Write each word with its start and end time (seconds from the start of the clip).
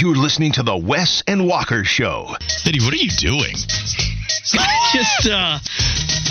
You're 0.00 0.14
listening 0.14 0.52
to 0.52 0.62
the 0.62 0.76
Wes 0.76 1.24
and 1.26 1.44
Walker 1.46 1.82
Show. 1.82 2.36
Eddie, 2.64 2.80
what 2.80 2.92
are 2.92 2.96
you 2.96 3.10
doing? 3.10 3.52
just 4.92 5.26
uh 5.28 5.58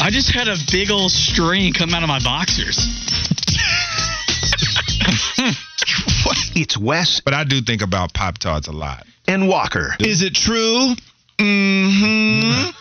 I 0.01 0.09
just 0.09 0.33
had 0.33 0.47
a 0.47 0.55
big 0.71 0.89
old 0.89 1.11
string 1.11 1.73
come 1.73 1.93
out 1.93 2.01
of 2.01 2.07
my 2.07 2.19
boxers. 2.19 2.77
It's 6.59 6.75
Wes 6.77 7.21
But 7.21 7.33
I 7.33 7.43
do 7.43 7.61
think 7.61 7.81
about 7.81 8.13
Pop 8.13 8.37
Tarts 8.39 8.67
a 8.67 8.71
lot. 8.71 9.05
and 9.27 9.47
Walker. 9.47 9.95
Is 9.99 10.21
it 10.23 10.33
true? 10.33 10.93
Mm-hmm. 11.37 12.71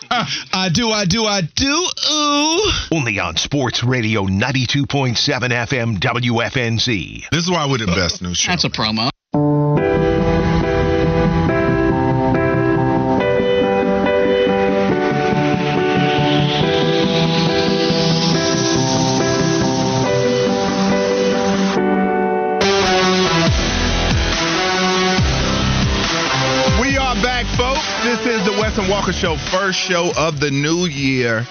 I 0.53 0.69
do, 0.69 0.89
I 0.89 1.05
do, 1.05 1.25
I 1.25 1.41
do. 1.41 1.87
Ooh. 2.11 2.71
Only 2.97 3.19
on 3.19 3.35
Sports 3.37 3.83
Radio 3.83 4.23
92.7 4.23 5.15
FM 5.15 5.99
WFNZ. 5.99 7.29
This 7.29 7.43
is 7.43 7.51
why 7.51 7.67
we're 7.69 7.77
the 7.77 7.85
best 7.87 8.21
news 8.21 8.37
show. 8.37 8.51
That's 8.51 8.63
a 8.63 8.69
promo. 8.69 9.09
Walker 29.07 29.19
Show, 29.19 29.37
first 29.37 29.79
show 29.79 30.11
of 30.17 30.41
the 30.41 30.51
new 30.51 30.85
year 30.85 31.47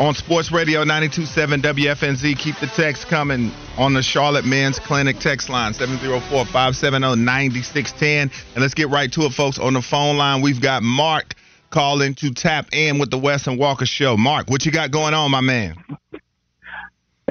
on 0.00 0.16
Sports 0.16 0.50
Radio 0.50 0.82
92.7 0.82 1.62
WFNZ. 1.62 2.36
Keep 2.36 2.58
the 2.58 2.66
text 2.66 3.06
coming 3.06 3.52
on 3.78 3.94
the 3.94 4.02
Charlotte 4.02 4.44
Men's 4.44 4.80
Clinic 4.80 5.20
text 5.20 5.48
line, 5.48 5.74
704-570-9610. 5.74 8.32
And 8.54 8.56
let's 8.56 8.74
get 8.74 8.88
right 8.88 9.12
to 9.12 9.26
it, 9.26 9.32
folks. 9.32 9.60
On 9.60 9.74
the 9.74 9.82
phone 9.82 10.16
line, 10.16 10.42
we've 10.42 10.60
got 10.60 10.82
Mark 10.82 11.34
calling 11.70 12.16
to 12.16 12.32
tap 12.32 12.70
in 12.72 12.98
with 12.98 13.12
the 13.12 13.18
Wes 13.18 13.46
and 13.46 13.60
Walker 13.60 13.86
Show. 13.86 14.16
Mark, 14.16 14.50
what 14.50 14.66
you 14.66 14.72
got 14.72 14.90
going 14.90 15.14
on, 15.14 15.30
my 15.30 15.40
man? 15.40 15.76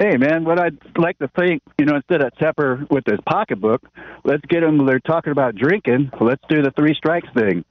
Hey, 0.02 0.16
man, 0.16 0.44
what 0.44 0.58
I'd 0.58 0.78
like 0.98 1.16
to 1.20 1.28
think, 1.28 1.62
you 1.78 1.84
know, 1.84 1.94
instead 1.94 2.22
of 2.22 2.32
Tepper 2.32 2.90
with 2.90 3.04
his 3.06 3.20
pocketbook, 3.24 3.80
let's 4.24 4.42
get 4.48 4.62
them, 4.62 4.84
they're 4.84 4.98
talking 4.98 5.30
about 5.30 5.54
drinking, 5.54 6.10
let's 6.20 6.42
do 6.48 6.60
the 6.60 6.72
three 6.72 6.92
strikes 6.96 7.28
thing. 7.38 7.64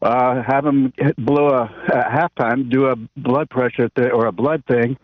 Uh, 0.00 0.42
have 0.42 0.64
them 0.64 0.94
blow 1.18 1.48
a, 1.48 1.64
at 1.94 2.06
halftime, 2.06 2.70
do 2.70 2.86
a 2.86 2.96
blood 3.18 3.50
pressure 3.50 3.90
th- 3.90 4.12
or 4.14 4.24
a 4.24 4.32
blood 4.32 4.64
thing 4.66 4.96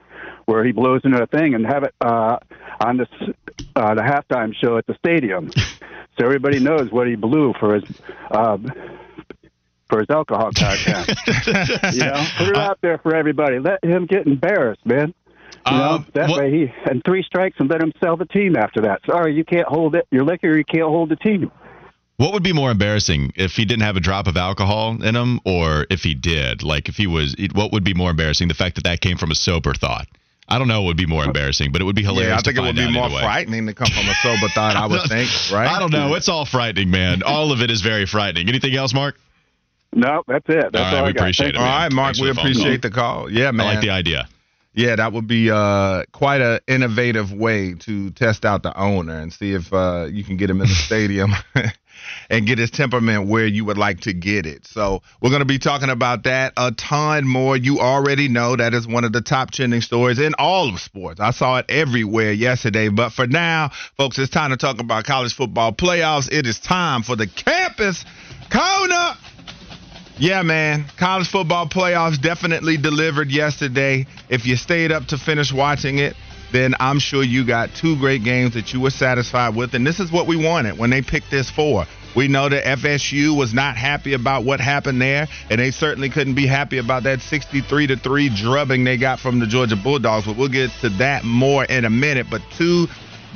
where 0.47 0.65
he 0.65 0.73
blows 0.73 1.03
into 1.05 1.23
a 1.23 1.27
thing 1.27 1.55
and 1.55 1.67
have 1.67 1.83
it 1.83 1.95
uh, 2.01 2.39
on 2.83 2.97
this, 2.97 3.09
uh, 3.77 3.95
the 3.95 4.01
halftime 4.01 4.55
show 4.55 4.79
at 4.79 4.87
the 4.87 4.95
stadium. 4.95 5.51
so 6.19 6.25
everybody 6.25 6.61
knows 6.61 6.91
what 6.91 7.07
he 7.07 7.15
blew 7.15 7.53
for 7.61 7.75
his. 7.75 7.85
Uh, 8.31 8.57
for 9.91 9.99
his 9.99 10.09
alcohol 10.09 10.51
content, 10.57 11.09
you 11.93 11.99
know, 11.99 12.25
put 12.39 12.47
it 12.47 12.57
out 12.57 12.79
there 12.81 12.99
for 12.99 13.13
everybody. 13.17 13.59
Let 13.59 13.85
him 13.85 14.07
get 14.07 14.25
embarrassed, 14.25 14.87
man. 14.87 15.13
You 15.67 15.77
know, 15.77 15.83
Um, 15.91 16.07
that 16.15 16.29
what- 16.29 16.41
way 16.41 16.51
he 16.51 16.73
and 16.91 17.03
three 17.05 17.23
strikes 17.23 17.57
and 17.61 17.69
let 17.71 17.83
him 17.83 17.93
sell 18.03 18.17
the 18.17 18.25
team 18.25 18.57
after 18.57 18.81
that. 18.83 19.01
Sorry, 19.07 19.35
you 19.35 19.45
can't 19.45 19.67
hold 19.69 19.95
it. 19.95 20.07
Your 20.11 20.25
liquor, 20.25 20.57
you 20.57 20.65
can't 20.65 20.85
hold 20.89 21.11
the 21.11 21.17
team. 21.17 21.51
What 22.17 22.33
would 22.35 22.43
be 22.43 22.53
more 22.53 22.71
embarrassing 22.71 23.33
if 23.37 23.57
he 23.57 23.65
didn't 23.65 23.83
have 23.83 23.97
a 23.97 24.01
drop 24.01 24.27
of 24.27 24.37
alcohol 24.37 25.03
in 25.03 25.15
him, 25.17 25.41
or 25.45 25.87
if 25.91 26.03
he 26.03 26.15
did? 26.15 26.63
Like 26.63 26.89
if 26.89 26.97
he 26.97 27.07
was, 27.07 27.35
what 27.55 27.73
would 27.73 27.85
be 27.85 27.95
more 27.95 28.11
embarrassing? 28.11 28.49
The 28.49 28.55
fact 28.55 28.75
that 28.77 28.85
that 28.85 29.01
came 29.01 29.17
from 29.17 29.31
a 29.31 29.35
sober 29.35 29.73
thought. 29.75 30.07
I 30.49 30.59
don't 30.59 30.67
know. 30.67 30.81
What 30.83 30.89
would 30.89 30.97
be 30.97 31.07
more 31.07 31.25
embarrassing, 31.25 31.71
but 31.73 31.81
it 31.81 31.85
would 31.85 31.95
be 31.95 32.03
hilarious. 32.03 32.31
Yeah, 32.31 32.39
I 32.39 32.41
think 32.43 32.57
to 32.57 32.63
it 32.63 32.67
would 32.67 32.77
be 32.77 32.91
more 32.91 33.09
frightening 33.09 33.67
to 33.67 33.73
come 33.73 33.87
from 33.87 34.09
a 34.09 34.15
sober 34.23 34.49
thought, 34.55 34.75
I 34.77 34.87
would 34.87 35.03
think, 35.03 35.31
right? 35.53 35.69
I 35.69 35.79
don't 35.79 35.93
know. 35.93 36.15
It's 36.15 36.29
all 36.29 36.45
frightening, 36.45 36.91
man. 36.91 37.23
all 37.27 37.53
of 37.53 37.63
it 37.63 37.71
is 37.71 37.83
very 37.83 38.05
frightening. 38.05 38.49
Anything 38.49 38.75
else, 38.75 38.93
Mark? 38.93 39.17
No, 39.95 40.23
that's 40.27 40.45
it. 40.49 40.73
That's 40.73 40.77
All 40.77 40.85
all, 40.85 40.93
right, 40.93 40.99
I 40.99 41.07
we 41.07 41.13
got. 41.13 41.21
appreciate 41.23 41.47
Thank 41.47 41.57
it, 41.57 41.59
man. 41.61 41.69
right, 41.83 41.93
Mark, 41.93 42.07
Thanks 42.07 42.19
for 42.19 42.25
we 42.25 42.29
the 42.31 42.35
phone 42.35 42.45
appreciate 42.47 42.83
the 42.83 42.91
call. 42.91 43.31
Yeah, 43.31 43.51
man. 43.53 43.67
I 43.67 43.71
like 43.75 43.81
the 43.81 43.91
idea. 43.91 44.29
Yeah, 44.73 44.97
that 44.97 45.13
would 45.13 45.27
be 45.27 45.51
uh, 45.51 46.05
quite 46.13 46.41
an 46.41 46.61
innovative 46.69 47.33
way 47.33 47.75
to 47.81 48.11
test 48.11 48.45
out 48.45 48.63
the 48.63 48.77
owner 48.79 49.19
and 49.19 49.33
see 49.33 49.53
if 49.53 49.73
uh, 49.73 50.07
you 50.11 50.23
can 50.23 50.37
get 50.37 50.49
him 50.49 50.61
in 50.61 50.69
the 50.69 50.75
stadium 50.75 51.33
and 52.31 52.47
get 52.47 52.59
his 52.59 52.71
temperament 52.71 53.27
where 53.27 53.47
you 53.47 53.65
would 53.65 53.79
like 53.79 54.01
to 54.03 54.13
get 54.13 54.47
it. 54.47 54.67
So 54.67 55.03
we're 55.21 55.31
going 55.31 55.41
to 55.41 55.47
be 55.47 55.59
talking 55.59 55.91
about 55.91 56.25
that 56.25 56.53
a 56.57 56.71
ton 56.71 57.27
more. 57.27 57.57
You 57.57 57.81
already 57.81 58.29
know 58.29 58.55
that 58.55 58.73
is 58.73 58.87
one 58.87 59.05
of 59.05 59.13
the 59.13 59.21
top 59.21 59.51
trending 59.51 59.81
stories 59.81 60.21
in 60.21 60.35
all 60.39 60.73
of 60.73 60.81
sports. 60.81 61.19
I 61.19 61.33
saw 61.33 61.59
it 61.59 61.67
everywhere 61.69 62.33
yesterday. 62.33 62.89
But 62.91 63.11
for 63.11 63.27
now, 63.27 63.71
folks, 63.97 64.19
it's 64.19 64.31
time 64.31 64.51
to 64.51 64.57
talk 64.57 64.81
about 64.81 65.05
college 65.05 65.35
football 65.35 65.73
playoffs. 65.73 66.31
It 66.31 66.47
is 66.47 66.61
time 66.61 67.03
for 67.03 67.17
the 67.17 67.27
campus 67.27 68.05
corner. 68.51 69.15
Yeah, 70.21 70.43
man. 70.43 70.85
College 70.99 71.31
football 71.31 71.67
playoffs 71.67 72.21
definitely 72.21 72.77
delivered 72.77 73.31
yesterday. 73.31 74.07
If 74.29 74.45
you 74.45 74.57
stayed 74.57 74.93
up 74.93 75.07
to 75.07 75.17
finish 75.17 75.51
watching 75.51 75.97
it, 75.97 76.15
then 76.53 76.75
I'm 76.79 76.99
sure 76.99 77.23
you 77.23 77.47
got 77.47 77.75
two 77.75 77.97
great 77.97 78.23
games 78.23 78.53
that 78.53 78.75
you 78.75 78.83
were 78.83 78.91
satisfied 78.91 79.57
with. 79.57 79.73
And 79.73 79.87
this 79.87 79.99
is 79.99 80.13
what 80.13 80.27
we 80.27 80.37
wanted 80.37 80.77
when 80.77 80.91
they 80.91 81.01
picked 81.01 81.31
this 81.31 81.49
for. 81.49 81.87
We 82.15 82.29
know 82.29 82.51
that 82.51 82.65
FSU 82.65 83.35
was 83.35 83.55
not 83.55 83.79
happy 83.79 84.13
about 84.13 84.45
what 84.45 84.61
happened 84.61 85.01
there, 85.01 85.27
and 85.49 85.59
they 85.59 85.71
certainly 85.71 86.11
couldn't 86.11 86.35
be 86.35 86.47
happy 86.47 86.77
about 86.77 87.05
that 87.05 87.23
63 87.23 87.87
to 87.87 87.97
3 87.97 88.29
drubbing 88.29 88.85
they 88.85 88.99
got 88.99 89.21
from 89.21 89.39
the 89.39 89.47
Georgia 89.47 89.77
Bulldogs. 89.77 90.27
But 90.27 90.37
we'll 90.37 90.49
get 90.49 90.71
to 90.83 90.91
that 90.99 91.25
more 91.25 91.65
in 91.65 91.87
a 91.87 91.91
minute. 91.91 92.27
But 92.31 92.43
two 92.59 92.89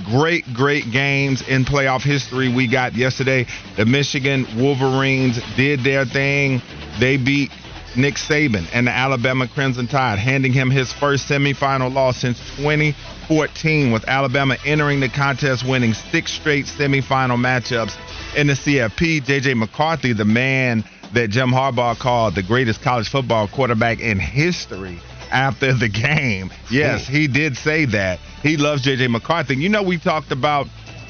great, 0.05 0.45
great 0.53 0.91
games 0.91 1.43
in 1.47 1.65
playoff 1.65 2.03
history 2.03 2.53
we 2.53 2.67
got 2.67 2.95
yesterday. 2.95 3.47
The 3.77 3.87
Michigan 3.87 4.47
Wolverines 4.57 5.41
did 5.57 5.85
their 5.85 6.05
thing. 6.05 6.61
They 6.99 7.17
beat 7.17 7.51
Nick 7.97 8.15
Saban 8.15 8.67
and 8.73 8.87
the 8.87 8.91
Alabama 8.91 9.47
Crimson 9.47 9.87
Tide, 9.87 10.19
handing 10.19 10.53
him 10.53 10.71
his 10.71 10.93
first 10.93 11.29
semifinal 11.29 11.93
loss 11.93 12.17
since 12.19 12.39
2014, 12.57 13.93
with 13.93 14.09
Alabama 14.09 14.57
entering 14.65 15.01
the 15.01 15.09
contest, 15.09 15.67
winning 15.67 15.95
six 15.95 16.33
straight 16.33 16.67
semifinal 16.67 17.39
matchups 17.39 17.97
in 18.37 18.49
the 18.49 18.55
CFP. 18.55 19.23
JJ 19.23 19.57
McCarthy, 19.57 20.13
the 20.13 20.25
man 20.25 20.85
that 21.13 21.31
Jim 21.31 21.51
Harbaugh 21.51 21.97
called 21.97 22.35
the 22.35 22.43
greatest 22.43 22.83
college 22.83 23.09
football 23.09 23.47
quarterback 23.47 24.01
in 24.01 24.19
history 24.19 25.01
after 25.35 25.75
the 25.75 25.89
game. 25.89 26.51
Yes, 26.71 27.07
he 27.07 27.27
did 27.27 27.57
say 27.57 27.85
that. 27.87 28.21
He 28.43 28.57
loves 28.57 28.83
JJ 28.85 29.11
McCarthy. 29.11 29.57
You 29.57 29.69
know, 29.69 29.83
we 29.83 29.99
talked 29.99 30.31
about 30.31 30.69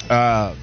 uh, 0.09 0.55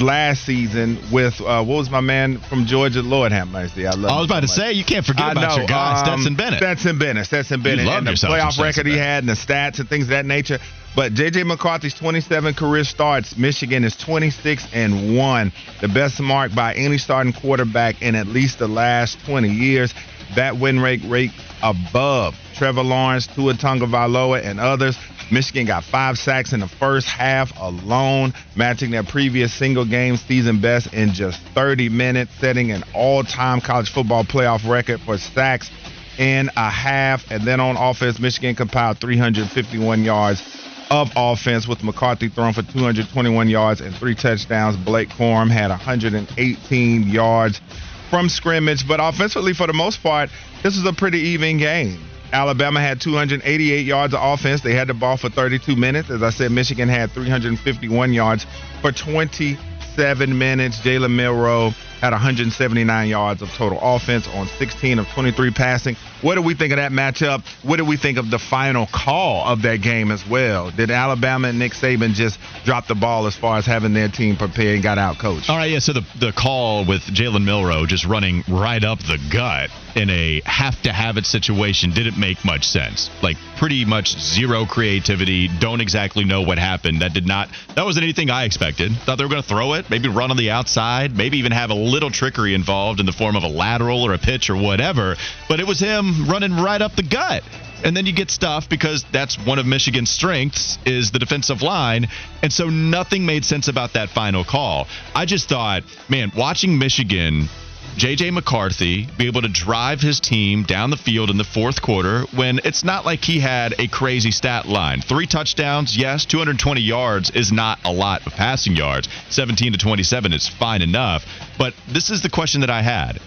last 0.00 0.44
season 0.44 0.98
with 1.10 1.40
uh, 1.40 1.64
what 1.64 1.76
was 1.76 1.90
my 1.90 2.00
man 2.00 2.38
from 2.38 2.66
Georgia? 2.66 3.00
Lord 3.02 3.32
have 3.32 3.48
mercy. 3.48 3.86
I 3.86 3.92
love. 3.92 4.10
I 4.10 4.16
was 4.18 4.26
about 4.26 4.40
to 4.40 4.48
so 4.48 4.60
much. 4.60 4.68
say 4.68 4.72
you 4.74 4.84
can't 4.84 5.04
forget 5.04 5.24
I 5.24 5.32
about 5.32 5.48
know, 5.50 5.56
your 5.58 5.66
guy, 5.66 6.00
um, 6.00 6.20
Stetson 6.20 6.36
Bennett. 6.36 6.58
Stetson 6.58 6.98
Bennett. 6.98 7.26
Stetson 7.26 7.62
Bennett. 7.62 7.86
love 7.86 7.98
and 7.98 8.06
the 8.08 8.12
playoff 8.12 8.58
record 8.60 8.86
he 8.86 8.92
Bennett. 8.92 8.98
had 9.06 9.22
and 9.24 9.28
the 9.28 9.32
stats 9.34 9.80
and 9.80 9.88
things 9.88 10.04
of 10.04 10.10
that 10.10 10.26
nature. 10.26 10.58
But 10.94 11.12
J.J. 11.12 11.44
McCarthy's 11.44 11.92
27 11.94 12.54
career 12.54 12.82
starts. 12.84 13.36
Michigan 13.36 13.84
is 13.84 13.94
26 13.96 14.66
and 14.72 15.16
one, 15.16 15.52
the 15.82 15.88
best 15.88 16.18
mark 16.20 16.54
by 16.54 16.72
any 16.74 16.96
starting 16.96 17.34
quarterback 17.34 18.00
in 18.00 18.14
at 18.14 18.26
least 18.26 18.58
the 18.58 18.68
last 18.68 19.18
20 19.26 19.48
years. 19.48 19.92
That 20.36 20.56
win 20.56 20.80
rate 20.80 21.02
rate 21.04 21.32
above 21.62 22.34
Trevor 22.56 22.82
Lawrence, 22.82 23.26
Tua 23.26 23.54
Tagovailoa, 23.54 24.42
and 24.44 24.58
others. 24.58 24.96
Michigan 25.30 25.66
got 25.66 25.84
five 25.84 26.18
sacks 26.18 26.52
in 26.52 26.60
the 26.60 26.68
first 26.68 27.08
half 27.08 27.52
alone, 27.60 28.32
matching 28.54 28.90
their 28.90 29.02
previous 29.02 29.52
single 29.52 29.84
game 29.84 30.16
season 30.16 30.60
best 30.60 30.92
in 30.94 31.12
just 31.12 31.40
30 31.54 31.88
minutes, 31.88 32.32
setting 32.40 32.70
an 32.70 32.82
all-time 32.94 33.60
college 33.60 33.90
football 33.90 34.24
playoff 34.24 34.68
record 34.68 35.00
for 35.00 35.18
sacks 35.18 35.70
in 36.18 36.48
a 36.56 36.70
half. 36.70 37.30
And 37.30 37.46
then 37.46 37.60
on 37.60 37.76
offense, 37.76 38.18
Michigan 38.18 38.54
compiled 38.54 38.98
351 38.98 40.04
yards 40.04 40.42
of 40.90 41.10
offense 41.16 41.66
with 41.66 41.82
McCarthy 41.82 42.28
throwing 42.28 42.52
for 42.52 42.62
221 42.62 43.48
yards 43.48 43.80
and 43.80 43.94
three 43.94 44.14
touchdowns. 44.14 44.76
Blake 44.76 45.08
Corum 45.10 45.50
had 45.50 45.70
118 45.70 47.08
yards 47.08 47.60
from 48.08 48.28
scrimmage, 48.28 48.86
but 48.86 49.00
offensively, 49.00 49.52
for 49.52 49.66
the 49.66 49.72
most 49.72 50.02
part, 50.02 50.30
this 50.62 50.76
was 50.76 50.86
a 50.86 50.92
pretty 50.92 51.18
even 51.18 51.58
game. 51.58 51.98
Alabama 52.32 52.80
had 52.80 53.00
288 53.00 53.86
yards 53.86 54.14
of 54.14 54.20
offense. 54.22 54.60
They 54.60 54.74
had 54.74 54.88
the 54.88 54.94
ball 54.94 55.16
for 55.16 55.28
32 55.28 55.76
minutes. 55.76 56.10
As 56.10 56.22
I 56.22 56.30
said, 56.30 56.50
Michigan 56.50 56.88
had 56.88 57.10
351 57.12 58.12
yards 58.12 58.46
for 58.80 58.92
27 58.92 60.38
minutes. 60.38 60.80
Jalen 60.80 61.14
Milroe 61.14 61.72
had 62.00 62.12
179 62.12 63.08
yards 63.08 63.42
of 63.42 63.50
total 63.50 63.78
offense 63.80 64.28
on 64.28 64.46
16 64.46 64.98
of 64.98 65.08
23 65.08 65.50
passing. 65.50 65.96
What 66.22 66.34
do 66.34 66.42
we 66.42 66.54
think 66.54 66.72
of 66.72 66.78
that 66.78 66.92
matchup? 66.92 67.44
What 67.62 67.76
do 67.76 67.84
we 67.84 67.96
think 67.96 68.18
of 68.18 68.30
the 68.30 68.38
final 68.38 68.86
call 68.86 69.46
of 69.46 69.62
that 69.62 69.82
game 69.82 70.10
as 70.10 70.26
well? 70.26 70.70
Did 70.70 70.90
Alabama 70.90 71.48
and 71.48 71.58
Nick 71.58 71.72
Saban 71.72 72.14
just 72.14 72.38
drop 72.64 72.86
the 72.86 72.94
ball 72.94 73.26
as 73.26 73.36
far 73.36 73.58
as 73.58 73.66
having 73.66 73.92
their 73.92 74.08
team 74.08 74.36
prepared 74.36 74.74
and 74.74 74.82
got 74.82 74.98
out 74.98 75.18
coached? 75.18 75.50
All 75.50 75.56
right, 75.56 75.70
yeah. 75.70 75.78
So 75.78 75.92
the 75.92 76.06
the 76.18 76.32
call 76.32 76.84
with 76.84 77.02
Jalen 77.02 77.44
Milroe 77.44 77.86
just 77.86 78.04
running 78.04 78.44
right 78.48 78.82
up 78.82 78.98
the 79.00 79.18
gut 79.30 79.70
in 79.96 80.10
a 80.10 80.42
have 80.44 80.80
to 80.82 80.92
have 80.92 81.16
it 81.16 81.24
situation 81.24 81.90
didn't 81.90 82.18
make 82.18 82.44
much 82.44 82.64
sense. 82.64 83.10
Like 83.22 83.36
pretty 83.56 83.84
much 83.84 84.18
zero 84.18 84.66
creativity. 84.66 85.48
Don't 85.48 85.80
exactly 85.80 86.24
know 86.24 86.42
what 86.42 86.58
happened. 86.58 87.00
That 87.00 87.14
did 87.14 87.26
not. 87.26 87.48
That 87.74 87.84
wasn't 87.84 88.04
anything 88.04 88.30
I 88.30 88.44
expected. 88.44 88.92
Thought 89.04 89.16
they 89.16 89.24
were 89.24 89.30
going 89.30 89.42
to 89.42 89.48
throw 89.48 89.72
it, 89.74 89.88
maybe 89.88 90.08
run 90.08 90.30
on 90.30 90.36
the 90.36 90.50
outside, 90.50 91.16
maybe 91.16 91.38
even 91.38 91.52
have 91.52 91.70
a 91.70 91.74
little 91.86 92.10
trickery 92.10 92.54
involved 92.54 93.00
in 93.00 93.06
the 93.06 93.12
form 93.12 93.36
of 93.36 93.44
a 93.44 93.48
lateral 93.48 94.02
or 94.02 94.12
a 94.12 94.18
pitch 94.18 94.50
or 94.50 94.56
whatever, 94.56 95.16
but 95.48 95.60
it 95.60 95.66
was 95.66 95.80
him 95.80 96.26
running 96.26 96.54
right 96.56 96.80
up 96.82 96.94
the 96.96 97.02
gut. 97.02 97.42
And 97.84 97.96
then 97.96 98.06
you 98.06 98.12
get 98.12 98.30
stuff 98.30 98.68
because 98.68 99.04
that's 99.12 99.38
one 99.38 99.58
of 99.58 99.66
Michigan's 99.66 100.10
strengths 100.10 100.78
is 100.86 101.10
the 101.10 101.18
defensive 101.18 101.62
line. 101.62 102.08
And 102.42 102.52
so 102.52 102.70
nothing 102.70 103.26
made 103.26 103.44
sense 103.44 103.68
about 103.68 103.92
that 103.92 104.08
final 104.08 104.44
call. 104.44 104.88
I 105.14 105.26
just 105.26 105.48
thought, 105.48 105.84
man, 106.08 106.32
watching 106.34 106.78
Michigan 106.78 107.48
JJ 107.96 108.34
McCarthy 108.34 109.08
be 109.16 109.26
able 109.26 109.40
to 109.40 109.48
drive 109.48 110.02
his 110.02 110.20
team 110.20 110.64
down 110.64 110.90
the 110.90 110.98
field 110.98 111.30
in 111.30 111.38
the 111.38 111.44
fourth 111.44 111.80
quarter 111.80 112.26
when 112.34 112.60
it's 112.62 112.84
not 112.84 113.06
like 113.06 113.24
he 113.24 113.40
had 113.40 113.74
a 113.78 113.88
crazy 113.88 114.30
stat 114.30 114.66
line. 114.66 115.00
Three 115.00 115.26
touchdowns, 115.26 115.96
yes, 115.96 116.26
220 116.26 116.82
yards 116.82 117.30
is 117.30 117.52
not 117.52 117.78
a 117.86 117.90
lot 117.92 118.26
of 118.26 118.34
passing 118.34 118.76
yards. 118.76 119.08
17 119.30 119.72
to 119.72 119.78
27 119.78 120.34
is 120.34 120.46
fine 120.46 120.82
enough. 120.82 121.24
But 121.58 121.72
this 121.88 122.10
is 122.10 122.20
the 122.20 122.28
question 122.28 122.60
that 122.60 122.70
I 122.70 122.82
had. 122.82 123.18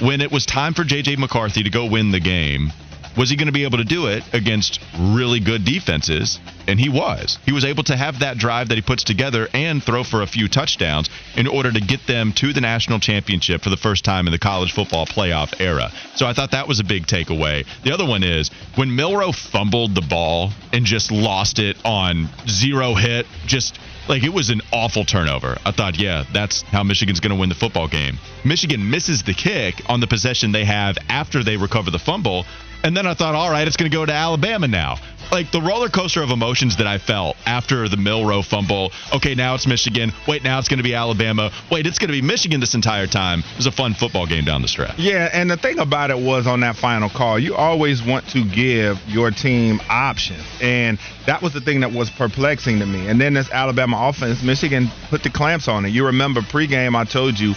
When 0.00 0.20
it 0.20 0.32
was 0.32 0.44
time 0.44 0.74
for 0.74 0.82
JJ 0.82 1.18
McCarthy 1.18 1.62
to 1.62 1.70
go 1.70 1.86
win 1.86 2.10
the 2.10 2.18
game, 2.18 2.72
was 3.16 3.30
he 3.30 3.36
going 3.36 3.46
to 3.46 3.52
be 3.52 3.64
able 3.64 3.78
to 3.78 3.84
do 3.84 4.06
it 4.06 4.22
against 4.32 4.80
really 4.98 5.40
good 5.40 5.64
defenses? 5.64 6.38
And 6.68 6.78
he 6.78 6.88
was. 6.88 7.38
He 7.44 7.52
was 7.52 7.64
able 7.64 7.84
to 7.84 7.96
have 7.96 8.20
that 8.20 8.38
drive 8.38 8.68
that 8.68 8.74
he 8.74 8.82
puts 8.82 9.04
together 9.04 9.48
and 9.54 9.82
throw 9.82 10.04
for 10.04 10.22
a 10.22 10.26
few 10.26 10.48
touchdowns 10.48 11.08
in 11.36 11.46
order 11.46 11.72
to 11.72 11.80
get 11.80 12.06
them 12.06 12.32
to 12.34 12.52
the 12.52 12.60
national 12.60 12.98
championship 12.98 13.62
for 13.62 13.70
the 13.70 13.76
first 13.76 14.04
time 14.04 14.26
in 14.26 14.32
the 14.32 14.38
college 14.38 14.72
football 14.72 15.06
playoff 15.06 15.60
era. 15.60 15.90
So 16.14 16.26
I 16.26 16.32
thought 16.32 16.50
that 16.50 16.68
was 16.68 16.80
a 16.80 16.84
big 16.84 17.06
takeaway. 17.06 17.66
The 17.84 17.92
other 17.92 18.06
one 18.06 18.22
is 18.22 18.50
when 18.74 18.94
Milroe 18.94 19.32
fumbled 19.32 19.94
the 19.94 20.02
ball 20.02 20.50
and 20.72 20.84
just 20.84 21.10
lost 21.10 21.58
it 21.58 21.76
on 21.84 22.28
zero 22.48 22.94
hit, 22.94 23.26
just 23.46 23.78
like 24.08 24.22
it 24.22 24.32
was 24.32 24.50
an 24.50 24.60
awful 24.72 25.04
turnover. 25.04 25.56
I 25.64 25.72
thought, 25.72 25.98
yeah, 25.98 26.24
that's 26.32 26.62
how 26.62 26.82
Michigan's 26.82 27.20
going 27.20 27.34
to 27.34 27.40
win 27.40 27.48
the 27.48 27.54
football 27.54 27.88
game. 27.88 28.18
Michigan 28.44 28.88
misses 28.90 29.22
the 29.22 29.34
kick 29.34 29.82
on 29.88 30.00
the 30.00 30.06
possession 30.06 30.52
they 30.52 30.64
have 30.64 30.96
after 31.08 31.42
they 31.42 31.56
recover 31.56 31.90
the 31.90 31.98
fumble, 31.98 32.44
and 32.86 32.96
then 32.96 33.04
I 33.04 33.14
thought, 33.14 33.34
all 33.34 33.50
right, 33.50 33.66
it's 33.66 33.76
going 33.76 33.90
to 33.90 33.94
go 33.94 34.06
to 34.06 34.12
Alabama 34.12 34.68
now. 34.68 34.98
Like 35.32 35.50
the 35.50 35.60
roller 35.60 35.88
coaster 35.88 36.22
of 36.22 36.30
emotions 36.30 36.76
that 36.76 36.86
I 36.86 36.98
felt 36.98 37.36
after 37.44 37.88
the 37.88 37.96
Milroe 37.96 38.42
fumble. 38.42 38.92
Okay, 39.12 39.34
now 39.34 39.56
it's 39.56 39.66
Michigan. 39.66 40.12
Wait, 40.28 40.44
now 40.44 40.60
it's 40.60 40.68
going 40.68 40.78
to 40.78 40.84
be 40.84 40.94
Alabama. 40.94 41.50
Wait, 41.68 41.84
it's 41.84 41.98
going 41.98 42.06
to 42.06 42.12
be 42.12 42.22
Michigan 42.22 42.60
this 42.60 42.76
entire 42.76 43.08
time. 43.08 43.40
It 43.40 43.56
was 43.56 43.66
a 43.66 43.72
fun 43.72 43.94
football 43.94 44.28
game 44.28 44.44
down 44.44 44.62
the 44.62 44.68
stretch. 44.68 45.00
Yeah, 45.00 45.28
and 45.32 45.50
the 45.50 45.56
thing 45.56 45.80
about 45.80 46.12
it 46.12 46.18
was 46.18 46.46
on 46.46 46.60
that 46.60 46.76
final 46.76 47.10
call, 47.10 47.40
you 47.40 47.56
always 47.56 48.04
want 48.04 48.28
to 48.28 48.44
give 48.44 49.00
your 49.08 49.32
team 49.32 49.80
options. 49.88 50.44
And 50.62 51.00
that 51.26 51.42
was 51.42 51.52
the 51.52 51.60
thing 51.60 51.80
that 51.80 51.90
was 51.90 52.08
perplexing 52.08 52.78
to 52.78 52.86
me. 52.86 53.08
And 53.08 53.20
then 53.20 53.34
this 53.34 53.50
Alabama 53.50 54.08
offense, 54.08 54.44
Michigan 54.44 54.92
put 55.10 55.24
the 55.24 55.30
clamps 55.30 55.66
on 55.66 55.84
it. 55.86 55.88
You 55.88 56.06
remember 56.06 56.40
pregame, 56.40 56.94
I 56.94 57.02
told 57.02 57.40
you 57.40 57.54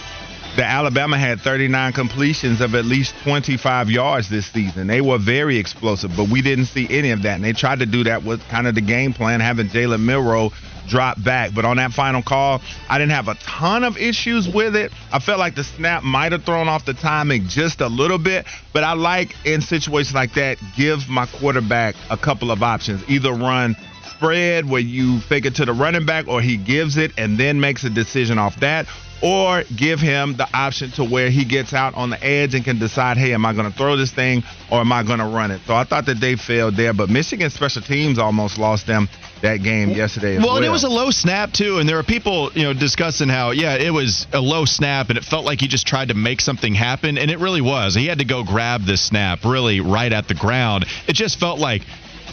the 0.56 0.64
Alabama 0.64 1.16
had 1.16 1.40
39 1.40 1.92
completions 1.92 2.60
of 2.60 2.74
at 2.74 2.84
least 2.84 3.14
25 3.22 3.88
yards 3.88 4.28
this 4.28 4.46
season. 4.46 4.88
They 4.88 5.00
were 5.00 5.18
very 5.18 5.58
explosive, 5.58 6.12
but 6.16 6.28
we 6.28 6.42
didn't 6.42 6.66
see 6.66 6.86
any 6.90 7.10
of 7.10 7.22
that. 7.22 7.36
And 7.36 7.44
they 7.44 7.52
tried 7.52 7.78
to 7.78 7.86
do 7.86 8.04
that 8.04 8.24
with 8.24 8.42
kind 8.48 8.66
of 8.66 8.74
the 8.74 8.80
game 8.80 9.12
plan, 9.12 9.40
having 9.40 9.68
Jalen 9.68 10.00
Milroe 10.00 10.50
drop 10.88 11.22
back. 11.22 11.54
But 11.54 11.64
on 11.64 11.76
that 11.76 11.92
final 11.92 12.20
call, 12.20 12.60
I 12.88 12.98
didn't 12.98 13.12
have 13.12 13.28
a 13.28 13.34
ton 13.34 13.84
of 13.84 13.96
issues 13.96 14.48
with 14.48 14.74
it. 14.74 14.92
I 15.12 15.20
felt 15.20 15.38
like 15.38 15.54
the 15.54 15.64
snap 15.64 16.02
might 16.02 16.32
have 16.32 16.44
thrown 16.44 16.68
off 16.68 16.84
the 16.84 16.94
timing 16.94 17.46
just 17.46 17.80
a 17.80 17.86
little 17.86 18.18
bit, 18.18 18.46
but 18.72 18.82
I 18.82 18.94
like 18.94 19.34
in 19.44 19.62
situations 19.62 20.14
like 20.14 20.34
that, 20.34 20.58
give 20.76 21.08
my 21.08 21.26
quarterback 21.26 21.94
a 22.10 22.16
couple 22.16 22.50
of 22.50 22.62
options. 22.62 23.08
Either 23.08 23.32
run 23.32 23.76
spread 24.04 24.68
where 24.68 24.80
you 24.80 25.20
fake 25.20 25.46
it 25.46 25.56
to 25.56 25.64
the 25.64 25.72
running 25.72 26.06
back 26.06 26.28
or 26.28 26.40
he 26.40 26.56
gives 26.56 26.96
it 26.96 27.12
and 27.18 27.38
then 27.38 27.60
makes 27.60 27.84
a 27.84 27.90
decision 27.90 28.38
off 28.38 28.58
that 28.60 28.86
or 29.22 29.64
give 29.76 30.00
him 30.00 30.36
the 30.36 30.48
option 30.54 30.90
to 30.92 31.04
where 31.04 31.30
he 31.30 31.44
gets 31.44 31.74
out 31.74 31.94
on 31.94 32.10
the 32.10 32.24
edge 32.24 32.54
and 32.54 32.64
can 32.64 32.78
decide, 32.78 33.16
hey, 33.16 33.34
am 33.34 33.44
I 33.44 33.52
going 33.52 33.70
to 33.70 33.76
throw 33.76 33.96
this 33.96 34.10
thing 34.10 34.42
or 34.70 34.80
am 34.80 34.92
I 34.92 35.02
going 35.02 35.18
to 35.18 35.26
run 35.26 35.50
it? 35.50 35.60
So 35.66 35.74
I 35.74 35.84
thought 35.84 36.06
that 36.06 36.20
they 36.20 36.36
failed 36.36 36.76
there, 36.76 36.94
but 36.94 37.10
Michigan 37.10 37.50
special 37.50 37.82
teams 37.82 38.18
almost 38.18 38.58
lost 38.58 38.86
them 38.86 39.08
that 39.42 39.58
game 39.58 39.90
yesterday. 39.90 40.38
Well, 40.38 40.48
well, 40.48 40.56
and 40.56 40.64
it 40.64 40.70
was 40.70 40.84
a 40.84 40.88
low 40.88 41.10
snap 41.10 41.52
too, 41.52 41.78
and 41.78 41.88
there 41.88 41.98
are 41.98 42.02
people 42.02 42.50
you 42.54 42.62
know 42.62 42.72
discussing 42.72 43.28
how 43.28 43.50
yeah, 43.50 43.74
it 43.76 43.90
was 43.90 44.26
a 44.32 44.40
low 44.40 44.64
snap, 44.64 45.08
and 45.08 45.18
it 45.18 45.24
felt 45.24 45.44
like 45.44 45.60
he 45.60 45.68
just 45.68 45.86
tried 45.86 46.08
to 46.08 46.14
make 46.14 46.40
something 46.40 46.74
happen, 46.74 47.18
and 47.18 47.30
it 47.30 47.38
really 47.38 47.60
was. 47.60 47.94
He 47.94 48.06
had 48.06 48.18
to 48.18 48.24
go 48.24 48.44
grab 48.44 48.82
this 48.82 49.02
snap 49.02 49.44
really 49.44 49.80
right 49.80 50.12
at 50.12 50.28
the 50.28 50.34
ground. 50.34 50.86
It 51.06 51.14
just 51.14 51.38
felt 51.38 51.58
like 51.58 51.82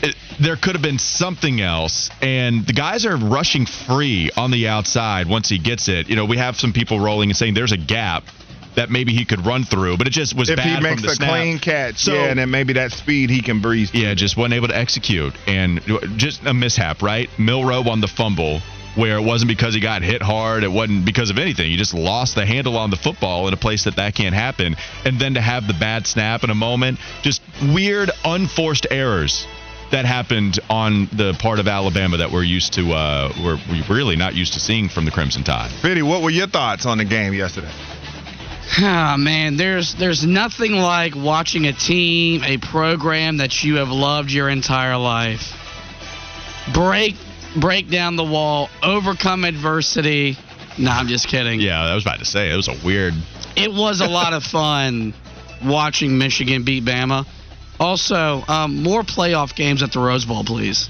it, 0.04 0.16
there 0.40 0.56
could 0.56 0.74
have 0.76 0.82
been 0.82 1.00
something 1.00 1.62
else. 1.62 2.10
And 2.22 2.66
the 2.66 2.74
guys 2.74 3.06
are 3.06 3.16
rushing 3.18 3.66
free 3.66 4.30
on 4.38 4.52
the 4.52 4.68
outside 4.68 5.28
once 5.28 5.50
he 5.50 5.58
gets 5.58 5.88
it. 5.88 6.10
You 6.10 6.16
know, 6.16 6.26
we 6.26 6.38
have 6.38 6.56
some 6.58 6.74
people 6.74 7.00
rolling 7.00 7.30
and 7.30 7.38
saying 7.38 7.54
there's 7.54 7.72
a 7.72 7.78
gap 7.78 8.24
that 8.76 8.92
maybe 8.92 9.12
he 9.12 9.26
could 9.26 9.44
run 9.44 9.64
through, 9.64 9.98
but 9.98 10.06
it 10.06 10.12
just 10.12 10.36
was 10.36 10.50
if 10.52 10.58
bad 10.58 10.78
he 10.78 10.84
makes 10.84 11.02
from 11.02 11.08
the 11.08 11.12
a 11.12 11.16
snap. 11.16 11.30
clean 11.32 11.58
catch, 11.58 11.98
So- 11.98 12.14
yeah, 12.14 12.26
and 12.30 12.38
then 12.38 12.52
maybe 12.52 12.74
that 12.74 12.92
speed 12.92 13.32
he 13.32 13.42
can 13.42 13.60
breeze. 13.60 13.90
through. 13.90 14.02
Yeah, 14.02 14.14
just 14.14 14.38
wasn't 14.38 14.54
able 14.54 14.68
to 14.68 14.78
execute, 14.78 15.34
and 15.48 15.82
just 16.18 16.46
a 16.46 16.54
mishap, 16.54 17.02
right? 17.02 17.28
Milroe 17.40 17.90
on 17.90 18.02
the 18.02 18.08
fumble, 18.08 18.62
where 18.94 19.18
it 19.18 19.24
wasn't 19.24 19.50
because 19.50 19.74
he 19.74 19.80
got 19.80 20.04
hit 20.04 20.22
hard, 20.22 20.64
it 20.64 20.72
wasn't 20.72 21.06
because 21.06 21.32
of 21.32 21.40
anything. 21.40 21.72
He 21.72 21.76
just 21.76 21.96
lost 21.96 22.36
the 22.36 22.46
handle 22.46 22.78
on 22.78 22.92
the 22.92 22.98
football 22.98 23.48
in 23.48 23.54
a 23.56 23.58
place 23.58 23.86
that 23.86 23.96
that 23.96 24.14
can't 24.14 24.36
happen, 24.36 24.76
and 25.06 25.20
then 25.20 25.34
to 25.34 25.42
have 25.42 25.66
the 25.66 25.74
bad 25.74 26.06
snap 26.06 26.44
in 26.44 26.52
a 26.52 26.56
moment, 26.56 27.00
just 27.24 27.42
weird, 27.74 28.12
unforced 28.24 28.86
errors 28.92 29.48
that 29.92 30.06
happened 30.06 30.60
on 30.70 31.08
the 31.14 31.34
part 31.40 31.60
of 31.60 31.68
Alabama 31.68 32.18
that 32.18 32.32
we're 32.32 32.44
used 32.44 32.74
to, 32.74 32.92
uh, 32.92 33.32
we're, 33.44 33.58
we're 33.70 33.84
really 33.90 34.16
not 34.16 34.36
used 34.36 34.54
to 34.54 34.60
seeing 34.60 34.90
from 34.90 35.06
the 35.06 35.12
Crimson 35.12 35.44
Tide. 35.44 35.72
Fitty, 35.82 36.02
what 36.02 36.22
were 36.22 36.30
your 36.30 36.48
thoughts 36.48 36.86
on 36.86 36.98
the 36.98 37.06
game 37.06 37.34
yesterday? 37.34 37.72
Ah, 38.80 39.16
man, 39.18 39.56
there's 39.56 39.96
there's 39.96 40.26
nothing 40.26 40.74
like 40.74 41.16
watching 41.16 41.68
a 41.68 41.74
team, 41.74 42.44
a 42.44 42.58
program 42.58 43.38
that 43.38 43.64
you 43.64 43.76
have 43.78 43.90
loved 43.90 44.30
your 44.30 44.50
entire 44.50 44.98
life. 44.98 45.54
Break 46.74 47.16
break 47.56 47.90
down 47.90 48.18
the 48.18 48.26
wall, 48.26 48.70
overcome 48.84 49.46
adversity. 49.46 50.36
No, 50.78 50.92
I'm 50.92 51.08
just 51.08 51.28
kidding. 51.28 51.62
Yeah, 51.62 51.82
I 51.82 51.96
was 51.96 52.04
about 52.04 52.20
to 52.20 52.26
say 52.26 52.52
it 52.52 52.56
was 52.56 52.68
a 52.68 52.76
weird. 52.86 53.14
It 53.56 53.72
was 53.72 54.02
a 54.02 54.08
lot 54.08 54.34
of 54.34 54.44
fun 54.52 55.14
watching 55.66 56.18
Michigan 56.18 56.64
beat 56.64 56.84
Bama. 56.84 57.26
Also, 57.80 58.44
um, 58.48 58.82
more 58.84 59.04
playoff 59.04 59.56
games 59.56 59.84
at 59.84 59.92
the 59.92 60.00
Rose 60.00 60.26
Bowl, 60.26 60.44
please. 60.44 60.90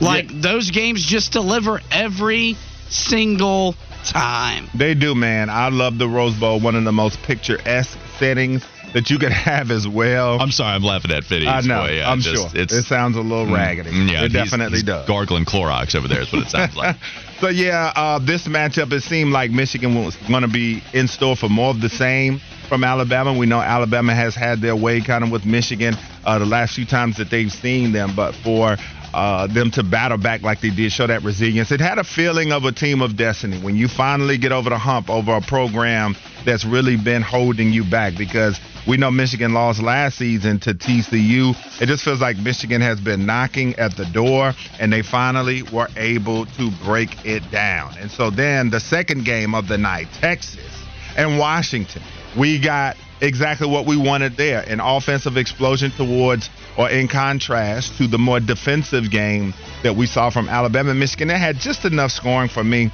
Like 0.00 0.28
those 0.28 0.70
games 0.70 1.04
just 1.04 1.32
deliver 1.32 1.80
every 1.90 2.56
single 2.88 3.74
time. 4.04 4.68
They 4.74 4.94
do, 4.94 5.14
man. 5.14 5.48
I 5.50 5.68
love 5.68 5.98
the 5.98 6.08
Rose 6.08 6.34
Bowl, 6.38 6.58
one 6.60 6.74
of 6.74 6.84
the 6.84 6.92
most 6.92 7.22
picturesque 7.22 7.96
settings 8.18 8.64
that 8.94 9.10
you 9.10 9.18
could 9.18 9.32
have 9.32 9.70
as 9.70 9.86
well. 9.86 10.40
I'm 10.40 10.50
sorry, 10.50 10.74
I'm 10.74 10.82
laughing 10.82 11.12
at 11.12 11.24
Fitty. 11.24 11.46
I 11.46 11.60
know. 11.60 11.86
Boy, 11.86 11.96
yeah, 11.98 12.10
I'm 12.10 12.20
just- 12.20 12.52
sure. 12.52 12.60
It's, 12.60 12.72
It 12.72 12.84
sounds 12.84 13.16
a 13.16 13.20
little 13.20 13.46
raggedy. 13.52 13.90
Mm, 13.90 14.10
yeah, 14.10 14.24
it 14.24 14.32
he's- 14.32 14.50
definitely 14.50 14.78
he's 14.78 14.84
does. 14.84 15.06
Gargling 15.06 15.44
Clorox 15.44 15.94
over 15.94 16.08
there 16.08 16.22
is 16.22 16.32
what 16.32 16.42
it 16.42 16.50
sounds 16.50 16.74
like. 16.76 16.96
So 17.42 17.48
yeah, 17.48 17.92
uh, 17.96 18.20
this 18.20 18.46
matchup 18.46 18.92
it 18.92 19.02
seemed 19.02 19.32
like 19.32 19.50
Michigan 19.50 19.96
was 19.96 20.14
going 20.28 20.42
to 20.42 20.48
be 20.48 20.80
in 20.92 21.08
store 21.08 21.34
for 21.34 21.48
more 21.48 21.70
of 21.70 21.80
the 21.80 21.88
same 21.88 22.40
from 22.68 22.84
Alabama. 22.84 23.36
We 23.36 23.46
know 23.46 23.60
Alabama 23.60 24.14
has 24.14 24.36
had 24.36 24.60
their 24.60 24.76
way 24.76 25.00
kind 25.00 25.24
of 25.24 25.32
with 25.32 25.44
Michigan 25.44 25.96
uh, 26.24 26.38
the 26.38 26.46
last 26.46 26.76
few 26.76 26.86
times 26.86 27.16
that 27.16 27.30
they've 27.30 27.50
seen 27.50 27.90
them, 27.90 28.14
but 28.14 28.36
for 28.36 28.76
uh, 29.14 29.46
them 29.46 29.70
to 29.72 29.82
battle 29.82 30.18
back 30.18 30.42
like 30.42 30.60
they 30.60 30.70
did, 30.70 30.92
show 30.92 31.06
that 31.06 31.22
resilience. 31.22 31.70
It 31.70 31.80
had 31.80 31.98
a 31.98 32.04
feeling 32.04 32.52
of 32.52 32.64
a 32.64 32.72
team 32.72 33.02
of 33.02 33.16
destiny 33.16 33.60
when 33.60 33.76
you 33.76 33.88
finally 33.88 34.38
get 34.38 34.52
over 34.52 34.70
the 34.70 34.78
hump 34.78 35.10
over 35.10 35.36
a 35.36 35.40
program 35.40 36.16
that's 36.44 36.64
really 36.64 36.96
been 36.96 37.22
holding 37.22 37.72
you 37.72 37.84
back 37.84 38.16
because 38.16 38.58
we 38.86 38.96
know 38.96 39.10
Michigan 39.10 39.52
lost 39.52 39.80
last 39.80 40.18
season 40.18 40.58
to 40.60 40.74
TCU. 40.74 41.54
It 41.80 41.86
just 41.86 42.04
feels 42.04 42.20
like 42.20 42.36
Michigan 42.38 42.80
has 42.80 43.00
been 43.00 43.26
knocking 43.26 43.74
at 43.76 43.96
the 43.96 44.06
door 44.06 44.54
and 44.80 44.92
they 44.92 45.02
finally 45.02 45.62
were 45.62 45.88
able 45.96 46.46
to 46.46 46.70
break 46.84 47.24
it 47.24 47.48
down. 47.50 47.96
And 47.98 48.10
so 48.10 48.30
then 48.30 48.70
the 48.70 48.80
second 48.80 49.24
game 49.24 49.54
of 49.54 49.68
the 49.68 49.78
night, 49.78 50.08
Texas 50.20 50.84
and 51.16 51.38
Washington. 51.38 52.02
We 52.36 52.58
got 52.58 52.96
exactly 53.22 53.68
what 53.68 53.86
we 53.86 53.96
wanted 53.96 54.36
there 54.36 54.60
an 54.68 54.80
offensive 54.80 55.36
explosion 55.36 55.90
towards, 55.92 56.50
or 56.76 56.90
in 56.90 57.08
contrast 57.08 57.96
to 57.96 58.06
the 58.06 58.18
more 58.18 58.40
defensive 58.40 59.10
game 59.10 59.54
that 59.82 59.96
we 59.96 60.06
saw 60.06 60.28
from 60.28 60.48
Alabama 60.48 60.90
and 60.90 60.98
Michigan. 60.98 61.28
That 61.28 61.38
had 61.38 61.58
just 61.58 61.84
enough 61.84 62.10
scoring 62.10 62.48
for 62.48 62.64
me. 62.64 62.90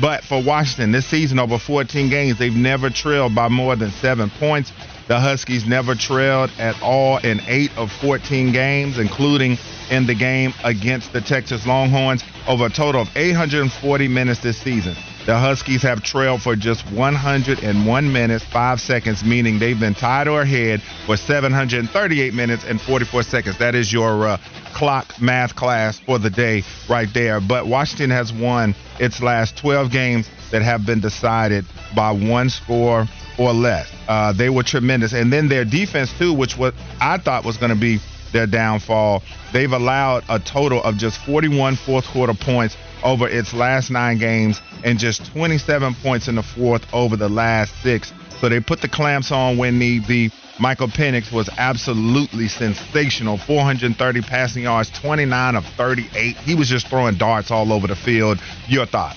But 0.00 0.24
for 0.24 0.42
Washington, 0.42 0.92
this 0.92 1.06
season, 1.06 1.38
over 1.38 1.58
14 1.58 2.10
games, 2.10 2.38
they've 2.38 2.52
never 2.52 2.90
trailed 2.90 3.34
by 3.34 3.48
more 3.48 3.76
than 3.76 3.90
seven 3.90 4.30
points. 4.38 4.72
The 5.06 5.18
Huskies 5.18 5.66
never 5.66 5.94
trailed 5.94 6.50
at 6.58 6.80
all 6.82 7.18
in 7.18 7.40
eight 7.46 7.70
of 7.78 7.90
14 7.90 8.52
games, 8.52 8.98
including 8.98 9.56
in 9.90 10.06
the 10.06 10.14
game 10.14 10.52
against 10.64 11.12
the 11.12 11.20
Texas 11.20 11.66
Longhorns, 11.66 12.22
over 12.46 12.66
a 12.66 12.70
total 12.70 13.02
of 13.02 13.08
840 13.16 14.08
minutes 14.08 14.40
this 14.40 14.58
season. 14.58 14.94
The 15.28 15.36
Huskies 15.36 15.82
have 15.82 16.02
trailed 16.02 16.40
for 16.40 16.56
just 16.56 16.90
101 16.90 18.12
minutes, 18.14 18.42
5 18.46 18.80
seconds, 18.80 19.22
meaning 19.22 19.58
they've 19.58 19.78
been 19.78 19.94
tied 19.94 20.26
or 20.26 20.40
ahead 20.40 20.80
for 21.04 21.18
738 21.18 22.32
minutes 22.32 22.64
and 22.64 22.80
44 22.80 23.24
seconds. 23.24 23.58
That 23.58 23.74
is 23.74 23.92
your 23.92 24.26
uh, 24.26 24.38
clock 24.72 25.20
math 25.20 25.54
class 25.54 25.98
for 25.98 26.18
the 26.18 26.30
day 26.30 26.62
right 26.88 27.12
there. 27.12 27.42
But 27.42 27.66
Washington 27.66 28.08
has 28.08 28.32
won 28.32 28.74
its 28.98 29.20
last 29.20 29.58
12 29.58 29.90
games 29.90 30.30
that 30.50 30.62
have 30.62 30.86
been 30.86 31.00
decided 31.00 31.66
by 31.94 32.10
one 32.12 32.48
score 32.48 33.06
or 33.38 33.52
less. 33.52 33.92
Uh, 34.08 34.32
they 34.32 34.48
were 34.48 34.62
tremendous. 34.62 35.12
And 35.12 35.30
then 35.30 35.46
their 35.48 35.66
defense, 35.66 36.10
too, 36.18 36.32
which 36.32 36.56
what 36.56 36.72
I 37.02 37.18
thought 37.18 37.44
was 37.44 37.58
going 37.58 37.74
to 37.74 37.78
be 37.78 38.00
their 38.32 38.46
downfall, 38.46 39.22
they've 39.52 39.72
allowed 39.72 40.24
a 40.30 40.38
total 40.38 40.82
of 40.82 40.96
just 40.96 41.18
41 41.26 41.76
fourth 41.76 42.06
quarter 42.06 42.32
points 42.32 42.78
over 43.02 43.28
its 43.28 43.54
last 43.54 43.90
nine 43.90 44.18
games 44.18 44.60
and 44.84 44.98
just 44.98 45.26
27 45.32 45.94
points 45.96 46.28
in 46.28 46.34
the 46.34 46.42
fourth 46.42 46.86
over 46.92 47.16
the 47.16 47.28
last 47.28 47.74
six. 47.82 48.12
So 48.40 48.48
they 48.48 48.60
put 48.60 48.80
the 48.80 48.88
clamps 48.88 49.32
on 49.32 49.58
when 49.58 49.78
be. 49.78 50.30
Michael 50.60 50.88
Penix 50.88 51.32
was 51.32 51.48
absolutely 51.56 52.48
sensational. 52.48 53.38
430 53.38 54.22
passing 54.22 54.64
yards, 54.64 54.90
29 54.90 55.54
of 55.54 55.64
38. 55.64 56.36
He 56.36 56.54
was 56.56 56.68
just 56.68 56.88
throwing 56.88 57.16
darts 57.16 57.50
all 57.52 57.72
over 57.72 57.86
the 57.86 57.94
field. 57.94 58.40
Your 58.66 58.86
thought? 58.86 59.16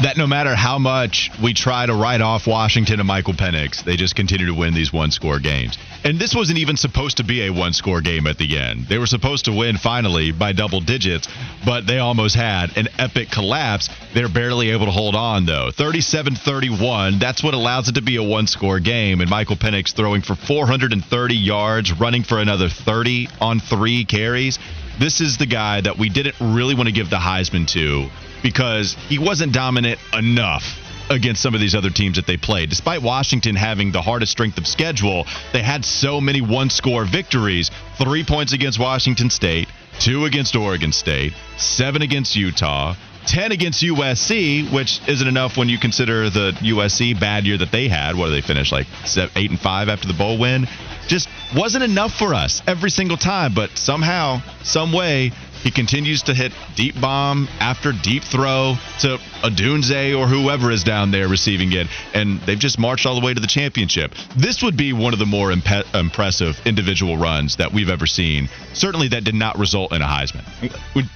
That 0.00 0.16
no 0.16 0.26
matter 0.26 0.54
how 0.54 0.78
much 0.78 1.30
we 1.42 1.52
try 1.54 1.84
to 1.86 1.94
write 1.94 2.20
off 2.20 2.46
Washington 2.46 3.00
and 3.00 3.06
Michael 3.06 3.34
Penix, 3.34 3.82
they 3.82 3.96
just 3.96 4.14
continue 4.14 4.46
to 4.46 4.54
win 4.54 4.74
these 4.74 4.92
one 4.92 5.10
score 5.10 5.40
games. 5.40 5.76
And 6.04 6.18
this 6.18 6.34
wasn't 6.34 6.58
even 6.58 6.76
supposed 6.76 7.16
to 7.16 7.24
be 7.24 7.46
a 7.46 7.52
one 7.52 7.72
score 7.72 8.00
game 8.00 8.26
at 8.26 8.38
the 8.38 8.58
end. 8.58 8.86
They 8.86 8.98
were 8.98 9.06
supposed 9.06 9.46
to 9.46 9.52
win 9.52 9.76
finally 9.76 10.30
by 10.30 10.52
double 10.52 10.80
digits, 10.80 11.28
but 11.64 11.86
they 11.86 11.98
almost 11.98 12.36
had 12.36 12.76
an 12.76 12.88
epic 12.98 13.30
collapse. 13.30 13.90
They're 14.14 14.28
barely 14.28 14.70
able 14.70 14.86
to 14.86 14.92
hold 14.92 15.16
on, 15.16 15.46
though. 15.46 15.70
37 15.72 16.36
31. 16.36 17.18
That's 17.18 17.42
what 17.42 17.54
allows 17.54 17.88
it 17.88 17.96
to 17.96 18.02
be 18.02 18.16
a 18.16 18.22
one 18.22 18.46
score 18.46 18.78
game. 18.78 19.20
And 19.20 19.28
Michael 19.28 19.56
Penix 19.56 19.92
throwing 19.92 20.22
for 20.22 20.36
430 20.36 21.34
yards, 21.34 21.92
running 21.92 22.22
for 22.22 22.38
another 22.38 22.68
30 22.68 23.28
on 23.40 23.58
three 23.58 24.04
carries. 24.04 24.58
This 24.98 25.20
is 25.20 25.38
the 25.38 25.46
guy 25.46 25.80
that 25.80 25.96
we 25.96 26.08
didn't 26.08 26.34
really 26.40 26.74
want 26.74 26.88
to 26.88 26.92
give 26.92 27.08
the 27.08 27.16
Heisman 27.16 27.68
to 27.68 28.08
because 28.42 28.94
he 29.08 29.18
wasn't 29.18 29.52
dominant 29.52 30.00
enough 30.12 30.64
against 31.08 31.40
some 31.40 31.54
of 31.54 31.60
these 31.60 31.74
other 31.74 31.90
teams 31.90 32.16
that 32.16 32.26
they 32.26 32.36
played. 32.36 32.68
Despite 32.68 33.00
Washington 33.00 33.54
having 33.54 33.92
the 33.92 34.02
hardest 34.02 34.32
strength 34.32 34.58
of 34.58 34.66
schedule, 34.66 35.26
they 35.52 35.62
had 35.62 35.84
so 35.84 36.20
many 36.20 36.40
one 36.40 36.68
score 36.68 37.04
victories 37.04 37.70
three 37.96 38.24
points 38.24 38.52
against 38.52 38.78
Washington 38.78 39.30
State, 39.30 39.68
two 40.00 40.24
against 40.24 40.56
Oregon 40.56 40.92
State, 40.92 41.32
seven 41.56 42.02
against 42.02 42.34
Utah. 42.34 42.94
10 43.28 43.52
against 43.52 43.82
USC, 43.82 44.72
which 44.72 45.00
isn't 45.06 45.28
enough 45.28 45.58
when 45.58 45.68
you 45.68 45.78
consider 45.78 46.30
the 46.30 46.52
USC 46.60 47.18
bad 47.20 47.44
year 47.44 47.58
that 47.58 47.70
they 47.70 47.86
had. 47.86 48.16
What 48.16 48.28
did 48.28 48.42
they 48.42 48.46
finish 48.46 48.72
like 48.72 48.86
seven, 49.04 49.30
eight 49.36 49.50
and 49.50 49.60
five 49.60 49.90
after 49.90 50.08
the 50.08 50.14
bowl 50.14 50.38
win? 50.38 50.66
Just 51.08 51.28
wasn't 51.54 51.84
enough 51.84 52.12
for 52.12 52.32
us 52.34 52.62
every 52.66 52.90
single 52.90 53.18
time. 53.18 53.52
But 53.54 53.76
somehow, 53.76 54.40
some 54.62 54.92
way, 54.92 55.32
he 55.62 55.70
continues 55.70 56.22
to 56.24 56.34
hit 56.34 56.52
deep 56.74 57.00
bomb 57.00 57.48
after 57.60 57.92
deep 57.92 58.22
throw 58.22 58.76
to 59.00 59.18
Odunze 59.42 60.18
or 60.18 60.26
whoever 60.26 60.70
is 60.70 60.84
down 60.84 61.10
there 61.10 61.28
receiving 61.28 61.72
it, 61.72 61.86
and 62.14 62.40
they've 62.40 62.58
just 62.58 62.78
marched 62.78 63.06
all 63.06 63.18
the 63.18 63.24
way 63.24 63.34
to 63.34 63.40
the 63.40 63.46
championship. 63.46 64.14
This 64.36 64.62
would 64.62 64.76
be 64.76 64.92
one 64.92 65.12
of 65.12 65.18
the 65.18 65.26
more 65.26 65.52
impressive 65.52 66.60
individual 66.64 67.16
runs 67.16 67.56
that 67.56 67.72
we've 67.72 67.90
ever 67.90 68.06
seen. 68.06 68.48
Certainly, 68.72 69.08
that 69.08 69.24
did 69.24 69.34
not 69.34 69.58
result 69.58 69.92
in 69.92 70.02
a 70.02 70.06
Heisman. 70.06 70.44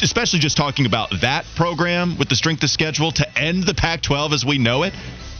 Especially 0.02 0.38
just 0.38 0.56
talking 0.56 0.86
about 0.86 1.10
that 1.20 1.44
program 1.56 2.16
with 2.18 2.28
the 2.28 2.36
strength 2.36 2.62
of 2.62 2.70
schedule 2.70 3.12
to 3.12 3.38
end 3.38 3.64
the 3.64 3.74
Pac 3.74 4.02
12 4.02 4.32
as 4.32 4.44
we 4.44 4.58
know 4.58 4.82
it, 4.82 4.92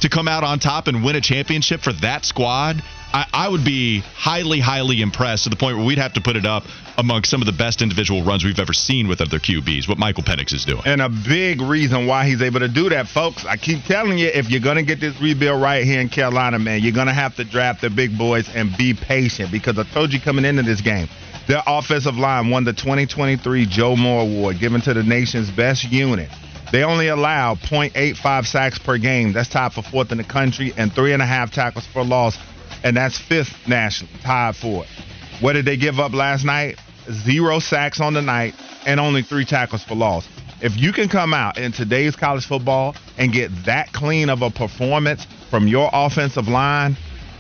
to 0.03 0.09
come 0.09 0.29
out 0.29 0.45
on 0.45 0.59
top 0.59 0.87
and 0.87 1.05
win 1.05 1.17
a 1.17 1.21
championship 1.21 1.81
for 1.81 1.93
that 1.95 2.25
squad 2.25 2.83
I, 3.13 3.27
I, 3.33 3.49
would 3.49 3.65
be 3.65 4.01
highly, 4.01 4.59
highly 4.59 5.03
impressed 5.03 5.45
to 5.45 5.51
the 5.51 5.57
point 5.57 5.77
where 5.77 5.85
we'd 5.85 5.99
have 5.99 6.15
to 6.15 6.23
put 6.23 6.37
it 6.37 6.47
up 6.47 6.65
among 6.97 7.25
some 7.25 7.43
of 7.43 7.47
the 7.47 7.53
best 7.53 7.83
individual 7.83 8.23
runs 8.23 8.43
we've 8.43 8.59
ever 8.59 8.73
seen 8.73 9.07
with 9.07 9.21
other 9.21 9.39
QBs, 9.39 9.87
what 9.87 9.99
Michael 9.99 10.23
Penix 10.23 10.55
is 10.55 10.65
doing. 10.65 10.83
And 10.87 11.03
a 11.03 11.11
big 11.11 11.61
reason 11.61 12.07
why 12.07 12.27
he's 12.27 12.41
able 12.41 12.61
to 12.61 12.69
do 12.69 12.89
that, 12.89 13.09
folks. 13.09 13.45
I 13.45 13.57
keep 13.57 13.85
telling 13.85 14.17
you, 14.17 14.29
if 14.29 14.51
you're 14.51 14.61
going 14.61 14.77
to 14.77 14.83
get 14.83 14.99
this 14.99 15.21
rebuild 15.21 15.61
right 15.61 15.85
here 15.85 16.01
in 16.01 16.09
Carolina, 16.09 16.59
man, 16.59 16.81
you're 16.81 16.93
going 16.93 17.07
to 17.07 17.13
have 17.13 17.37
to 17.37 17.45
draft 17.45 17.83
the 17.83 17.91
big 17.91 18.17
boys 18.17 18.49
and 18.55 18.75
be 18.79 18.95
patient 18.95 19.53
because 19.53 19.79
I 19.79 19.85
told 19.85 20.13
you 20.13 20.21
coming 20.21 20.47
into 20.47 20.63
this 20.63 20.81
game, 20.81 21.09
their 21.47 21.63
offensive 21.67 22.17
line 22.17 22.49
won 22.49 22.65
the 22.65 22.73
2023 22.73 23.67
Joe 23.67 23.95
Moore 23.95 24.23
Award 24.23 24.59
given 24.59 24.81
to 24.83 24.95
the 24.95 25.03
nation's 25.03 25.51
best 25.51 25.85
unit. 25.85 26.31
They 26.73 26.83
only 26.83 27.09
allow 27.09 27.55
0.85 27.55 28.47
sacks 28.47 28.79
per 28.79 28.99
game. 28.99 29.33
That's 29.33 29.49
tied 29.49 29.73
for 29.75 29.83
fourth 29.83 30.11
in 30.11 30.19
the 30.19 30.25
country, 30.25 30.73
and 30.77 30.93
three 30.93 31.13
and 31.13 31.23
a 31.23 31.27
half 31.27 31.53
tackles 31.53 31.87
for 31.87 32.03
loss 32.03 32.37
and 32.85 32.97
that's 32.97 33.19
fifth 33.19 33.69
nationally, 33.69 34.13
tied 34.23 34.57
for 34.57 34.85
it. 34.85 34.91
What 35.41 35.55
did 35.55 35.65
they 35.65 35.77
give 35.77 35.99
up 35.99 36.13
last 36.13 36.45
night? 36.45 36.79
Zero 37.11 37.59
sacks 37.59 38.01
on 38.01 38.15
the 38.15 38.23
night 38.23 38.55
and 38.87 39.01
only 39.01 39.23
three 39.23 39.45
tackles 39.45 39.83
for 39.85 39.95
loss. 39.95 40.29
If 40.61 40.77
you 40.77 40.93
can 40.93 41.09
come 41.09 41.35
out 41.35 41.59
in 41.59 41.73
today's 41.73 42.15
college 42.15 42.47
football 42.47 42.95
and 43.19 43.33
get 43.33 43.51
that 43.65 43.93
clean 43.93 44.31
of 44.31 44.43
a 44.43 44.51
performance 44.51 45.27
from 45.51 45.67
your 45.67 45.91
offensive 45.93 46.47
line, 46.47 46.97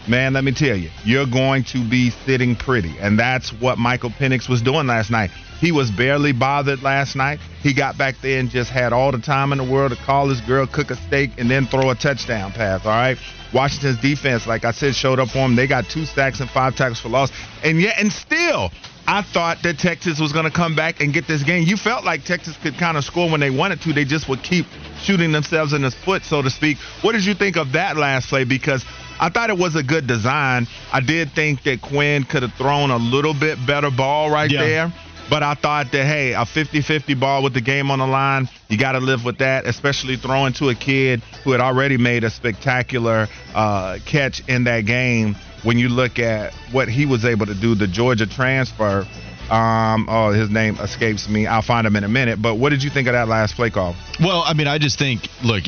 man, 0.09 0.33
let 0.33 0.45
me 0.45 0.53
tell 0.53 0.77
you, 0.77 0.91
you're 1.05 1.27
going 1.27 1.65
to 1.65 1.89
be 1.89 2.11
sitting 2.11 2.57
pretty. 2.57 2.95
And 2.99 3.19
that's 3.19 3.53
what 3.53 3.79
Michael 3.79 4.11
Penix 4.11 4.49
was 4.49 4.63
doing 4.63 4.87
last 4.87 5.11
night. 5.11 5.31
He 5.61 5.71
was 5.71 5.91
barely 5.91 6.33
bothered 6.33 6.83
last 6.83 7.15
night. 7.15 7.39
He 7.63 7.73
got 7.73 7.97
back 7.97 8.17
there 8.21 8.41
and 8.41 8.51
just 8.51 8.71
had 8.71 8.93
all 8.93 9.13
the 9.13 9.21
time 9.21 9.53
in 9.53 9.59
the 9.59 9.65
world 9.65 9.93
to 9.93 9.97
call 9.97 10.29
his 10.29 10.41
girl, 10.41 10.67
cook 10.67 10.91
a 10.91 10.97
steak, 10.97 11.31
and 11.39 11.49
then 11.49 11.67
throw 11.67 11.91
a 11.91 11.95
touchdown 11.95 12.53
pass. 12.53 12.85
All 12.85 12.91
right. 12.91 13.17
Washington's 13.53 14.01
defense, 14.01 14.47
like 14.47 14.65
I 14.65 14.73
said, 14.73 14.95
showed 14.95 15.21
up 15.21 15.29
for 15.29 15.39
him. 15.39 15.55
They 15.55 15.67
got 15.67 15.89
two 15.89 16.05
sacks 16.05 16.41
and 16.41 16.51
five 16.51 16.75
tackles 16.75 17.01
for 17.01 17.11
loss. 17.11 17.31
And 17.63 17.81
yet, 17.81 17.97
and 17.99 18.11
still, 18.13 18.73
I 19.07 19.23
thought 19.23 19.63
that 19.63 19.79
Texas 19.79 20.19
was 20.19 20.33
going 20.33 20.47
to 20.47 20.51
come 20.51 20.75
back 20.75 21.01
and 21.01 21.13
get 21.13 21.27
this 21.27 21.43
game. 21.43 21.67
You 21.67 21.77
felt 21.77 22.05
like 22.05 22.25
Texas 22.25 22.57
could 22.57 22.75
kind 22.79 22.97
of 22.97 23.05
score 23.05 23.29
when 23.31 23.41
they 23.41 23.51
wanted 23.51 23.81
to. 23.83 23.93
They 23.93 24.05
just 24.05 24.29
would 24.29 24.43
keep 24.43 24.67
shooting 25.01 25.33
themselves 25.33 25.73
in 25.73 25.83
the 25.83 25.91
foot, 25.91 26.23
so 26.25 26.41
to 26.41 26.51
speak. 26.51 26.79
What 27.03 27.13
did 27.13 27.25
you 27.25 27.35
think 27.35 27.57
of 27.57 27.73
that 27.73 27.97
last 27.97 28.29
play? 28.29 28.45
Because 28.45 28.85
I 29.21 29.29
thought 29.29 29.51
it 29.51 29.59
was 29.59 29.77
a 29.77 29.83
good 29.83 30.07
design. 30.07 30.67
I 30.93 31.01
did 31.01 31.33
think 31.33 31.63
that 31.65 31.81
Quinn 31.83 32.25
could 32.25 32.43
have 32.43 32.55
thrown 32.55 32.91
a 32.91 32.97
little 32.97 33.35
bit 33.35 33.59
better 33.67 33.91
ball 33.91 34.31
right 34.31 34.51
yeah. 34.51 34.61
there. 34.61 34.93
But 35.31 35.43
I 35.43 35.55
thought 35.55 35.93
that, 35.93 36.05
hey, 36.05 36.33
a 36.33 36.45
50 36.45 36.83
50 36.83 37.15
ball 37.15 37.43
with 37.43 37.55
the 37.55 37.61
game 37.61 37.91
on 37.91 38.01
the 38.01 38.07
line, 38.07 38.49
you 38.69 38.77
got 38.77 38.93
to 38.93 39.01
live 39.01 39.25
with 39.25 39.39
that, 39.39 39.67
especially 39.67 40.17
throwing 40.17 40.53
to 40.55 40.69
a 40.69 40.75
kid 40.75 41.23
who 41.45 41.53
had 41.53 41.61
already 41.61 41.97
made 41.97 42.25
a 42.25 42.31
spectacular 42.31 43.29
uh, 43.55 43.99
catch 44.05 44.47
in 44.49 44.65
that 44.65 44.85
game. 44.85 45.37
When 45.63 45.79
you 45.79 45.89
look 45.89 46.19
at 46.19 46.53
what 46.73 46.89
he 46.89 47.07
was 47.07 47.25
able 47.25 47.47
to 47.47 47.55
do, 47.55 47.75
the 47.77 47.87
Georgia 47.87 48.27
transfer, 48.27 49.07
um, 49.49 50.07
oh, 50.11 50.33
his 50.33 50.51
name 50.51 50.77
escapes 50.81 51.29
me. 51.29 51.47
I'll 51.47 51.63
find 51.63 51.87
him 51.87 51.95
in 51.97 52.05
a 52.05 52.09
minute. 52.09 52.43
But 52.43 52.57
what 52.57 52.71
did 52.71 52.83
you 52.83 52.91
think 52.91 53.07
of 53.07 53.13
that 53.13 53.29
last 53.29 53.55
play 53.55 53.71
call? 53.71 53.95
Well, 54.21 54.43
I 54.45 54.55
mean, 54.55 54.67
I 54.67 54.79
just 54.79 54.99
think, 54.99 55.29
look, 55.45 55.65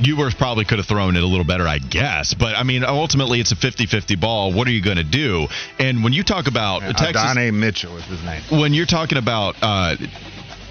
Ewers 0.00 0.34
probably 0.34 0.64
could 0.64 0.78
have 0.78 0.86
thrown 0.86 1.16
it 1.16 1.22
a 1.22 1.26
little 1.26 1.44
better, 1.44 1.66
I 1.66 1.78
guess. 1.78 2.34
But 2.34 2.54
I 2.56 2.62
mean, 2.62 2.84
ultimately, 2.84 3.40
it's 3.40 3.52
a 3.52 3.56
50-50 3.56 4.20
ball. 4.20 4.52
What 4.52 4.66
are 4.66 4.72
you 4.72 4.82
going 4.82 4.96
to 4.96 5.04
do? 5.04 5.46
And 5.78 6.02
when 6.02 6.12
you 6.12 6.22
talk 6.22 6.46
about 6.46 6.82
yeah, 6.82 6.92
Texas, 6.92 7.22
Adonai 7.22 7.50
Mitchell 7.50 7.96
is 7.96 8.04
his 8.04 8.22
name. 8.22 8.42
When 8.50 8.74
you're 8.74 8.86
talking 8.86 9.18
about 9.18 9.56
uh, 9.62 9.96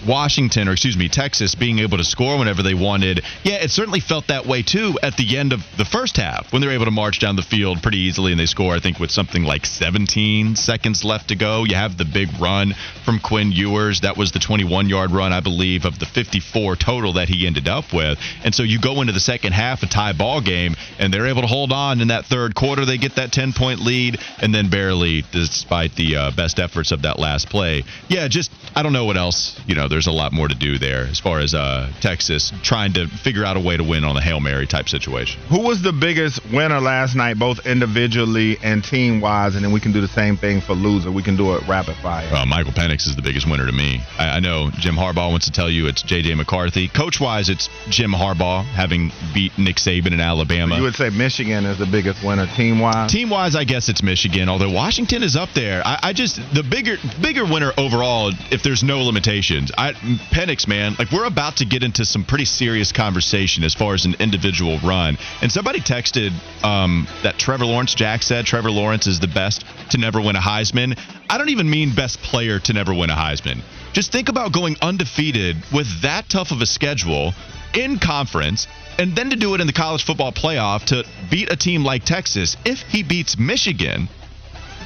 Washington, 0.07 0.67
or 0.67 0.73
excuse 0.73 0.97
me, 0.97 1.09
Texas 1.09 1.55
being 1.55 1.79
able 1.79 1.97
to 1.97 2.03
score 2.03 2.37
whenever 2.37 2.63
they 2.63 2.73
wanted. 2.73 3.23
Yeah, 3.43 3.55
it 3.55 3.71
certainly 3.71 3.99
felt 3.99 4.27
that 4.27 4.45
way 4.45 4.61
too 4.61 4.97
at 5.03 5.17
the 5.17 5.37
end 5.37 5.53
of 5.53 5.65
the 5.77 5.85
first 5.85 6.17
half 6.17 6.51
when 6.51 6.61
they 6.61 6.67
were 6.67 6.73
able 6.73 6.85
to 6.85 6.91
march 6.91 7.19
down 7.19 7.35
the 7.35 7.41
field 7.41 7.81
pretty 7.81 7.99
easily 7.99 8.31
and 8.31 8.39
they 8.39 8.45
score, 8.45 8.75
I 8.75 8.79
think, 8.79 8.99
with 8.99 9.11
something 9.11 9.43
like 9.43 9.65
17 9.65 10.55
seconds 10.55 11.03
left 11.03 11.29
to 11.29 11.35
go. 11.35 11.65
You 11.65 11.75
have 11.75 11.97
the 11.97 12.05
big 12.05 12.29
run 12.39 12.75
from 13.03 13.19
Quinn 13.19 13.51
Ewers. 13.51 14.01
That 14.01 14.17
was 14.17 14.31
the 14.31 14.39
21 14.39 14.89
yard 14.89 15.11
run, 15.11 15.33
I 15.33 15.41
believe, 15.41 15.85
of 15.85 15.99
the 15.99 16.05
54 16.05 16.75
total 16.77 17.13
that 17.13 17.29
he 17.29 17.45
ended 17.45 17.67
up 17.67 17.93
with. 17.93 18.19
And 18.43 18.53
so 18.55 18.63
you 18.63 18.79
go 18.79 19.01
into 19.01 19.13
the 19.13 19.19
second 19.19 19.53
half, 19.53 19.83
a 19.83 19.87
tie 19.87 20.13
ball 20.13 20.41
game, 20.41 20.75
and 20.97 21.13
they're 21.13 21.27
able 21.27 21.41
to 21.41 21.47
hold 21.47 21.71
on 21.71 22.01
in 22.01 22.07
that 22.09 22.25
third 22.25 22.55
quarter. 22.55 22.85
They 22.85 22.97
get 22.97 23.15
that 23.15 23.31
10 23.31 23.53
point 23.53 23.79
lead, 23.79 24.19
and 24.41 24.53
then 24.53 24.69
barely, 24.69 25.23
despite 25.31 25.95
the 25.95 26.15
uh, 26.15 26.31
best 26.31 26.59
efforts 26.59 26.91
of 26.91 27.01
that 27.01 27.19
last 27.19 27.49
play. 27.49 27.83
Yeah, 28.07 28.27
just, 28.27 28.51
I 28.75 28.83
don't 28.83 28.93
know 28.93 29.05
what 29.05 29.17
else, 29.17 29.59
you 29.67 29.75
know, 29.75 29.87
there's 29.89 30.07
a 30.07 30.11
lot 30.11 30.31
more 30.31 30.47
to 30.47 30.55
do 30.55 30.77
there 30.77 31.01
as 31.01 31.19
far 31.19 31.39
as 31.39 31.53
uh, 31.53 31.91
Texas 32.01 32.53
trying 32.63 32.93
to 32.93 33.07
figure 33.07 33.43
out 33.43 33.57
a 33.57 33.59
way 33.59 33.75
to 33.77 33.83
win 33.83 34.03
on 34.03 34.15
a 34.15 34.21
Hail 34.21 34.39
Mary 34.39 34.67
type 34.67 34.87
situation. 34.87 35.41
Who 35.49 35.61
was 35.61 35.81
the 35.81 35.91
biggest 35.91 36.41
winner 36.51 36.79
last 36.79 37.15
night, 37.15 37.37
both 37.37 37.65
individually 37.65 38.57
and 38.63 38.83
team 38.83 39.21
wise? 39.21 39.55
And 39.55 39.63
then 39.63 39.71
we 39.71 39.79
can 39.79 39.91
do 39.91 40.01
the 40.01 40.07
same 40.07 40.37
thing 40.37 40.61
for 40.61 40.73
loser. 40.73 41.11
We 41.11 41.23
can 41.23 41.35
do 41.35 41.55
it 41.55 41.67
rapid 41.67 41.95
fire. 41.97 42.27
Uh, 42.33 42.45
Michael 42.45 42.73
Penix 42.73 43.07
is 43.07 43.15
the 43.15 43.21
biggest 43.21 43.49
winner 43.49 43.65
to 43.65 43.71
me. 43.71 44.01
I, 44.17 44.37
I 44.37 44.39
know 44.39 44.69
Jim 44.73 44.95
Harbaugh 44.95 45.31
wants 45.31 45.45
to 45.45 45.51
tell 45.51 45.69
you 45.69 45.87
it's 45.87 46.01
J.J. 46.03 46.35
McCarthy. 46.35 46.87
Coach 46.87 47.19
wise, 47.19 47.49
it's 47.49 47.69
Jim 47.89 48.11
Harbaugh 48.11 48.63
having 48.63 49.11
beat 49.33 49.57
Nick 49.57 49.77
Saban 49.77 50.13
in 50.13 50.19
Alabama. 50.19 50.77
You 50.77 50.83
would 50.83 50.95
say 50.95 51.09
Michigan 51.09 51.65
is 51.65 51.77
the 51.77 51.85
biggest 51.85 52.23
winner 52.23 52.47
team 52.55 52.79
wise? 52.79 53.11
Team 53.11 53.29
wise, 53.29 53.55
I 53.55 53.63
guess 53.63 53.89
it's 53.89 54.03
Michigan, 54.03 54.49
although 54.49 54.71
Washington 54.71 55.23
is 55.23 55.35
up 55.35 55.49
there. 55.53 55.81
I, 55.85 55.99
I 56.03 56.13
just, 56.13 56.37
the 56.53 56.63
bigger, 56.63 56.97
bigger 57.21 57.43
winner 57.43 57.71
overall, 57.77 58.31
if 58.51 58.63
there's 58.63 58.83
no 58.83 59.01
limitations. 59.01 59.71
I, 59.79 59.93
Penix, 59.93 60.67
man, 60.67 60.97
like 60.99 61.09
we're 61.09 61.23
about 61.23 61.57
to 61.57 61.65
get 61.65 61.83
into 61.83 62.03
some 62.03 62.25
pretty 62.25 62.43
serious 62.43 62.91
conversation 62.91 63.63
as 63.63 63.73
far 63.73 63.93
as 63.93 64.03
an 64.03 64.15
individual 64.19 64.77
run. 64.79 65.17
And 65.41 65.49
somebody 65.49 65.79
texted 65.79 66.33
um, 66.65 67.07
that 67.23 67.37
Trevor 67.37 67.65
Lawrence, 67.65 67.95
Jack 67.95 68.21
said 68.21 68.45
Trevor 68.45 68.71
Lawrence 68.71 69.07
is 69.07 69.21
the 69.21 69.29
best 69.29 69.63
to 69.91 69.97
never 69.97 70.19
win 70.19 70.35
a 70.35 70.41
Heisman. 70.41 70.99
I 71.29 71.37
don't 71.37 71.47
even 71.47 71.69
mean 71.69 71.95
best 71.95 72.21
player 72.21 72.59
to 72.59 72.73
never 72.73 72.93
win 72.93 73.09
a 73.09 73.15
Heisman. 73.15 73.61
Just 73.93 74.11
think 74.11 74.27
about 74.27 74.51
going 74.51 74.75
undefeated 74.81 75.55
with 75.73 76.01
that 76.01 76.27
tough 76.27 76.51
of 76.51 76.59
a 76.59 76.65
schedule 76.65 77.33
in 77.73 77.99
conference 77.99 78.67
and 78.97 79.15
then 79.15 79.29
to 79.29 79.37
do 79.37 79.55
it 79.55 79.61
in 79.61 79.67
the 79.67 79.71
college 79.71 80.03
football 80.03 80.33
playoff 80.33 80.83
to 80.87 81.05
beat 81.31 81.53
a 81.53 81.55
team 81.55 81.85
like 81.85 82.03
Texas. 82.03 82.57
If 82.65 82.81
he 82.81 83.01
beats 83.01 83.37
Michigan, 83.37 84.09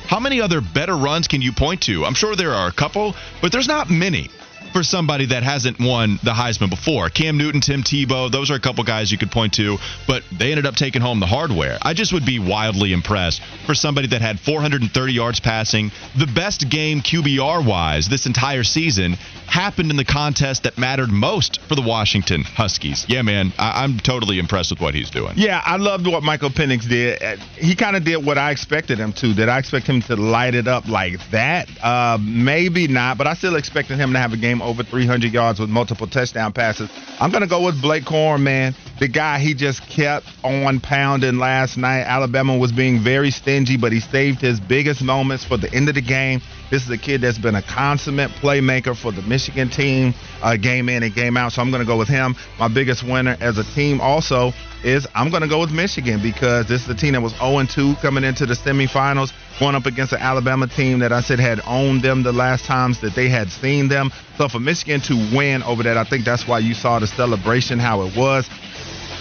how 0.06 0.20
many 0.20 0.40
other 0.40 0.62
better 0.62 0.96
runs 0.96 1.28
can 1.28 1.42
you 1.42 1.52
point 1.52 1.82
to? 1.84 2.06
I'm 2.06 2.14
sure 2.14 2.36
there 2.36 2.54
are 2.54 2.68
a 2.68 2.72
couple, 2.72 3.16
but 3.42 3.52
there's 3.52 3.68
not 3.68 3.90
many 3.90 4.30
for 4.74 4.84
somebody 4.84 5.28
that 5.28 5.44
hasn't 5.44 5.80
won 5.80 6.20
the 6.24 6.32
Heisman 6.32 6.70
before. 6.70 7.10
Cam 7.10 7.38
Newton, 7.38 7.62
Tim 7.62 7.84
Tebow, 7.84 8.32
those 8.32 8.52
are 8.52 8.56
a 8.56 8.60
couple 8.60 8.84
guys 8.84 9.12
you 9.12 9.18
could 9.18 9.32
point 9.32 9.54
to, 9.54 9.78
but 10.08 10.24
they 10.32 10.52
ended 10.52 10.66
up 10.66 10.76
taking 10.76 11.02
home 11.02 11.20
the 11.20 11.26
hardware. 11.28 11.78
I 11.82 11.94
just 11.94 12.12
would 12.12 12.26
be 12.26 12.40
wildly 12.40 12.92
impressed 12.92 13.42
for 13.66 13.76
somebody 13.76 14.08
that 14.08 14.22
had 14.22 14.40
430 14.40 15.14
yards 15.14 15.40
passing, 15.40 15.92
the 16.18 16.28
best 16.28 16.68
game 16.70 17.02
QBR 17.02 17.66
wise 17.66 18.10
this 18.10 18.26
entire 18.26 18.64
season 18.64 19.14
happened 19.46 19.92
in 19.92 19.98
the 19.98 20.06
contest 20.06 20.64
that 20.64 20.78
mattered 20.78 21.12
most 21.12 21.62
for 21.62 21.76
the 21.76 21.82
Washington 21.82 22.44
Huskies. 22.44 23.06
Yeah, 23.08 23.22
man, 23.22 23.54
I- 23.60 23.84
am 23.84 24.00
totally 24.00 24.40
impressed 24.40 24.72
with 24.72 24.82
what 24.82 24.96
he's 24.96 25.12
doing. 25.12 25.34
Yeah, 25.36 25.62
I 25.64 25.76
loved 25.76 26.08
what 26.08 26.24
Michael 26.24 26.50
Penix 26.50 26.88
did. 26.90 27.22
Uh, 27.22 27.36
he 27.56 27.76
kind 27.76 27.96
of 27.96 28.04
did 28.04 28.26
what 28.26 28.38
I 28.40 28.50
expected 28.52 28.98
him 28.98 29.14
to. 29.14 29.34
Did 29.34 29.50
I 29.50 29.60
expect 29.60 29.86
him 29.86 30.02
to 30.04 30.16
light 30.16 30.56
it 30.56 30.68
up 30.68 30.88
like 30.88 31.20
that? 31.30 31.70
Uh, 31.84 32.18
maybe 32.20 32.88
not, 32.88 33.18
but 33.20 33.28
I 33.28 33.36
still 33.36 33.56
expected 33.56 33.98
him 34.00 34.14
to 34.14 34.20
have 34.20 34.34
a 34.34 34.38
game 34.38 34.62
over 34.64 34.84
300 34.84 35.32
yards 35.32 35.60
with 35.60 35.70
multiple 35.70 36.08
touchdown 36.08 36.54
passes. 36.54 36.90
I'm 37.20 37.32
going 37.32 37.44
to 37.44 37.48
go 37.48 37.66
with 37.66 37.82
Blake 37.82 38.06
Corum, 38.06 38.42
man. 38.42 38.76
The 39.00 39.08
guy 39.08 39.40
he 39.40 39.54
just 39.54 39.88
kept 39.88 40.26
on 40.44 40.80
pounding 40.80 41.38
last 41.38 41.78
night. 41.78 42.02
Alabama 42.02 42.58
was 42.58 42.72
being 42.72 43.04
very 43.04 43.32
stingy, 43.32 43.78
but 43.78 43.92
he 43.92 44.00
saved 44.00 44.42
his 44.42 44.60
biggest 44.60 45.02
moments 45.02 45.44
for 45.44 45.58
the 45.58 45.72
end 45.74 45.90
of 45.90 45.96
the 45.96 46.02
game. 46.02 46.42
This 46.74 46.86
is 46.86 46.90
a 46.90 46.98
kid 46.98 47.22
that's 47.22 47.38
been 47.38 47.54
a 47.54 47.62
consummate 47.62 48.32
playmaker 48.32 48.98
for 48.98 49.12
the 49.12 49.22
Michigan 49.22 49.70
team, 49.70 50.12
uh, 50.42 50.58
game 50.58 50.90
in 50.90 51.04
and 51.04 51.14
game 51.14 51.38
out. 51.38 51.52
So 51.52 51.62
I'm 51.62 51.70
going 51.70 51.84
to 51.84 51.86
go 51.86 52.00
with 52.00 52.08
him. 52.08 52.36
My 52.58 52.68
biggest 52.68 53.04
winner 53.04 53.38
as 53.40 53.60
a 53.60 53.64
team 53.64 54.02
also 54.02 54.54
is 54.84 55.06
I'm 55.14 55.30
going 55.30 55.44
to 55.44 55.48
go 55.48 55.60
with 55.60 55.72
Michigan 55.72 56.20
because 56.20 56.68
this 56.68 56.82
is 56.82 56.88
the 56.88 56.96
team 56.96 57.14
that 57.14 57.22
was 57.22 57.34
0-2 57.34 58.02
coming 58.02 58.24
into 58.24 58.48
the 58.48 58.56
semifinals, 58.56 59.32
going 59.60 59.76
up 59.76 59.86
against 59.86 60.14
an 60.14 60.20
Alabama 60.22 60.66
team 60.66 60.98
that 60.98 61.14
I 61.14 61.22
said 61.22 61.40
had 61.40 61.62
owned 61.68 62.02
them 62.02 62.24
the 62.24 62.34
last 62.34 62.66
times 62.66 63.00
that 63.02 63.14
they 63.14 63.30
had 63.30 63.52
seen 63.52 63.88
them. 63.88 64.12
So 64.40 64.48
for 64.50 64.60
Michigan 64.60 65.00
to 65.02 65.14
win 65.32 65.62
over 65.62 65.84
that, 65.84 65.98
I 65.98 66.04
think 66.04 66.26
that's 66.26 66.48
why 66.48 66.58
you 66.58 66.74
saw 66.74 66.98
the 66.98 67.06
celebration 67.06 67.78
how 67.78 68.02
it 68.02 68.18
was. 68.18 68.50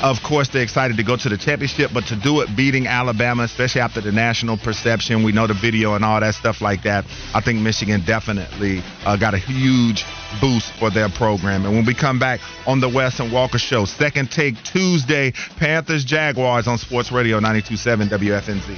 Of 0.02 0.20
course, 0.24 0.48
they're 0.48 0.64
excited 0.64 0.96
to 0.96 1.04
go 1.04 1.16
to 1.16 1.28
the 1.28 1.38
championship, 1.38 1.92
but 1.94 2.06
to 2.06 2.16
do 2.16 2.40
it 2.40 2.56
beating 2.56 2.88
Alabama, 2.88 3.44
especially 3.44 3.82
after 3.82 4.00
the 4.00 4.10
national 4.10 4.56
perception, 4.56 5.22
we 5.22 5.30
know 5.30 5.46
the 5.46 5.54
video 5.54 5.94
and 5.94 6.04
all 6.04 6.18
that 6.18 6.34
stuff 6.34 6.60
like 6.60 6.82
that. 6.82 7.04
I 7.34 7.40
think 7.40 7.60
Michigan 7.60 8.02
definitely 8.04 8.82
uh, 9.06 9.16
got 9.16 9.34
a 9.34 9.38
huge 9.38 10.04
boost 10.40 10.72
for 10.72 10.90
their 10.90 11.08
program. 11.08 11.64
And 11.64 11.74
when 11.74 11.84
we 11.84 11.94
come 11.94 12.18
back 12.18 12.40
on 12.66 12.80
the 12.80 12.88
Wes 12.88 13.20
and 13.20 13.32
Walker 13.32 13.58
Show, 13.58 13.84
second 13.84 14.32
take 14.32 14.60
Tuesday, 14.64 15.32
Panthers 15.56 16.04
Jaguars 16.04 16.66
on 16.66 16.78
Sports 16.78 17.12
Radio 17.12 17.38
92.7 17.38 18.08
WFNZ. 18.08 18.76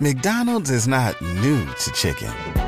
McDonald's 0.00 0.70
is 0.70 0.88
not 0.88 1.20
new 1.22 1.64
to 1.64 1.92
chicken. 1.92 2.67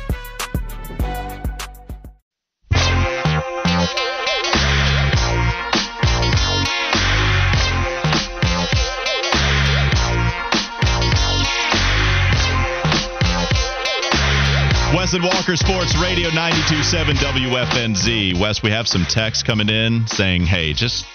And 15.13 15.23
Walker 15.25 15.57
Sports 15.57 15.93
Radio 16.01 16.29
92.7 16.29 17.15
WFNZ. 17.15 18.39
Wes, 18.39 18.63
we 18.63 18.69
have 18.69 18.87
some 18.87 19.03
text 19.03 19.45
coming 19.45 19.67
in 19.67 20.07
saying, 20.07 20.43
hey, 20.43 20.71
just 20.71 21.05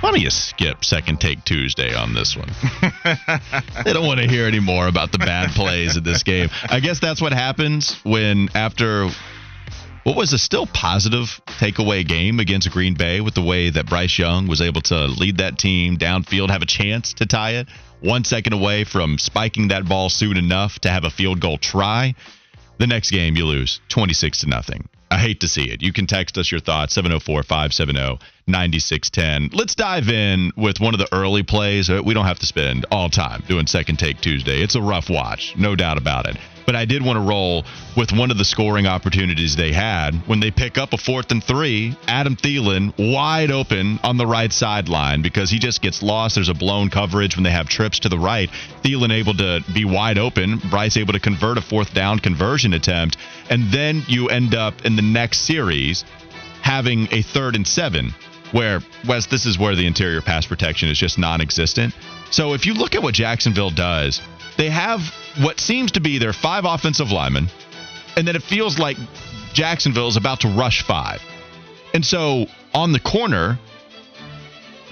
why 0.00 0.10
don't 0.10 0.20
you 0.20 0.30
skip 0.30 0.84
second 0.84 1.20
take 1.20 1.44
Tuesday 1.44 1.94
on 1.94 2.12
this 2.12 2.36
one? 2.36 2.48
they 3.84 3.92
don't 3.92 4.06
want 4.06 4.18
to 4.18 4.26
hear 4.26 4.46
any 4.46 4.58
more 4.58 4.88
about 4.88 5.12
the 5.12 5.18
bad 5.18 5.50
plays 5.50 5.96
in 5.96 6.02
this 6.02 6.24
game. 6.24 6.48
I 6.68 6.80
guess 6.80 6.98
that's 6.98 7.22
what 7.22 7.32
happens 7.32 8.00
when 8.02 8.48
after 8.54 9.08
what 10.02 10.16
was 10.16 10.32
a 10.32 10.38
still 10.38 10.66
positive 10.66 11.40
takeaway 11.46 12.04
game 12.04 12.40
against 12.40 12.68
Green 12.72 12.94
Bay 12.94 13.20
with 13.20 13.34
the 13.34 13.42
way 13.42 13.70
that 13.70 13.86
Bryce 13.86 14.18
Young 14.18 14.48
was 14.48 14.60
able 14.60 14.80
to 14.82 15.06
lead 15.06 15.38
that 15.38 15.56
team 15.56 15.98
downfield, 15.98 16.50
have 16.50 16.62
a 16.62 16.66
chance 16.66 17.12
to 17.14 17.26
tie 17.26 17.52
it, 17.52 17.68
one 18.00 18.24
second 18.24 18.54
away 18.54 18.82
from 18.82 19.18
spiking 19.18 19.68
that 19.68 19.88
ball 19.88 20.08
soon 20.08 20.36
enough 20.36 20.80
to 20.80 20.90
have 20.90 21.04
a 21.04 21.10
field 21.10 21.40
goal 21.40 21.58
try. 21.58 22.16
The 22.80 22.86
next 22.86 23.10
game 23.10 23.36
you 23.36 23.44
lose 23.44 23.78
26 23.90 24.40
to 24.40 24.46
nothing. 24.46 24.88
I 25.10 25.18
hate 25.18 25.40
to 25.40 25.48
see 25.48 25.64
it. 25.64 25.82
You 25.82 25.92
can 25.92 26.06
text 26.06 26.38
us 26.38 26.50
your 26.50 26.60
thoughts 26.60 26.94
704 26.94 27.42
570 27.42 28.18
9610. 28.46 29.50
Let's 29.52 29.74
dive 29.74 30.08
in 30.08 30.52
with 30.56 30.80
one 30.80 30.94
of 30.94 31.00
the 31.00 31.08
early 31.14 31.42
plays. 31.42 31.90
Uh, 31.90 32.02
we 32.04 32.14
don't 32.14 32.26
have 32.26 32.38
to 32.40 32.46
spend 32.46 32.86
all 32.90 33.08
time 33.08 33.42
doing 33.48 33.66
second 33.66 33.98
take 33.98 34.20
Tuesday. 34.20 34.62
It's 34.62 34.74
a 34.74 34.82
rough 34.82 35.10
watch, 35.10 35.54
no 35.56 35.76
doubt 35.76 35.98
about 35.98 36.26
it 36.26 36.36
but 36.70 36.76
I 36.76 36.84
did 36.84 37.04
want 37.04 37.16
to 37.16 37.28
roll 37.28 37.64
with 37.96 38.12
one 38.12 38.30
of 38.30 38.38
the 38.38 38.44
scoring 38.44 38.86
opportunities 38.86 39.56
they 39.56 39.72
had 39.72 40.14
when 40.28 40.38
they 40.38 40.52
pick 40.52 40.78
up 40.78 40.92
a 40.92 40.96
fourth 40.96 41.32
and 41.32 41.42
three. 41.42 41.96
Adam 42.06 42.36
Thielen 42.36 42.94
wide 43.12 43.50
open 43.50 43.98
on 44.04 44.18
the 44.18 44.26
right 44.26 44.52
sideline 44.52 45.20
because 45.20 45.50
he 45.50 45.58
just 45.58 45.82
gets 45.82 46.00
lost. 46.00 46.36
There's 46.36 46.48
a 46.48 46.54
blown 46.54 46.88
coverage 46.88 47.34
when 47.34 47.42
they 47.42 47.50
have 47.50 47.68
trips 47.68 47.98
to 47.98 48.08
the 48.08 48.20
right. 48.20 48.48
Thielen 48.84 49.10
able 49.10 49.34
to 49.34 49.64
be 49.74 49.84
wide 49.84 50.16
open. 50.16 50.60
Bryce 50.70 50.96
able 50.96 51.12
to 51.12 51.18
convert 51.18 51.58
a 51.58 51.60
fourth 51.60 51.92
down 51.92 52.20
conversion 52.20 52.72
attempt. 52.72 53.16
And 53.50 53.72
then 53.72 54.04
you 54.06 54.28
end 54.28 54.54
up 54.54 54.84
in 54.84 54.94
the 54.94 55.02
next 55.02 55.40
series 55.40 56.04
having 56.62 57.08
a 57.10 57.22
third 57.22 57.56
and 57.56 57.66
seven 57.66 58.14
where 58.52 58.80
this 59.04 59.46
is 59.46 59.58
where 59.58 59.74
the 59.74 59.86
interior 59.86 60.20
pass 60.22 60.46
protection 60.46 60.88
is 60.88 60.98
just 60.98 61.18
non-existent. 61.18 61.94
So 62.30 62.54
if 62.54 62.66
you 62.66 62.74
look 62.74 62.94
at 62.94 63.02
what 63.02 63.14
Jacksonville 63.14 63.70
does, 63.70 64.20
they 64.56 64.70
have 64.70 65.00
what 65.40 65.60
seems 65.60 65.92
to 65.92 66.00
be 66.00 66.18
their 66.18 66.32
five 66.32 66.64
offensive 66.64 67.10
linemen, 67.10 67.48
and 68.16 68.26
then 68.26 68.36
it 68.36 68.42
feels 68.42 68.78
like 68.78 68.96
Jacksonville 69.52 70.08
is 70.08 70.16
about 70.16 70.40
to 70.40 70.48
rush 70.48 70.82
five. 70.82 71.20
And 71.94 72.04
so 72.04 72.46
on 72.74 72.92
the 72.92 73.00
corner, 73.00 73.58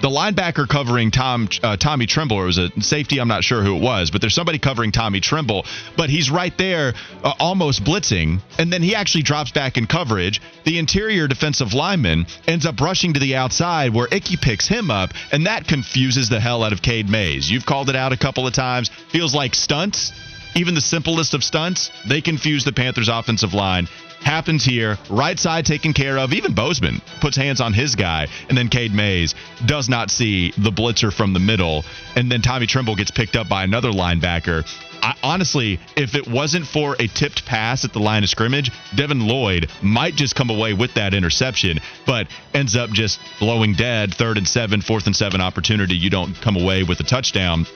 the 0.01 0.09
linebacker 0.09 0.69
covering 0.69 1.11
Tom 1.11 1.49
uh, 1.63 1.77
Tommy 1.77 2.07
Tremble, 2.07 2.37
or 2.37 2.45
it 2.45 2.47
was 2.47 2.59
a 2.59 2.81
safety, 2.81 3.21
I'm 3.21 3.29
not 3.29 3.45
sure 3.45 3.63
who 3.63 3.77
it 3.77 3.83
was, 3.83 4.11
but 4.11 4.21
there's 4.21 4.35
somebody 4.35 4.59
covering 4.59 4.93
Tommy 4.93 5.21
Tremble, 5.21 5.65
but 5.97 6.11
he's 6.11 6.31
right 6.31 6.57
there, 6.57 6.95
uh, 7.23 7.35
almost 7.41 7.85
blitzing, 7.85 8.41
and 8.59 8.73
then 8.73 8.83
he 8.83 8.95
actually 8.95 9.23
drops 9.23 9.51
back 9.51 9.77
in 9.77 9.87
coverage. 9.87 10.41
The 10.65 10.79
interior 10.79 11.27
defensive 11.29 11.75
lineman 11.75 12.27
ends 12.47 12.67
up 12.67 12.81
rushing 12.81 13.15
to 13.15 13.21
the 13.21 13.37
outside 13.37 13.93
where 13.93 14.09
Icky 14.11 14.37
picks 14.37 14.69
him 14.69 14.91
up, 14.91 15.11
and 15.33 15.47
that 15.47 15.67
confuses 15.67 16.29
the 16.29 16.41
hell 16.41 16.63
out 16.63 16.73
of 16.73 16.83
Cade 16.83 17.09
Mays. 17.09 17.51
You've 17.51 17.67
called 17.67 17.89
it 17.91 17.97
out 17.97 18.13
a 18.13 18.17
couple 18.17 18.47
of 18.47 18.53
times. 18.53 18.91
Feels 19.11 19.35
like 19.35 19.55
stunts 19.55 20.13
even 20.55 20.75
the 20.75 20.81
simplest 20.81 21.35
of 21.35 21.45
stunts, 21.45 21.91
they 22.07 22.21
confuse 22.21 22.65
the 22.65 22.73
Panthers' 22.73 23.09
offensive 23.09 23.55
line. 23.55 23.89
Happens 24.21 24.65
here, 24.65 24.99
right 25.09 25.39
side 25.39 25.65
taken 25.65 25.93
care 25.93 26.19
of. 26.19 26.33
Even 26.33 26.53
Bozeman 26.53 27.01
puts 27.21 27.37
hands 27.37 27.61
on 27.61 27.73
his 27.73 27.95
guy, 27.95 28.27
and 28.49 28.59
then 28.59 28.69
Cade 28.69 28.93
Mays 28.93 29.35
does 29.65 29.89
not 29.89 30.11
see 30.11 30.51
the 30.59 30.73
blitzer 30.73 31.13
from 31.13 31.33
the 31.33 31.39
middle, 31.39 31.85
and 32.17 32.31
then 32.31 32.43
Tommy 32.43 32.67
Tremble 32.67 32.97
gets 32.97 33.13
picked 33.13 33.37
up 33.37 33.49
by 33.49 33.63
another 33.63 33.91
linebacker. 33.91 34.67
I, 35.01 35.15
honestly, 35.23 35.79
if 35.97 36.17
it 36.17 36.27
wasn't 36.27 36.67
for 36.67 36.97
a 36.99 37.07
tipped 37.07 37.47
pass 37.47 37.85
at 37.85 37.93
the 37.93 38.01
line 38.01 38.25
of 38.25 38.29
scrimmage, 38.29 38.73
Devin 38.97 39.27
Lloyd 39.27 39.71
might 39.81 40.17
just 40.17 40.35
come 40.35 40.51
away 40.51 40.75
with 40.75 40.95
that 40.95 41.15
interception, 41.15 41.79
but 42.05 42.27
ends 42.53 42.75
up 42.77 42.91
just 42.91 43.21
blowing 43.39 43.75
dead. 43.75 44.13
Third 44.13 44.39
and 44.39 44.49
seven, 44.49 44.81
fourth 44.81 45.07
and 45.07 45.15
seven 45.15 45.41
opportunity. 45.41 45.97
You 45.97 46.11
don't 46.11 46.35
come 46.35 46.57
away 46.57 46.83
with 46.83 46.99
a 46.99 47.05
touchdown. 47.05 47.67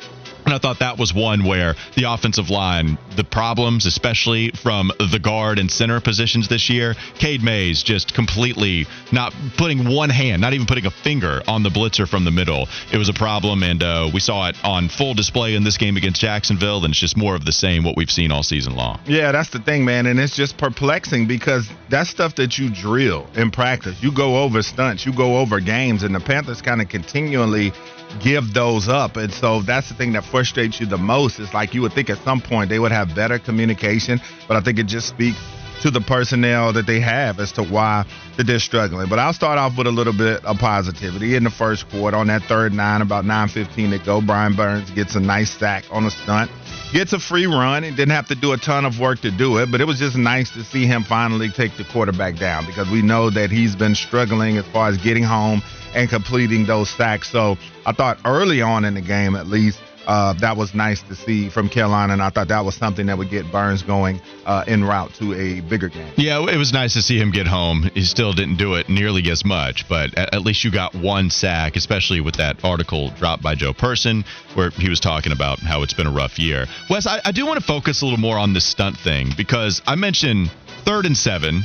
And 0.44 0.54
I 0.54 0.58
thought 0.58 0.80
that 0.80 0.98
was 0.98 1.14
one 1.14 1.44
where 1.44 1.74
the 1.94 2.04
offensive 2.04 2.50
line, 2.50 2.98
the 3.16 3.24
problems, 3.24 3.86
especially 3.86 4.50
from 4.50 4.90
the 4.98 5.18
guard 5.18 5.58
and 5.58 5.70
center 5.70 6.00
positions 6.00 6.48
this 6.48 6.68
year, 6.68 6.94
Cade 7.18 7.42
Mays 7.42 7.82
just 7.82 8.12
completely 8.14 8.86
not 9.12 9.32
putting 9.56 9.88
one 9.88 10.10
hand, 10.10 10.42
not 10.42 10.52
even 10.52 10.66
putting 10.66 10.86
a 10.86 10.90
finger 10.90 11.42
on 11.46 11.62
the 11.62 11.68
blitzer 11.68 12.08
from 12.08 12.24
the 12.24 12.30
middle. 12.30 12.68
It 12.92 12.98
was 12.98 13.08
a 13.08 13.12
problem, 13.12 13.62
and 13.62 13.82
uh, 13.82 14.10
we 14.12 14.20
saw 14.20 14.48
it 14.48 14.56
on 14.64 14.88
full 14.88 15.14
display 15.14 15.54
in 15.54 15.64
this 15.64 15.76
game 15.76 15.96
against 15.96 16.20
Jacksonville, 16.20 16.84
and 16.84 16.92
it's 16.92 17.00
just 17.00 17.16
more 17.16 17.34
of 17.34 17.44
the 17.44 17.52
same 17.52 17.84
what 17.84 17.96
we've 17.96 18.10
seen 18.10 18.32
all 18.32 18.42
season 18.42 18.74
long. 18.74 18.98
Yeah, 19.06 19.32
that's 19.32 19.50
the 19.50 19.60
thing, 19.60 19.84
man, 19.84 20.06
and 20.06 20.18
it's 20.18 20.36
just 20.36 20.58
perplexing 20.58 21.26
because 21.26 21.68
that's 21.88 22.10
stuff 22.10 22.34
that 22.36 22.58
you 22.58 22.68
drill 22.70 23.28
in 23.34 23.50
practice. 23.50 24.02
You 24.02 24.12
go 24.12 24.42
over 24.42 24.62
stunts, 24.62 25.06
you 25.06 25.12
go 25.12 25.38
over 25.38 25.60
games, 25.60 26.02
and 26.02 26.14
the 26.14 26.20
Panthers 26.20 26.62
kind 26.62 26.80
of 26.80 26.88
continually 26.88 27.72
give 28.20 28.52
those 28.52 28.88
up. 28.88 29.16
And 29.16 29.32
so 29.32 29.62
that's 29.62 29.88
the 29.88 29.94
thing 29.94 30.12
that 30.12 30.24
frustrates 30.24 30.80
you 30.80 30.86
the 30.86 30.98
most. 30.98 31.38
It's 31.38 31.54
like 31.54 31.74
you 31.74 31.82
would 31.82 31.92
think 31.92 32.10
at 32.10 32.18
some 32.18 32.40
point 32.40 32.68
they 32.68 32.78
would 32.78 32.92
have 32.92 33.14
better 33.14 33.38
communication, 33.38 34.20
but 34.48 34.56
I 34.56 34.60
think 34.60 34.78
it 34.78 34.86
just 34.86 35.08
speaks 35.08 35.38
to 35.82 35.90
the 35.90 36.00
personnel 36.00 36.72
that 36.72 36.86
they 36.86 37.00
have 37.00 37.40
as 37.40 37.50
to 37.52 37.62
why 37.64 38.04
that 38.36 38.46
they're 38.46 38.60
struggling. 38.60 39.08
But 39.08 39.18
I'll 39.18 39.32
start 39.32 39.58
off 39.58 39.76
with 39.76 39.88
a 39.88 39.90
little 39.90 40.12
bit 40.12 40.44
of 40.44 40.58
positivity 40.58 41.34
in 41.34 41.42
the 41.42 41.50
first 41.50 41.88
quarter 41.90 42.16
on 42.16 42.28
that 42.28 42.42
third 42.44 42.72
nine, 42.72 43.02
about 43.02 43.24
9:15 43.24 43.90
to 43.90 43.98
go. 43.98 44.20
Brian 44.20 44.54
Burns 44.54 44.90
gets 44.92 45.16
a 45.16 45.20
nice 45.20 45.50
sack 45.50 45.84
on 45.90 46.06
a 46.06 46.10
stunt, 46.10 46.52
gets 46.92 47.12
a 47.12 47.18
free 47.18 47.46
run, 47.46 47.82
and 47.82 47.96
didn't 47.96 48.14
have 48.14 48.28
to 48.28 48.36
do 48.36 48.52
a 48.52 48.56
ton 48.56 48.84
of 48.84 49.00
work 49.00 49.20
to 49.22 49.32
do 49.32 49.58
it. 49.58 49.72
But 49.72 49.80
it 49.80 49.86
was 49.88 49.98
just 49.98 50.16
nice 50.16 50.50
to 50.50 50.62
see 50.62 50.86
him 50.86 51.02
finally 51.02 51.50
take 51.50 51.76
the 51.76 51.84
quarterback 51.84 52.36
down 52.36 52.64
because 52.64 52.88
we 52.88 53.02
know 53.02 53.28
that 53.30 53.50
he's 53.50 53.74
been 53.74 53.96
struggling 53.96 54.58
as 54.58 54.64
far 54.66 54.88
as 54.88 54.98
getting 54.98 55.24
home 55.24 55.62
and 55.94 56.08
completing 56.08 56.64
those 56.64 56.90
sacks. 56.90 57.28
So 57.28 57.58
I 57.84 57.92
thought 57.92 58.18
early 58.24 58.62
on 58.62 58.84
in 58.84 58.94
the 58.94 59.00
game, 59.00 59.34
at 59.34 59.48
least, 59.48 59.80
uh, 60.06 60.32
that 60.34 60.56
was 60.56 60.74
nice 60.74 61.02
to 61.02 61.14
see 61.14 61.48
from 61.48 61.68
Carolina, 61.68 62.12
and 62.12 62.22
I 62.22 62.30
thought 62.30 62.48
that 62.48 62.64
was 62.64 62.74
something 62.74 63.06
that 63.06 63.18
would 63.18 63.30
get 63.30 63.50
Burns 63.52 63.82
going 63.82 64.20
uh, 64.46 64.64
en 64.66 64.84
route 64.84 65.14
to 65.14 65.34
a 65.34 65.60
bigger 65.60 65.88
game. 65.88 66.12
Yeah, 66.16 66.44
it 66.48 66.56
was 66.56 66.72
nice 66.72 66.94
to 66.94 67.02
see 67.02 67.18
him 67.18 67.30
get 67.30 67.46
home. 67.46 67.90
He 67.94 68.02
still 68.02 68.32
didn't 68.32 68.56
do 68.56 68.74
it 68.74 68.88
nearly 68.88 69.30
as 69.30 69.44
much, 69.44 69.88
but 69.88 70.16
at, 70.16 70.42
least 70.42 70.64
you 70.64 70.72
got 70.72 70.94
one 70.94 71.30
sack, 71.30 71.76
especially 71.76 72.20
with 72.20 72.36
that 72.36 72.64
article 72.64 73.10
dropped 73.10 73.42
by 73.42 73.54
Joe 73.54 73.72
Person 73.72 74.24
where 74.54 74.70
he 74.70 74.88
was 74.88 75.00
talking 75.00 75.32
about 75.32 75.60
how 75.60 75.82
it's 75.82 75.94
been 75.94 76.06
a 76.06 76.12
rough 76.12 76.38
year. 76.38 76.66
Wes, 76.90 77.06
I, 77.06 77.20
I 77.24 77.32
do 77.32 77.46
want 77.46 77.60
to 77.60 77.64
focus 77.64 78.02
a 78.02 78.04
little 78.04 78.18
more 78.18 78.38
on 78.38 78.52
this 78.52 78.66
stunt 78.66 78.96
thing 78.98 79.30
because 79.36 79.80
I 79.86 79.94
mentioned 79.94 80.50
third 80.84 81.06
and 81.06 81.16
seven. 81.16 81.62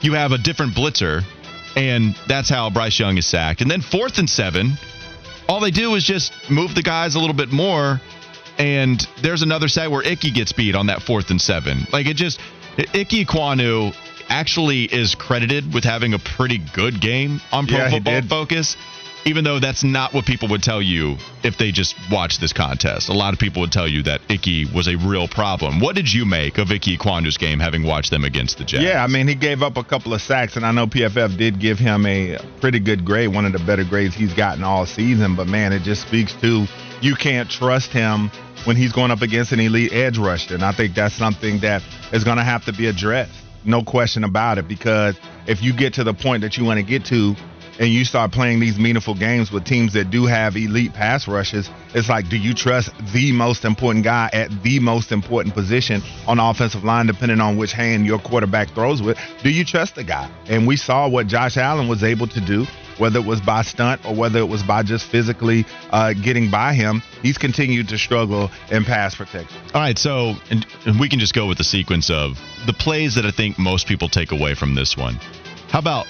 You 0.00 0.14
have 0.14 0.32
a 0.32 0.38
different 0.38 0.74
blitzer 0.74 1.22
and 1.76 2.16
that's 2.26 2.48
how 2.48 2.70
Bryce 2.70 2.98
Young 2.98 3.18
is 3.18 3.26
sacked. 3.26 3.60
And 3.60 3.70
then 3.70 3.80
fourth 3.80 4.18
and 4.18 4.28
seven, 4.28 4.72
all 5.48 5.60
they 5.60 5.70
do 5.70 5.94
is 5.94 6.04
just 6.04 6.50
move 6.50 6.74
the 6.74 6.82
guys 6.82 7.14
a 7.14 7.18
little 7.18 7.34
bit 7.34 7.50
more. 7.50 8.00
And 8.58 9.00
there's 9.22 9.42
another 9.42 9.68
sack 9.68 9.90
where 9.90 10.02
Icky 10.02 10.32
gets 10.32 10.52
beat 10.52 10.74
on 10.74 10.86
that 10.86 11.02
fourth 11.02 11.30
and 11.30 11.40
seven. 11.40 11.86
Like 11.92 12.06
it 12.06 12.16
just, 12.16 12.40
Icky 12.76 13.24
Ekwonu 13.24 13.94
actually 14.28 14.84
is 14.84 15.14
credited 15.14 15.72
with 15.72 15.84
having 15.84 16.12
a 16.12 16.18
pretty 16.18 16.58
good 16.74 17.00
game 17.00 17.40
on 17.52 17.66
Pro 17.66 17.78
Yeah, 17.78 17.90
Football. 17.90 18.22
Focus. 18.22 18.76
Even 19.24 19.44
though 19.44 19.58
that's 19.58 19.84
not 19.84 20.14
what 20.14 20.24
people 20.24 20.48
would 20.48 20.62
tell 20.62 20.80
you 20.80 21.16
if 21.42 21.58
they 21.58 21.70
just 21.70 21.96
watched 22.10 22.40
this 22.40 22.52
contest. 22.52 23.08
A 23.08 23.12
lot 23.12 23.34
of 23.34 23.38
people 23.38 23.60
would 23.60 23.72
tell 23.72 23.88
you 23.88 24.02
that 24.04 24.20
Icky 24.30 24.66
was 24.74 24.88
a 24.88 24.96
real 24.96 25.28
problem. 25.28 25.80
What 25.80 25.94
did 25.94 26.12
you 26.12 26.24
make 26.24 26.58
of 26.58 26.70
Icky 26.70 26.96
Ekwonu's 26.96 27.36
game 27.36 27.60
having 27.60 27.84
watched 27.84 28.10
them 28.10 28.24
against 28.24 28.58
the 28.58 28.64
Jets? 28.64 28.84
Yeah, 28.84 29.04
I 29.04 29.06
mean, 29.06 29.28
he 29.28 29.34
gave 29.34 29.62
up 29.62 29.76
a 29.76 29.84
couple 29.84 30.14
of 30.14 30.22
sacks, 30.22 30.56
and 30.56 30.64
I 30.64 30.72
know 30.72 30.86
PFF 30.86 31.36
did 31.36 31.58
give 31.58 31.78
him 31.78 32.06
a 32.06 32.38
pretty 32.60 32.80
good 32.80 33.04
grade, 33.04 33.34
one 33.34 33.44
of 33.44 33.52
the 33.52 33.58
better 33.58 33.84
grades 33.84 34.14
he's 34.14 34.32
gotten 34.34 34.64
all 34.64 34.86
season. 34.86 35.36
But 35.36 35.46
man, 35.46 35.72
it 35.72 35.82
just 35.82 36.02
speaks 36.02 36.32
to 36.40 36.66
you 37.00 37.14
can't 37.14 37.50
trust 37.50 37.92
him 37.92 38.30
when 38.64 38.76
he's 38.76 38.92
going 38.92 39.10
up 39.10 39.22
against 39.22 39.52
an 39.52 39.60
elite 39.60 39.92
edge 39.92 40.18
rusher. 40.18 40.54
And 40.54 40.64
I 40.64 40.72
think 40.72 40.94
that's 40.94 41.14
something 41.14 41.60
that 41.60 41.82
is 42.12 42.24
going 42.24 42.38
to 42.38 42.44
have 42.44 42.64
to 42.64 42.72
be 42.72 42.86
addressed. 42.86 43.32
No 43.64 43.82
question 43.82 44.24
about 44.24 44.58
it, 44.58 44.68
because 44.68 45.18
if 45.46 45.62
you 45.62 45.72
get 45.72 45.94
to 45.94 46.04
the 46.04 46.14
point 46.14 46.42
that 46.42 46.56
you 46.56 46.64
want 46.64 46.78
to 46.78 46.86
get 46.86 47.04
to, 47.06 47.34
and 47.78 47.88
you 47.88 48.04
start 48.04 48.32
playing 48.32 48.60
these 48.60 48.78
meaningful 48.78 49.14
games 49.14 49.52
with 49.52 49.64
teams 49.64 49.92
that 49.92 50.10
do 50.10 50.26
have 50.26 50.56
elite 50.56 50.92
pass 50.92 51.28
rushes, 51.28 51.70
it's 51.94 52.08
like, 52.08 52.28
do 52.28 52.36
you 52.36 52.54
trust 52.54 52.90
the 53.12 53.32
most 53.32 53.64
important 53.64 54.04
guy 54.04 54.28
at 54.32 54.62
the 54.62 54.80
most 54.80 55.12
important 55.12 55.54
position 55.54 56.02
on 56.26 56.38
the 56.38 56.44
offensive 56.44 56.84
line, 56.84 57.06
depending 57.06 57.40
on 57.40 57.56
which 57.56 57.72
hand 57.72 58.06
your 58.06 58.18
quarterback 58.18 58.70
throws 58.70 59.00
with? 59.00 59.18
Do 59.42 59.50
you 59.50 59.64
trust 59.64 59.94
the 59.94 60.04
guy? 60.04 60.30
And 60.46 60.66
we 60.66 60.76
saw 60.76 61.08
what 61.08 61.26
Josh 61.28 61.56
Allen 61.56 61.88
was 61.88 62.02
able 62.02 62.26
to 62.28 62.40
do, 62.40 62.66
whether 62.98 63.20
it 63.20 63.26
was 63.26 63.40
by 63.40 63.62
stunt 63.62 64.04
or 64.04 64.14
whether 64.14 64.40
it 64.40 64.48
was 64.48 64.62
by 64.62 64.82
just 64.82 65.06
physically 65.06 65.64
uh, 65.90 66.14
getting 66.14 66.50
by 66.50 66.74
him. 66.74 67.02
He's 67.22 67.38
continued 67.38 67.88
to 67.88 67.98
struggle 67.98 68.50
in 68.70 68.84
pass 68.84 69.14
protection. 69.14 69.56
All 69.72 69.80
right, 69.80 69.98
so 69.98 70.34
and, 70.50 70.66
and 70.84 70.98
we 70.98 71.08
can 71.08 71.20
just 71.20 71.34
go 71.34 71.46
with 71.46 71.58
the 71.58 71.64
sequence 71.64 72.10
of 72.10 72.38
the 72.66 72.72
plays 72.72 73.14
that 73.14 73.24
I 73.24 73.30
think 73.30 73.58
most 73.58 73.86
people 73.86 74.08
take 74.08 74.32
away 74.32 74.54
from 74.54 74.74
this 74.74 74.96
one. 74.96 75.14
How 75.68 75.80
about 75.80 76.06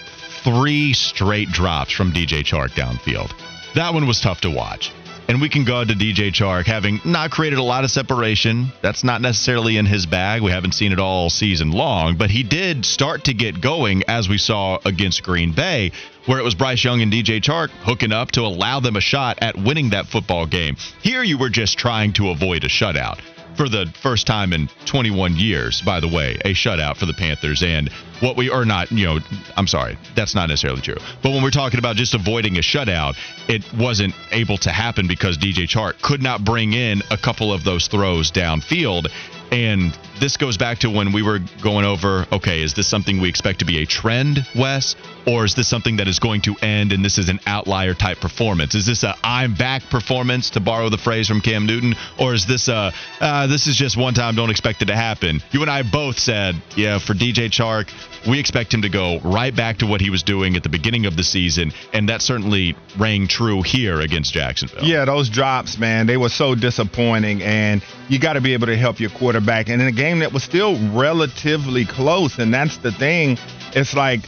three 0.49 0.95
straight 0.95 1.49
drops 1.51 1.93
from 1.93 2.11
DJ 2.11 2.43
Chark 2.43 2.71
downfield? 2.71 3.31
That 3.75 3.93
one 3.93 4.07
was 4.07 4.21
tough 4.21 4.41
to 4.43 4.51
watch. 4.51 4.93
And 5.29 5.43
we 5.43 5.51
can 5.51 5.65
go 5.67 5.85
to 5.85 5.93
DJ 5.93 6.33
Chark 6.33 6.65
having 6.65 7.03
not 7.05 7.31
created 7.31 7.59
a 7.59 7.63
lot 7.63 7.85
of 7.85 7.91
separation. 7.91 8.73
That's 8.81 9.05
not 9.05 9.21
necessarily 9.21 9.77
in 9.77 9.85
his 9.85 10.07
bag. 10.07 10.41
We 10.41 10.51
haven't 10.51 10.73
seen 10.73 10.93
it 10.93 10.99
all 10.99 11.29
season 11.29 11.71
long, 11.71 12.17
but 12.17 12.31
he 12.31 12.43
did 12.43 12.87
start 12.87 13.25
to 13.25 13.35
get 13.35 13.61
going 13.61 14.05
as 14.09 14.27
we 14.27 14.39
saw 14.39 14.79
against 14.87 15.23
Green 15.23 15.53
Bay, 15.53 15.93
where 16.25 16.39
it 16.39 16.45
was 16.45 16.55
Bryce 16.55 16.83
Young 16.83 17.03
and 17.03 17.13
DJ 17.13 17.43
Chark 17.43 17.69
hooking 17.69 18.13
up 18.13 18.31
to 18.33 18.41
allow 18.41 18.81
them 18.81 18.97
a 18.97 19.03
shot 19.03 19.41
at 19.43 19.55
winning 19.55 19.91
that 19.91 20.07
football 20.07 20.47
game. 20.47 20.77
Here 21.03 21.23
you 21.23 21.37
were 21.37 21.51
just 21.51 21.77
trying 21.77 22.15
to 22.15 22.31
avoid 22.31 22.65
a 22.65 22.69
shutout 22.69 23.19
for 23.59 23.69
the 23.69 23.93
first 24.01 24.27
time 24.27 24.53
in 24.53 24.71
21 24.87 25.37
years, 25.37 25.83
by 25.83 25.99
the 26.01 26.09
way, 26.09 26.39
a 26.45 26.55
shutout 26.55 26.97
for 26.97 27.07
the 27.07 27.13
Panthers. 27.13 27.63
And 27.63 27.91
what 28.21 28.37
we 28.37 28.51
are 28.51 28.65
not, 28.65 28.91
you 28.91 29.07
know, 29.07 29.19
I'm 29.57 29.67
sorry, 29.67 29.99
that's 30.15 30.35
not 30.35 30.49
necessarily 30.49 30.81
true. 30.81 30.97
But 31.23 31.31
when 31.31 31.43
we're 31.43 31.51
talking 31.51 31.79
about 31.79 31.97
just 31.97 32.15
avoiding 32.15 32.57
a 32.57 32.61
shutout, 32.61 33.17
it 33.49 33.65
wasn't 33.75 34.15
able 34.33 34.59
to 34.59 34.71
happen 34.71 35.07
because 35.07 35.39
DJ 35.39 35.69
Chark 35.69 36.01
could 36.03 36.23
not 36.23 36.45
bring 36.45 36.73
in 36.73 37.03
a 37.11 37.17
couple 37.17 37.53
of 37.53 37.65
those 37.65 37.89
throws 37.89 38.31
downfield. 38.31 39.09
And 39.51 39.97
this 40.21 40.37
goes 40.37 40.59
back 40.59 40.81
to 40.81 40.91
when 40.91 41.13
we 41.13 41.23
were 41.23 41.39
going 41.63 41.85
over 41.85 42.27
okay, 42.33 42.61
is 42.63 42.75
this 42.75 42.87
something 42.87 43.21
we 43.21 43.29
expect 43.29 43.61
to 43.61 43.65
be 43.65 43.83
a 43.83 43.87
trend, 43.87 44.47
Wes? 44.55 44.97
Or 45.27 45.45
is 45.45 45.55
this 45.55 45.69
something 45.69 45.97
that 45.99 46.09
is 46.09 46.19
going 46.19 46.43
to 46.43 46.57
end 46.61 46.93
and 46.93 47.05
this 47.05 47.19
is 47.19 47.29
an 47.29 47.41
outlier 47.47 47.95
type 47.95 48.19
performance? 48.19 48.75
Is 48.75 48.87
this 48.87 49.05
a 49.05 49.15
I'm 49.23 49.55
back 49.55 49.83
performance, 49.91 50.51
to 50.51 50.61
borrow 50.61 50.89
the 50.89 50.99
phrase 50.99 51.29
from 51.29 51.41
Cam 51.41 51.67
Newton? 51.67 51.95
Or 52.19 52.35
is 52.35 52.47
this 52.47 52.69
a 52.69 52.93
uh, 53.21 53.47
this 53.47 53.67
is 53.67 53.77
just 53.77 53.97
one 53.97 54.15
time, 54.15 54.35
don't 54.35 54.51
expect 54.51 54.83
it 54.83 54.87
to 54.87 54.97
happen? 54.97 55.41
You 55.51 55.63
and 55.63 55.71
I 55.71 55.83
both 55.83 56.19
said, 56.19 56.57
yeah, 56.77 56.99
for 56.99 57.15
DJ 57.15 57.49
Chark, 57.49 57.91
we 58.29 58.39
expect 58.39 58.75
him 58.75 58.83
to 58.83 58.89
go 58.89 59.21
right 59.21 59.55
back 59.55 59.79
to 59.79 59.87
what 59.87 60.01
he 60.01 60.11
was 60.11 60.23
doing 60.23 60.57
at 60.57 60.63
the 60.63 60.69
beginning 60.69 61.07
of 61.07 61.17
the 61.17 61.23
season. 61.23 61.73
And 61.93 62.09
that 62.09 62.21
certainly 62.23 62.77
rang 62.99 63.29
true 63.29 63.63
here 63.63 64.01
against 64.01 64.33
Jacksonville. 64.33 64.85
Yeah, 64.85 65.05
those 65.05 65.29
drops, 65.29 65.79
man, 65.79 66.07
they 66.07 66.17
were 66.17 66.29
so 66.29 66.55
disappointing, 66.55 67.43
and 67.43 67.83
you 68.09 68.19
got 68.19 68.35
to 68.35 68.41
be 68.41 68.55
able 68.55 68.67
to 68.67 68.77
help 68.77 69.01
your 69.01 69.11
quarterback. 69.11 69.69
And 69.69 69.81
in 69.81 69.89
a 69.89 69.93
game 69.93 70.19
that 70.21 70.33
was 70.33 70.43
still 70.43 70.77
relatively 70.93 71.85
close, 71.85 72.39
and 72.39 72.53
that's 72.53 72.79
the 72.79 72.93
thing, 72.93 73.39
it's 73.75 73.95
like 73.95 74.21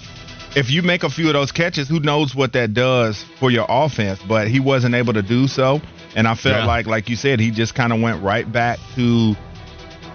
if 0.57 0.71
you 0.71 0.83
make 0.83 1.03
a 1.05 1.11
few 1.11 1.29
of 1.29 1.35
those 1.35 1.53
catches, 1.53 1.89
who 1.89 2.01
knows 2.01 2.35
what 2.35 2.53
that 2.55 2.75
does 2.75 3.25
for 3.39 3.51
your 3.51 3.67
offense? 3.69 4.21
But 4.27 4.49
he 4.49 4.61
wasn't 4.61 4.95
able 4.95 5.13
to 5.15 5.23
do 5.23 5.47
so, 5.49 5.81
and 6.17 6.27
I 6.27 6.35
felt 6.35 6.57
Yeah. 6.57 6.67
like, 6.67 6.87
like 6.87 7.09
you 7.09 7.17
said, 7.17 7.41
he 7.41 7.51
just 7.51 7.75
kind 7.75 7.93
of 7.93 8.01
went 8.01 8.23
right 8.23 8.51
back 8.51 8.79
to 8.97 9.37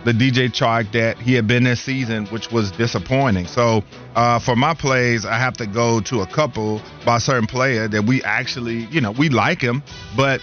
the 0.05 0.11
DJ 0.11 0.49
Chark 0.51 0.91
that 0.91 1.17
he 1.17 1.33
had 1.33 1.47
been 1.47 1.63
this 1.63 1.81
season, 1.81 2.27
which 2.27 2.51
was 2.51 2.71
disappointing. 2.71 3.47
So 3.47 3.83
uh, 4.15 4.39
for 4.39 4.55
my 4.55 4.75
plays, 4.75 5.25
I 5.25 5.37
have 5.39 5.55
to 5.57 5.65
go 5.65 5.99
to 6.01 6.21
a 6.21 6.27
couple 6.27 6.79
by 7.03 7.17
a 7.17 7.19
certain 7.19 7.47
player 7.47 7.87
that 7.87 8.05
we 8.05 8.23
actually, 8.23 8.85
you 8.85 9.01
know, 9.01 9.11
we 9.11 9.29
like 9.29 9.59
him, 9.59 9.81
but 10.15 10.41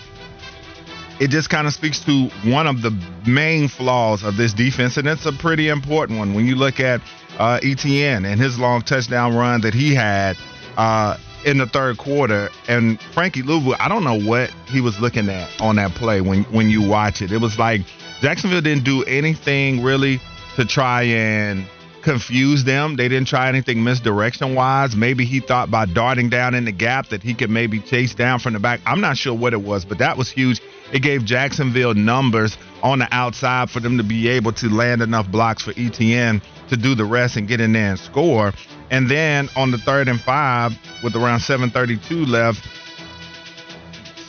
it 1.20 1.30
just 1.30 1.48
kind 1.48 1.68
of 1.68 1.72
speaks 1.72 2.00
to 2.00 2.28
one 2.44 2.66
of 2.66 2.82
the 2.82 2.90
main 3.24 3.68
flaws 3.68 4.24
of 4.24 4.36
this 4.36 4.52
defense, 4.52 4.96
and 4.96 5.06
it's 5.06 5.26
a 5.26 5.32
pretty 5.32 5.68
important 5.68 6.18
one. 6.18 6.34
When 6.34 6.44
you 6.44 6.56
look 6.56 6.80
at 6.80 7.00
uh, 7.38 7.60
ETN 7.62 8.26
and 8.26 8.40
his 8.40 8.58
long 8.58 8.82
touchdown 8.82 9.36
run 9.36 9.60
that 9.60 9.74
he 9.74 9.94
had 9.94 10.36
uh, 10.76 11.16
in 11.44 11.58
the 11.58 11.66
third 11.66 11.98
quarter, 11.98 12.48
and 12.66 13.00
Frankie 13.14 13.42
Luvu, 13.42 13.76
I 13.78 13.88
don't 13.88 14.02
know 14.02 14.20
what 14.20 14.50
he 14.66 14.80
was 14.80 14.98
looking 14.98 15.28
at 15.28 15.48
on 15.60 15.76
that 15.76 15.92
play 15.92 16.20
when 16.20 16.42
when 16.44 16.68
you 16.68 16.88
watch 16.88 17.22
it. 17.22 17.30
It 17.30 17.40
was 17.40 17.56
like 17.56 17.82
Jacksonville 18.22 18.60
didn't 18.60 18.84
do 18.84 19.02
anything 19.02 19.82
really 19.82 20.20
to 20.54 20.64
try 20.64 21.02
and 21.02 21.66
confuse 22.02 22.62
them. 22.62 22.94
They 22.94 23.08
didn't 23.08 23.26
try 23.26 23.48
anything 23.48 23.82
misdirection 23.82 24.54
wise. 24.54 24.94
Maybe 24.94 25.24
he 25.24 25.40
thought 25.40 25.72
by 25.72 25.86
darting 25.86 26.28
down 26.28 26.54
in 26.54 26.64
the 26.64 26.72
gap 26.72 27.08
that 27.08 27.20
he 27.20 27.34
could 27.34 27.50
maybe 27.50 27.80
chase 27.80 28.14
down 28.14 28.38
from 28.38 28.52
the 28.52 28.60
back. 28.60 28.80
I'm 28.86 29.00
not 29.00 29.16
sure 29.16 29.34
what 29.34 29.52
it 29.52 29.62
was, 29.62 29.84
but 29.84 29.98
that 29.98 30.16
was 30.16 30.30
huge. 30.30 30.60
It 30.92 31.00
gave 31.02 31.24
Jacksonville 31.24 31.94
numbers 31.94 32.56
on 32.82 33.00
the 33.00 33.08
outside 33.10 33.70
for 33.70 33.80
them 33.80 33.96
to 33.98 34.04
be 34.04 34.28
able 34.28 34.52
to 34.52 34.68
land 34.68 35.02
enough 35.02 35.28
blocks 35.28 35.62
for 35.62 35.72
ETN 35.72 36.42
to 36.68 36.76
do 36.76 36.94
the 36.94 37.04
rest 37.04 37.36
and 37.36 37.48
get 37.48 37.60
in 37.60 37.72
there 37.72 37.90
and 37.90 37.98
score. 37.98 38.52
And 38.90 39.10
then 39.10 39.48
on 39.56 39.72
the 39.72 39.78
third 39.78 40.06
and 40.06 40.20
five, 40.20 40.78
with 41.02 41.16
around 41.16 41.40
7:32 41.40 42.26
left, 42.26 42.68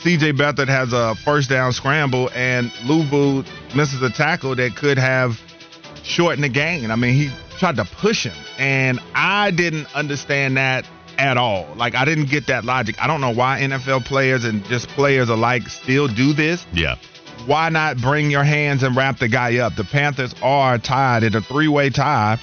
C.J. 0.04 0.34
Beathard 0.34 0.68
has 0.68 0.92
a 0.92 1.14
first 1.14 1.48
down 1.48 1.72
scramble 1.72 2.28
and 2.34 2.70
Luvu 2.84 3.46
misses 3.74 4.02
a 4.02 4.10
tackle 4.10 4.54
that 4.54 4.76
could 4.76 4.98
have 4.98 5.40
shortened 6.02 6.44
the 6.44 6.50
game. 6.50 6.90
I 6.90 6.96
mean, 6.96 7.14
he 7.14 7.30
tried 7.58 7.76
to 7.76 7.86
push 7.86 8.24
him, 8.24 8.36
and 8.58 9.00
I 9.14 9.50
didn't 9.50 9.86
understand 9.96 10.58
that 10.58 10.86
at 11.16 11.38
all. 11.38 11.66
Like, 11.76 11.94
I 11.94 12.04
didn't 12.04 12.26
get 12.26 12.48
that 12.48 12.66
logic. 12.66 13.02
I 13.02 13.06
don't 13.06 13.22
know 13.22 13.32
why 13.32 13.60
NFL 13.62 14.04
players 14.04 14.44
and 14.44 14.62
just 14.66 14.88
players 14.88 15.30
alike 15.30 15.68
still 15.68 16.06
do 16.06 16.34
this. 16.34 16.66
Yeah. 16.74 16.96
Why 17.46 17.70
not 17.70 17.96
bring 17.96 18.30
your 18.30 18.44
hands 18.44 18.82
and 18.82 18.94
wrap 18.94 19.18
the 19.18 19.28
guy 19.28 19.56
up? 19.56 19.74
The 19.74 19.84
Panthers 19.84 20.34
are 20.42 20.76
tied 20.76 21.24
at 21.24 21.34
a 21.34 21.40
three 21.40 21.68
way 21.68 21.88
tie 21.88 22.38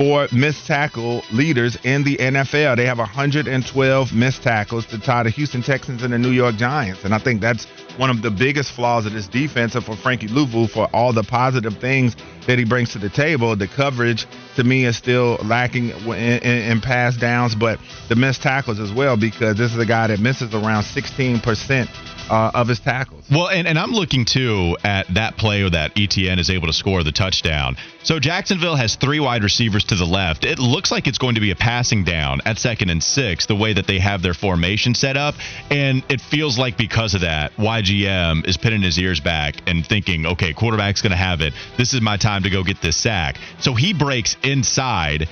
for 0.00 0.26
missed 0.32 0.66
tackle 0.66 1.22
leaders 1.30 1.76
in 1.84 2.02
the 2.04 2.16
NFL. 2.16 2.74
They 2.74 2.86
have 2.86 2.96
112 2.96 4.14
missed 4.14 4.42
tackles 4.42 4.86
to 4.86 4.98
tie 4.98 5.24
the 5.24 5.28
Houston 5.28 5.62
Texans 5.62 6.02
and 6.02 6.10
the 6.10 6.18
New 6.18 6.30
York 6.30 6.56
Giants. 6.56 7.04
And 7.04 7.14
I 7.14 7.18
think 7.18 7.42
that's 7.42 7.66
one 7.98 8.08
of 8.08 8.22
the 8.22 8.30
biggest 8.30 8.72
flaws 8.72 9.04
of 9.04 9.12
this 9.12 9.28
defense 9.28 9.74
and 9.74 9.84
for 9.84 9.94
Frankie 9.94 10.28
Luvu 10.28 10.70
for 10.70 10.88
all 10.94 11.12
the 11.12 11.22
positive 11.22 11.76
things 11.76 12.16
that 12.46 12.58
he 12.58 12.64
brings 12.64 12.92
to 12.92 12.98
the 12.98 13.10
table. 13.10 13.54
The 13.54 13.68
coverage 13.68 14.26
to 14.56 14.64
me 14.64 14.84
is 14.84 14.96
still 14.96 15.38
lacking 15.44 15.90
in, 15.90 16.12
in, 16.12 16.72
in 16.72 16.80
pass 16.80 17.16
downs, 17.16 17.54
but 17.54 17.78
the 18.08 18.16
missed 18.16 18.42
tackles 18.42 18.80
as 18.80 18.92
well 18.92 19.16
because 19.16 19.56
this 19.56 19.72
is 19.72 19.78
a 19.78 19.86
guy 19.86 20.06
that 20.08 20.20
misses 20.20 20.54
around 20.54 20.84
16% 20.84 21.88
uh, 22.30 22.50
of 22.54 22.68
his 22.68 22.78
tackles. 22.80 23.24
Well, 23.30 23.48
and, 23.48 23.66
and 23.66 23.78
I'm 23.78 23.90
looking 23.90 24.24
too 24.24 24.76
at 24.84 25.12
that 25.14 25.36
play 25.36 25.68
that 25.68 25.94
ETN 25.96 26.38
is 26.38 26.48
able 26.48 26.68
to 26.68 26.72
score 26.72 27.02
the 27.02 27.12
touchdown. 27.12 27.76
So 28.02 28.18
Jacksonville 28.18 28.76
has 28.76 28.96
three 28.96 29.20
wide 29.20 29.42
receivers 29.42 29.84
to 29.86 29.96
the 29.96 30.04
left. 30.06 30.44
It 30.44 30.58
looks 30.58 30.90
like 30.90 31.06
it's 31.06 31.18
going 31.18 31.34
to 31.34 31.40
be 31.40 31.50
a 31.50 31.56
passing 31.56 32.04
down 32.04 32.40
at 32.46 32.58
second 32.58 32.88
and 32.90 33.02
six, 33.02 33.46
the 33.46 33.56
way 33.56 33.74
that 33.74 33.86
they 33.86 33.98
have 33.98 34.22
their 34.22 34.32
formation 34.32 34.94
set 34.94 35.16
up. 35.16 35.34
And 35.70 36.02
it 36.08 36.20
feels 36.20 36.56
like 36.56 36.78
because 36.78 37.14
of 37.14 37.22
that, 37.22 37.52
YGM 37.56 38.46
is 38.46 38.56
pinning 38.56 38.82
his 38.82 38.98
ears 38.98 39.20
back 39.20 39.56
and 39.66 39.86
thinking, 39.86 40.24
okay, 40.24 40.54
quarterback's 40.54 41.02
going 41.02 41.10
to 41.10 41.16
have 41.16 41.40
it. 41.40 41.52
This 41.76 41.92
is 41.92 42.00
my 42.00 42.16
time 42.16 42.44
to 42.44 42.50
go 42.50 42.62
get 42.62 42.80
this 42.80 42.96
sack. 42.96 43.36
So 43.58 43.74
he 43.74 43.92
breaks 43.92 44.36
inside 44.50 45.28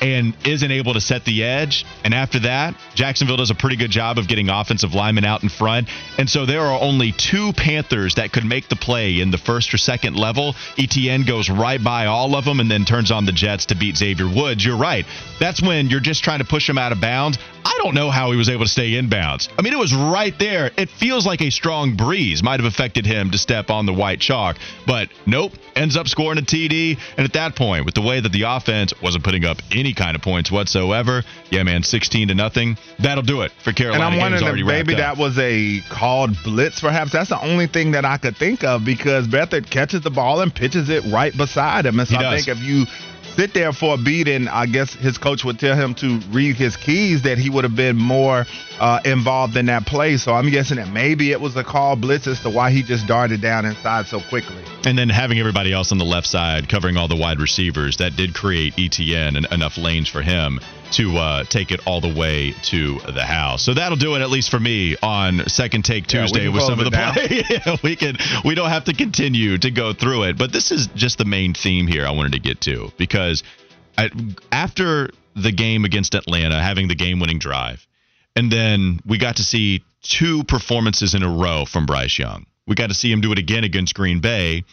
and 0.00 0.36
isn't 0.46 0.70
able 0.70 0.94
to 0.94 1.00
set 1.00 1.24
the 1.24 1.44
edge. 1.44 1.84
And 2.04 2.14
after 2.14 2.40
that, 2.40 2.74
Jacksonville 2.94 3.36
does 3.36 3.50
a 3.50 3.54
pretty 3.54 3.76
good 3.76 3.90
job 3.90 4.18
of 4.18 4.28
getting 4.28 4.48
offensive 4.48 4.94
linemen 4.94 5.24
out 5.24 5.42
in 5.42 5.48
front. 5.48 5.88
And 6.18 6.28
so 6.28 6.46
there 6.46 6.62
are 6.62 6.80
only 6.80 7.12
two 7.12 7.52
Panthers 7.52 8.14
that 8.14 8.32
could 8.32 8.44
make 8.44 8.68
the 8.68 8.76
play 8.76 9.20
in 9.20 9.30
the 9.30 9.38
first 9.38 9.74
or 9.74 9.78
second 9.78 10.16
level. 10.16 10.54
ETN 10.76 11.26
goes 11.26 11.50
right 11.50 11.82
by 11.82 12.06
all 12.06 12.34
of 12.34 12.44
them 12.44 12.60
and 12.60 12.70
then 12.70 12.84
turns 12.84 13.10
on 13.10 13.26
the 13.26 13.32
Jets 13.32 13.66
to 13.66 13.74
beat 13.74 13.96
Xavier 13.96 14.28
Woods. 14.28 14.64
You're 14.64 14.76
right. 14.76 15.04
That's 15.38 15.62
when 15.62 15.88
you're 15.88 16.00
just 16.00 16.24
trying 16.24 16.38
to 16.38 16.44
push 16.44 16.68
him 16.68 16.78
out 16.78 16.92
of 16.92 17.00
bounds. 17.00 17.38
I 17.64 17.78
don't 17.82 17.94
know 17.94 18.10
how 18.10 18.30
he 18.30 18.36
was 18.36 18.48
able 18.48 18.64
to 18.64 18.70
stay 18.70 18.96
in 18.96 19.08
bounds. 19.08 19.48
I 19.58 19.62
mean, 19.62 19.72
it 19.72 19.78
was 19.78 19.94
right 19.94 20.36
there. 20.38 20.70
It 20.76 20.88
feels 20.88 21.26
like 21.26 21.42
a 21.42 21.50
strong 21.50 21.96
breeze 21.96 22.42
might 22.42 22.60
have 22.60 22.66
affected 22.66 23.06
him 23.06 23.30
to 23.32 23.38
step 23.38 23.70
on 23.70 23.86
the 23.86 23.92
white 23.92 24.20
chalk, 24.20 24.56
but 24.86 25.08
nope, 25.26 25.52
ends 25.76 25.96
up 25.96 26.08
scoring 26.08 26.38
a 26.38 26.42
TD. 26.42 26.98
And 27.16 27.24
at 27.24 27.34
that 27.34 27.56
point, 27.56 27.84
with 27.84 27.94
the 27.94 28.00
way 28.00 28.20
that 28.20 28.32
the 28.32 28.42
offense 28.42 28.94
wasn't 29.02 29.24
putting 29.24 29.44
up 29.44 29.58
any 29.72 29.89
kind 29.94 30.16
of 30.16 30.22
points 30.22 30.50
whatsoever, 30.50 31.22
yeah, 31.50 31.62
man, 31.62 31.82
16 31.82 32.28
to 32.28 32.34
nothing, 32.34 32.76
that'll 32.98 33.22
do 33.22 33.42
it 33.42 33.52
for 33.62 33.72
Carolina. 33.72 34.04
And 34.04 34.14
I'm 34.14 34.20
wondering 34.20 34.58
if 34.58 34.66
maybe 34.66 34.94
that 34.94 35.16
was 35.16 35.38
a 35.38 35.80
called 35.90 36.36
blitz, 36.44 36.80
perhaps. 36.80 37.12
That's 37.12 37.30
the 37.30 37.40
only 37.42 37.66
thing 37.66 37.92
that 37.92 38.04
I 38.04 38.18
could 38.18 38.36
think 38.36 38.64
of 38.64 38.84
because 38.84 39.26
Beathard 39.28 39.70
catches 39.70 40.02
the 40.02 40.10
ball 40.10 40.40
and 40.40 40.54
pitches 40.54 40.88
it 40.88 41.04
right 41.12 41.36
beside 41.36 41.86
him. 41.86 41.98
And 41.98 42.08
so 42.08 42.18
He 42.18 42.24
I 42.24 42.30
does. 42.36 42.44
think 42.44 42.58
if 42.58 42.64
you 42.64 42.86
sit 43.36 43.54
there 43.54 43.72
for 43.72 43.94
a 43.94 43.98
beat 43.98 44.28
and 44.28 44.48
I 44.48 44.66
guess 44.66 44.92
his 44.92 45.18
coach 45.18 45.44
would 45.44 45.58
tell 45.58 45.76
him 45.76 45.94
to 45.96 46.20
read 46.30 46.56
his 46.56 46.76
keys 46.76 47.22
that 47.22 47.38
he 47.38 47.50
would 47.50 47.64
have 47.64 47.76
been 47.76 47.96
more 47.96 48.46
uh, 48.78 49.00
involved 49.04 49.56
in 49.56 49.66
that 49.66 49.86
play. 49.86 50.16
So 50.16 50.32
I'm 50.32 50.50
guessing 50.50 50.76
that 50.76 50.88
maybe 50.88 51.32
it 51.32 51.40
was 51.40 51.56
a 51.56 51.64
call 51.64 51.96
blitz 51.96 52.26
as 52.26 52.40
to 52.40 52.50
why 52.50 52.70
he 52.70 52.82
just 52.82 53.06
darted 53.06 53.40
down 53.40 53.64
inside 53.64 54.06
so 54.06 54.20
quickly. 54.20 54.62
And 54.84 54.98
then 54.98 55.08
having 55.08 55.38
everybody 55.38 55.72
else 55.72 55.92
on 55.92 55.98
the 55.98 56.04
left 56.04 56.26
side 56.26 56.68
covering 56.68 56.96
all 56.96 57.08
the 57.08 57.16
wide 57.16 57.40
receivers, 57.40 57.98
that 57.98 58.16
did 58.16 58.34
create 58.34 58.74
ETN 58.76 59.36
and 59.36 59.46
enough 59.52 59.76
lanes 59.76 60.08
for 60.08 60.22
him 60.22 60.60
to 60.92 61.16
uh, 61.16 61.44
take 61.44 61.70
it 61.70 61.86
all 61.86 62.00
the 62.00 62.12
way 62.12 62.52
to 62.64 62.98
the 62.98 63.24
house. 63.24 63.64
So 63.64 63.74
that'll 63.74 63.96
do 63.96 64.14
it, 64.14 64.22
at 64.22 64.30
least 64.30 64.50
for 64.50 64.58
me, 64.58 64.96
on 65.02 65.48
Second 65.48 65.84
Take 65.84 66.06
Tuesday 66.06 66.44
can 66.44 66.52
with 66.52 66.62
some 66.62 66.78
of 66.78 66.84
the 66.84 66.90
play. 66.90 67.44
yeah, 67.50 67.76
we 67.82 67.96
can. 67.96 68.16
We 68.44 68.54
don't 68.54 68.70
have 68.70 68.84
to 68.84 68.94
continue 68.94 69.58
to 69.58 69.70
go 69.70 69.92
through 69.92 70.24
it, 70.24 70.38
but 70.38 70.52
this 70.52 70.70
is 70.70 70.88
just 70.94 71.18
the 71.18 71.24
main 71.24 71.54
theme 71.54 71.86
here 71.86 72.06
I 72.06 72.10
wanted 72.10 72.32
to 72.32 72.40
get 72.40 72.60
to 72.62 72.92
because 72.96 73.42
I, 73.96 74.10
after 74.50 75.10
the 75.34 75.52
game 75.52 75.84
against 75.84 76.14
Atlanta, 76.14 76.60
having 76.60 76.88
the 76.88 76.94
game-winning 76.94 77.38
drive, 77.38 77.86
and 78.36 78.50
then 78.50 79.00
we 79.06 79.18
got 79.18 79.36
to 79.36 79.44
see 79.44 79.84
two 80.02 80.44
performances 80.44 81.14
in 81.14 81.22
a 81.22 81.30
row 81.30 81.64
from 81.64 81.86
Bryce 81.86 82.18
Young. 82.18 82.46
We 82.66 82.74
got 82.74 82.88
to 82.88 82.94
see 82.94 83.10
him 83.10 83.20
do 83.20 83.32
it 83.32 83.38
again 83.38 83.64
against 83.64 83.94
Green 83.94 84.20
Bay 84.20 84.64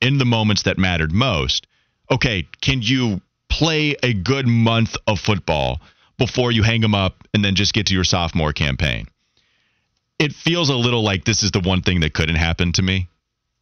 in 0.00 0.18
the 0.18 0.24
moments 0.24 0.64
that 0.64 0.78
mattered 0.78 1.12
most. 1.12 1.66
Okay, 2.10 2.46
can 2.60 2.82
you 2.82 3.20
play 3.48 3.96
a 4.02 4.12
good 4.12 4.46
month 4.46 4.96
of 5.06 5.20
football 5.20 5.80
before 6.18 6.52
you 6.52 6.62
hang 6.62 6.80
them 6.80 6.94
up 6.94 7.26
and 7.34 7.44
then 7.44 7.54
just 7.54 7.74
get 7.74 7.86
to 7.86 7.94
your 7.94 8.04
sophomore 8.04 8.52
campaign? 8.52 9.06
It 10.18 10.32
feels 10.32 10.70
a 10.70 10.74
little 10.74 11.02
like 11.02 11.24
this 11.24 11.42
is 11.42 11.50
the 11.50 11.60
one 11.60 11.82
thing 11.82 12.00
that 12.00 12.14
couldn't 12.14 12.36
happen 12.36 12.72
to 12.72 12.82
me 12.82 13.08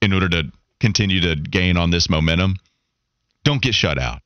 in 0.00 0.12
order 0.12 0.28
to 0.28 0.52
continue 0.80 1.20
to 1.20 1.36
gain 1.36 1.76
on 1.76 1.90
this 1.90 2.08
momentum. 2.08 2.56
Don't 3.42 3.62
get 3.62 3.74
shut 3.74 3.98
out, 3.98 4.20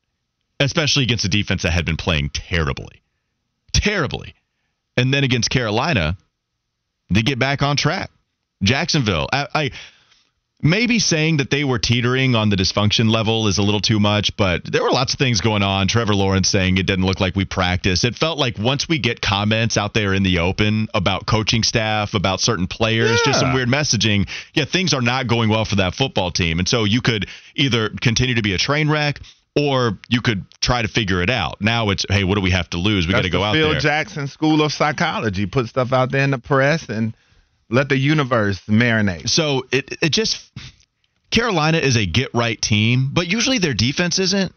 especially 0.59 1.03
against 1.03 1.25
a 1.25 1.29
defense 1.29 1.63
that 1.63 1.71
had 1.71 1.85
been 1.85 1.97
playing 1.97 2.29
terribly. 2.29 3.01
Terribly. 3.73 4.35
And 4.97 5.13
then 5.13 5.23
against 5.23 5.49
Carolina, 5.49 6.17
they 7.09 7.21
get 7.21 7.39
back 7.39 7.61
on 7.61 7.77
track. 7.77 8.11
Jacksonville, 8.61 9.27
I, 9.31 9.47
I 9.55 9.71
maybe 10.61 10.99
saying 10.99 11.37
that 11.37 11.49
they 11.49 11.63
were 11.63 11.79
teetering 11.79 12.35
on 12.35 12.49
the 12.49 12.55
dysfunction 12.55 13.09
level 13.09 13.47
is 13.47 13.57
a 13.57 13.61
little 13.61 13.79
too 13.79 13.99
much, 13.99 14.35
but 14.35 14.63
there 14.69 14.83
were 14.83 14.91
lots 14.91 15.13
of 15.13 15.19
things 15.19 15.41
going 15.41 15.63
on. 15.63 15.87
Trevor 15.87 16.13
Lawrence 16.13 16.49
saying 16.49 16.77
it 16.77 16.85
didn't 16.85 17.05
look 17.05 17.19
like 17.19 17.35
we 17.35 17.45
practiced. 17.45 18.03
It 18.03 18.15
felt 18.15 18.37
like 18.37 18.57
once 18.57 18.87
we 18.89 18.99
get 18.99 19.21
comments 19.21 19.77
out 19.77 19.93
there 19.93 20.13
in 20.13 20.23
the 20.23 20.39
open 20.39 20.87
about 20.93 21.25
coaching 21.25 21.63
staff, 21.63 22.13
about 22.13 22.41
certain 22.41 22.67
players, 22.67 23.21
just 23.23 23.39
some 23.39 23.53
weird 23.53 23.69
messaging, 23.69 24.27
yeah, 24.53 24.65
things 24.65 24.93
are 24.93 25.01
not 25.01 25.27
going 25.27 25.49
well 25.49 25.65
for 25.65 25.77
that 25.77 25.95
football 25.95 26.31
team. 26.31 26.59
And 26.59 26.67
so 26.67 26.83
you 26.83 27.01
could 27.01 27.27
either 27.55 27.89
continue 28.01 28.35
to 28.35 28.41
be 28.41 28.53
a 28.53 28.57
train 28.57 28.89
wreck 28.89 29.19
or 29.55 29.97
you 30.09 30.21
could 30.21 30.45
try 30.61 30.81
to 30.81 30.87
figure 30.87 31.21
it 31.21 31.29
out. 31.29 31.61
Now 31.61 31.89
it's, 31.89 32.05
hey, 32.09 32.23
what 32.23 32.35
do 32.35 32.41
we 32.41 32.51
have 32.51 32.69
to 32.71 32.77
lose? 32.77 33.07
We 33.07 33.13
got 33.13 33.23
to 33.23 33.29
go 33.29 33.39
the 33.39 33.45
out 33.45 33.53
Phil 33.53 33.71
there. 33.71 33.79
Jackson 33.79 34.27
School 34.27 34.61
of 34.61 34.71
Psychology. 34.71 35.45
Put 35.45 35.67
stuff 35.67 35.93
out 35.93 36.11
there 36.11 36.23
in 36.23 36.31
the 36.31 36.37
press 36.37 36.89
and 36.89 37.13
let 37.69 37.89
the 37.89 37.97
universe 37.97 38.61
marinate. 38.67 39.29
So 39.29 39.65
it 39.71 39.97
it 40.01 40.09
just 40.09 40.51
Carolina 41.31 41.77
is 41.77 41.95
a 41.95 42.05
get 42.05 42.33
right 42.33 42.59
team, 42.59 43.11
but 43.13 43.27
usually 43.27 43.59
their 43.59 43.73
defense 43.73 44.19
isn't. 44.19 44.53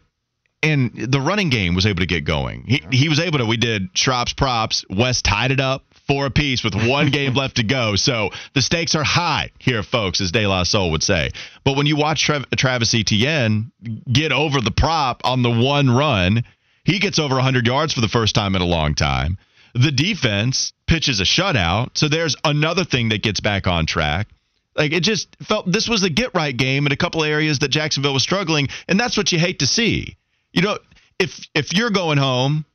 And 0.61 0.93
the 1.11 1.19
running 1.19 1.49
game 1.49 1.75
was 1.75 1.85
able 1.85 1.99
to 1.99 2.05
get 2.05 2.23
going. 2.23 2.63
He, 2.65 2.81
he 2.89 3.09
was 3.09 3.19
able 3.19 3.39
to. 3.39 3.45
We 3.45 3.57
did 3.57 3.93
Schropp's 3.95 4.31
props. 4.31 4.85
West 4.89 5.25
tied 5.25 5.51
it 5.51 5.59
up 5.59 5.83
four 6.07 6.25
apiece 6.25 6.63
with 6.63 6.73
one 6.75 7.09
game 7.11 7.33
left 7.33 7.57
to 7.57 7.63
go. 7.63 7.95
So 7.95 8.29
the 8.53 8.61
stakes 8.61 8.95
are 8.95 9.03
high 9.03 9.51
here, 9.59 9.83
folks, 9.83 10.21
as 10.21 10.31
De 10.31 10.45
La 10.47 10.63
Soul 10.63 10.91
would 10.91 11.03
say. 11.03 11.31
But 11.63 11.77
when 11.77 11.85
you 11.85 11.95
watch 11.95 12.27
Trav- 12.27 12.49
Travis 12.55 12.93
Etienne 12.93 13.71
get 14.11 14.31
over 14.31 14.61
the 14.61 14.71
prop 14.71 15.21
on 15.23 15.41
the 15.41 15.51
one 15.51 15.89
run, 15.89 16.43
he 16.83 16.99
gets 16.99 17.19
over 17.19 17.35
100 17.35 17.65
yards 17.65 17.93
for 17.93 18.01
the 18.01 18.07
first 18.07 18.35
time 18.35 18.55
in 18.55 18.61
a 18.61 18.65
long 18.65 18.95
time. 18.95 19.37
The 19.73 19.91
defense 19.91 20.73
pitches 20.85 21.19
a 21.19 21.23
shutout. 21.23 21.97
So 21.97 22.07
there's 22.07 22.35
another 22.43 22.83
thing 22.83 23.09
that 23.09 23.23
gets 23.23 23.39
back 23.39 23.67
on 23.67 23.85
track. 23.85 24.27
Like 24.75 24.91
it 24.91 25.01
just 25.01 25.35
felt 25.43 25.71
this 25.71 25.87
was 25.87 26.03
a 26.03 26.09
get 26.09 26.31
right 26.33 26.55
game 26.55 26.85
in 26.85 26.91
a 26.91 26.97
couple 26.97 27.23
areas 27.23 27.59
that 27.59 27.69
Jacksonville 27.69 28.13
was 28.13 28.23
struggling, 28.23 28.69
and 28.87 28.99
that's 28.99 29.17
what 29.17 29.31
you 29.31 29.39
hate 29.39 29.59
to 29.59 29.67
see. 29.67 30.17
You 30.51 30.61
know, 30.61 30.77
if 31.19 31.39
if 31.53 31.73
you're 31.73 31.91
going 31.91 32.17
home, 32.17 32.65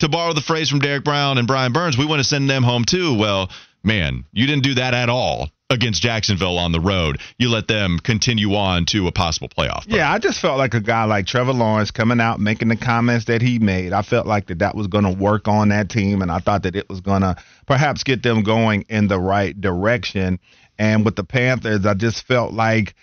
to 0.00 0.08
borrow 0.08 0.32
the 0.32 0.40
phrase 0.40 0.68
from 0.68 0.80
Derek 0.80 1.04
Brown 1.04 1.38
and 1.38 1.46
Brian 1.46 1.72
Burns, 1.72 1.96
we 1.96 2.04
want 2.04 2.20
to 2.20 2.24
send 2.24 2.48
them 2.48 2.62
home 2.62 2.84
too. 2.84 3.14
Well, 3.14 3.50
man, 3.82 4.24
you 4.32 4.46
didn't 4.46 4.64
do 4.64 4.74
that 4.74 4.94
at 4.94 5.08
all 5.08 5.50
against 5.70 6.02
Jacksonville 6.02 6.58
on 6.58 6.72
the 6.72 6.80
road. 6.80 7.20
You 7.38 7.48
let 7.48 7.68
them 7.68 7.98
continue 7.98 8.54
on 8.54 8.84
to 8.86 9.06
a 9.08 9.12
possible 9.12 9.48
playoff. 9.48 9.86
berth. 9.86 9.96
Yeah, 9.96 10.12
I 10.12 10.18
just 10.18 10.38
felt 10.40 10.58
like 10.58 10.74
a 10.74 10.80
guy 10.80 11.04
like 11.04 11.26
Trevor 11.26 11.52
Lawrence 11.52 11.90
coming 11.90 12.20
out 12.20 12.38
making 12.38 12.68
the 12.68 12.76
comments 12.76 13.24
that 13.26 13.40
he 13.42 13.58
made. 13.58 13.92
I 13.92 14.02
felt 14.02 14.26
like 14.26 14.46
that 14.48 14.58
that 14.58 14.74
was 14.74 14.86
going 14.86 15.04
to 15.04 15.12
work 15.12 15.48
on 15.48 15.70
that 15.70 15.88
team, 15.88 16.22
and 16.22 16.30
I 16.30 16.38
thought 16.38 16.64
that 16.64 16.76
it 16.76 16.88
was 16.88 17.00
going 17.00 17.22
to 17.22 17.36
perhaps 17.66 18.04
get 18.04 18.22
them 18.22 18.42
going 18.42 18.84
in 18.88 19.08
the 19.08 19.18
right 19.18 19.58
direction. 19.58 20.38
And 20.78 21.04
with 21.04 21.16
the 21.16 21.24
Panthers, 21.24 21.86
I 21.86 21.94
just 21.94 22.26
felt 22.26 22.52
like, 22.52 22.94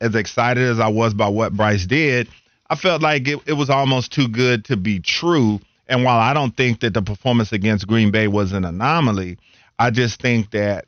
as 0.00 0.14
excited 0.14 0.62
as 0.62 0.80
I 0.80 0.88
was 0.88 1.14
by 1.14 1.28
what 1.28 1.52
Bryce 1.52 1.86
did, 1.86 2.28
I 2.70 2.76
felt 2.76 3.00
like 3.00 3.26
it, 3.28 3.40
it 3.46 3.54
was 3.54 3.70
almost 3.70 4.12
too 4.12 4.28
good 4.28 4.64
to 4.66 4.76
be 4.76 5.00
true. 5.00 5.60
And 5.86 6.04
while 6.04 6.18
I 6.18 6.34
don't 6.34 6.56
think 6.56 6.80
that 6.80 6.94
the 6.94 7.02
performance 7.02 7.52
against 7.52 7.86
Green 7.86 8.10
Bay 8.10 8.28
was 8.28 8.52
an 8.52 8.64
anomaly, 8.64 9.38
I 9.78 9.90
just 9.90 10.20
think 10.20 10.50
that, 10.50 10.86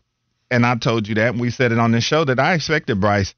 and 0.51 0.67
I 0.67 0.77
told 0.77 1.09
you 1.09 1.15
that, 1.17 1.33
and 1.33 1.41
we 1.41 1.51
said 1.51 1.73
it 1.73 1.79
on 1.79 1.93
this 1.93 2.05
show, 2.05 2.25
that 2.25 2.41
I 2.41 2.55
expected 2.55 3.01
Bryce 3.01 3.35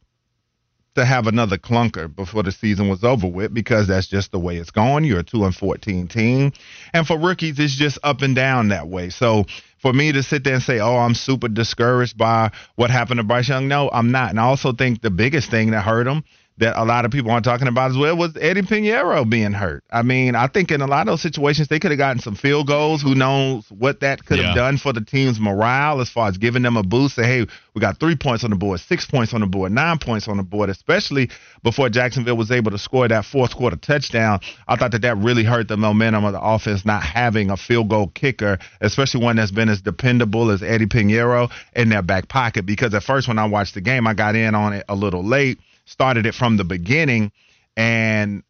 to 0.95 1.05
have 1.05 1.27
another 1.27 1.57
clunker 1.57 2.15
before 2.15 2.43
the 2.43 2.53
season 2.53 2.89
was 2.89 3.03
over 3.03 3.27
with 3.27 3.55
because 3.55 3.89
that's 3.89 4.07
just 4.07 4.31
the 4.31 4.39
way 4.39 4.57
it's 4.59 4.71
going. 4.71 5.05
You're 5.05 5.21
a 5.21 5.25
2 5.25 5.45
and 5.45 5.55
14 5.55 6.09
team. 6.09 6.53
And 6.93 7.07
for 7.07 7.19
rookies, 7.19 7.59
it's 7.59 7.75
just 7.75 7.99
up 8.03 8.21
and 8.21 8.35
down 8.35 8.69
that 8.69 8.89
way. 8.89 9.09
So 9.09 9.47
for 9.79 9.93
me 9.93 10.13
to 10.13 10.23
sit 10.23 10.45
there 10.45 10.55
and 10.55 10.63
say, 10.63 10.81
oh, 10.81 10.97
I'm 10.97 11.15
super 11.15 11.49
discouraged 11.49 12.19
by 12.19 12.51
what 12.77 12.91
happened 12.91 13.19
to 13.19 13.25
Bryce 13.25 13.49
Young, 13.49 13.69
no, 13.69 13.89
I'm 13.91 14.11
not. 14.11 14.31
And 14.31 14.41
I 14.41 14.45
also 14.45 14.73
think 14.73 15.01
the 15.01 15.11
biggest 15.11 15.51
thing 15.51 15.71
that 15.71 15.83
hurt 15.83 16.07
him 16.07 16.25
that 16.63 16.81
a 16.81 16.85
lot 16.85 17.05
of 17.05 17.11
people 17.11 17.31
aren't 17.31 17.45
talking 17.45 17.69
about 17.69 17.91
as 17.91 17.97
well 17.97 18.17
was 18.17 18.37
Eddy 18.41 18.63
Pineiro 18.63 19.29
being 19.29 19.53
hurt. 19.53 19.85
I 19.91 20.03
mean, 20.03 20.35
I 20.35 20.47
think 20.47 20.71
in 20.71 20.81
a 20.81 20.87
lot 20.87 21.01
of 21.03 21.07
those 21.13 21.21
situations 21.21 21.69
they 21.69 21.79
could 21.79 21.91
have 21.91 21.99
gotten 21.99 22.21
some 22.23 22.35
field 22.35 22.67
goals. 22.67 23.03
Who 23.03 23.15
knows 23.15 23.65
what 23.71 24.01
that 24.01 24.25
could 24.25 24.39
have 24.39 24.49
Yeah. 24.49 24.63
done 24.63 24.79
for 24.79 24.93
the 24.93 25.01
team's 25.01 25.39
morale 25.41 26.01
as 26.01 26.09
far 26.09 26.29
as 26.29 26.39
giving 26.39 26.63
them 26.63 26.77
a 26.77 26.83
boost. 26.83 27.17
Say, 27.17 27.25
hey, 27.25 27.47
we 27.75 27.81
got 27.81 27.99
three 27.99 28.17
points 28.17 28.45
on 28.45 28.51
the 28.51 28.57
board, 28.57 28.81
six 28.81 29.05
points 29.07 29.35
on 29.35 29.41
the 29.41 29.47
board, 29.47 29.73
nine 29.73 29.99
points 29.99 30.29
on 30.29 30.37
the 30.37 30.43
board, 30.43 30.71
especially 30.71 31.31
before 31.63 31.89
Jacksonville 31.89 32.37
was 32.37 32.51
able 32.51 32.71
to 32.71 32.79
score 32.79 33.09
that 33.09 33.25
fourth 33.25 33.55
quarter 33.57 33.77
touchdown. 33.77 34.41
I 34.69 34.77
thought 34.77 34.93
that 34.93 35.03
that 35.03 35.17
really 35.19 35.45
hurt 35.45 35.69
the 35.69 35.77
momentum 35.77 36.25
of 36.25 36.33
the 36.33 36.41
offense 36.41 36.85
not 36.85 37.03
having 37.03 37.51
a 37.51 37.57
field 37.57 37.89
goal 37.89 38.09
kicker, 38.15 38.59
especially 38.81 39.23
one 39.25 39.37
that's 39.37 39.51
been 39.51 39.69
as 39.69 39.81
dependable 39.81 40.51
as 40.51 40.63
Eddy 40.63 40.87
Pineiro 40.87 41.51
in 41.75 41.89
their 41.89 42.03
back 42.03 42.29
pocket. 42.29 42.67
Because 42.67 42.95
at 42.95 43.03
first, 43.03 43.27
when 43.29 43.39
I 43.39 43.47
watched 43.47 43.75
the 43.75 43.81
game, 43.81 44.07
I 44.07 44.15
got 44.15 44.37
in 44.37 44.55
on 44.55 44.73
it 44.75 44.85
a 44.89 44.95
little 44.95 45.25
late 45.25 45.59
started 45.85 46.27
it 46.27 46.35
from 46.35 46.57
the 46.57 46.65
beginning, 46.65 47.33
and 47.77 48.43